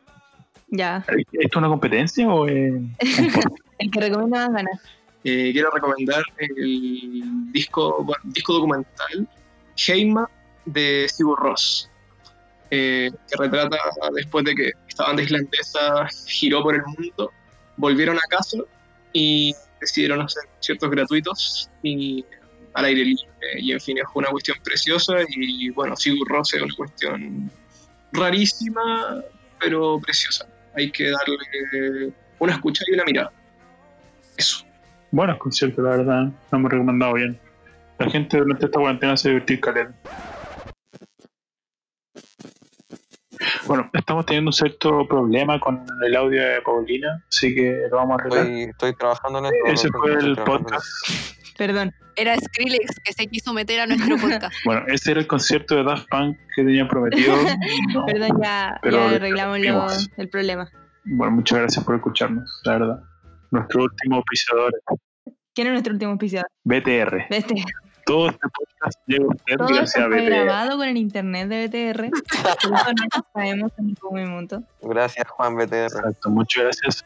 [0.68, 1.04] Ya.
[1.08, 3.46] ¿Esto es una competencia o podcast?
[3.78, 4.80] El que recomienda más ganas.
[5.24, 9.28] Eh, quiero recomendar el disco, bueno, disco documental
[9.86, 10.28] Heima
[10.64, 11.90] de Sigur Ross,
[12.70, 13.78] eh, que retrata
[14.14, 17.32] después de que esta banda islandesa giró por el mundo,
[17.76, 18.58] volvieron a casa
[19.12, 22.24] y decidieron hacer conciertos gratuitos y
[22.74, 23.24] al aire libre.
[23.58, 27.50] Y en fin, es una cuestión preciosa y bueno, Sigur Ross es una cuestión
[28.12, 29.22] rarísima,
[29.58, 30.46] pero preciosa.
[30.76, 33.32] Hay que darle una escucha y una mirada.
[34.36, 34.67] Eso.
[35.10, 36.24] Buenos conciertos, la verdad.
[36.50, 37.38] Lo hemos recomendado bien.
[37.98, 39.94] La gente durante esta cuarentena se divertir caleta.
[43.66, 48.18] Bueno, estamos teniendo un cierto problema con el audio de Paulina, así que lo vamos
[48.18, 48.46] a arreglar.
[48.46, 49.66] Estoy, estoy trabajando en esto.
[49.66, 50.86] Ese fue el podcast.
[51.56, 51.92] Perdón.
[52.16, 54.54] Era Skrillex que se quiso meter a nuestro podcast.
[54.64, 57.34] Bueno, ese era el concierto de Daft Punk que tenían prometido.
[57.94, 58.06] No.
[58.06, 59.86] Perdón, ya, arreglamos lo-
[60.16, 60.68] el problema.
[61.04, 63.02] Bueno, muchas gracias por escucharnos, la verdad.
[63.50, 64.72] Nuestro último auspiciador,
[65.54, 66.44] ¿Quién es nuestro último episodio?
[66.64, 67.26] BTR.
[67.30, 67.54] Este.
[68.06, 70.30] Todo este podcast llega a usted Todo gracias a fue BTR.
[70.30, 72.04] grabado con el internet de BTR.
[72.06, 74.62] Eso no lo sabemos en ningún momento.
[74.82, 75.74] Gracias, Juan BTR.
[75.84, 77.04] Exacto, muchas gracias.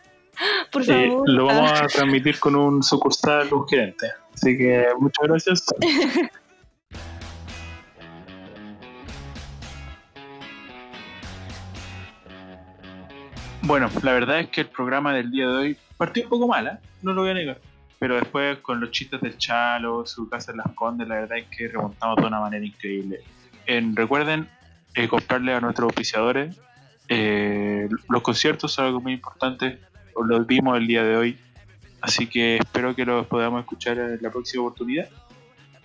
[0.71, 1.29] Por Eh, favor.
[1.29, 4.07] lo vamos Ah, a transmitir con un sucursal, un gerente.
[4.35, 5.65] Así que muchas gracias.
[13.63, 15.77] Bueno, la verdad es que el programa del día de hoy
[16.07, 16.79] partió un poco mal, ¿eh?
[17.03, 17.61] no lo voy a negar.
[17.99, 21.47] Pero después con los chistes del Chalo, su casa en Las Condes, la verdad es
[21.57, 23.21] que remontamos de una manera increíble.
[23.67, 24.49] En- recuerden
[24.95, 26.59] eh, comprarle a nuestros oficiadores.
[27.09, 29.79] eh, los conciertos son algo muy importante,
[30.25, 31.39] los vimos el día de hoy.
[32.01, 35.09] Así que espero que los podamos escuchar en la próxima oportunidad.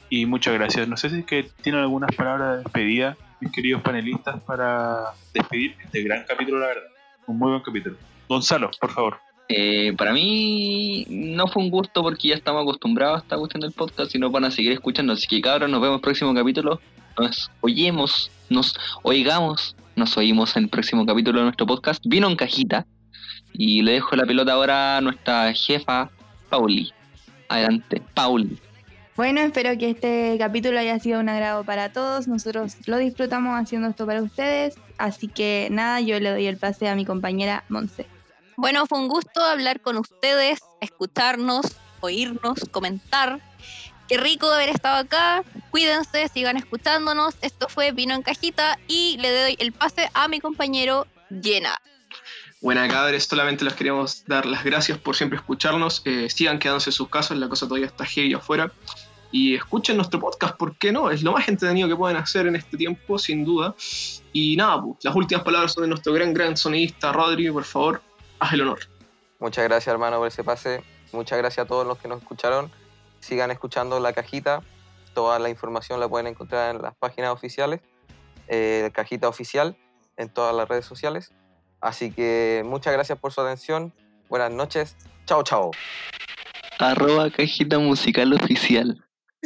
[0.09, 0.87] Y muchas gracias.
[0.87, 5.75] No sé si es que tienen algunas palabras de despedida, mis queridos panelistas, para despedir
[5.83, 6.83] este gran capítulo, la verdad.
[7.27, 7.95] Un muy buen capítulo.
[8.27, 9.19] Gonzalo, por favor.
[9.49, 13.71] Eh, para mí no fue un gusto porque ya estamos acostumbrados a esta cuestión del
[13.71, 15.13] podcast y nos van a seguir escuchando.
[15.13, 16.81] Así que cabros, nos vemos en el próximo capítulo.
[17.17, 22.03] Nos oyemos, nos oigamos, nos oímos en el próximo capítulo de nuestro podcast.
[22.05, 22.85] Vino en cajita.
[23.53, 26.11] Y le dejo la pelota ahora a nuestra jefa,
[26.49, 26.91] Pauli.
[27.49, 28.59] Adelante, Pauli.
[29.15, 32.27] Bueno, espero que este capítulo haya sido un agrado para todos.
[32.27, 34.75] Nosotros lo disfrutamos haciendo esto para ustedes.
[34.99, 38.05] Así que nada, yo le doy el pase a mi compañera Monse.
[38.59, 43.39] Bueno, fue un gusto hablar con ustedes, escucharnos, oírnos, comentar.
[44.07, 45.43] Qué rico haber estado acá.
[45.69, 47.35] Cuídense, sigan escuchándonos.
[47.43, 51.79] Esto fue Vino en Cajita y le doy el pase a mi compañero Llena.
[52.59, 56.01] Buena cabres, solamente les queríamos dar las gracias por siempre escucharnos.
[56.05, 58.71] Eh, sigan quedándose en sus casas, la cosa todavía está heavy afuera.
[59.31, 61.11] Y escuchen nuestro podcast, ¿por qué no?
[61.11, 63.75] Es lo más entretenido que pueden hacer en este tiempo, sin duda.
[64.33, 68.01] Y nada, pues, las últimas palabras son de nuestro gran, gran sonidista Rodri, por favor,
[68.39, 68.79] haz el honor.
[69.39, 70.83] Muchas gracias, hermano, por ese pase.
[71.11, 72.71] Muchas gracias a todos los que nos escucharon.
[73.19, 74.61] Sigan escuchando la cajita.
[75.13, 77.81] Toda la información la pueden encontrar en las páginas oficiales.
[78.49, 79.75] eh, cajita oficial
[80.15, 81.31] en todas las redes sociales.
[81.81, 83.93] Así que muchas gracias por su atención.
[84.29, 84.95] Buenas noches.
[85.25, 85.71] Chao, chao.
[86.79, 89.03] Arroba cajita musical oficial.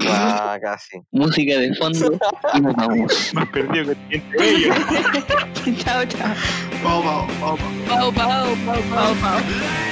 [0.08, 1.00] Ah, casi.
[1.12, 2.12] Música de fondo
[2.54, 3.34] y nos vamos.
[3.34, 4.74] Más perdido que el siguiente bello.
[5.84, 6.36] chao, chao.
[6.84, 7.28] Bobo.
[7.40, 7.68] Bobo.
[7.88, 8.12] Bobo.
[8.12, 8.82] Bobo.
[8.90, 9.91] Bobo.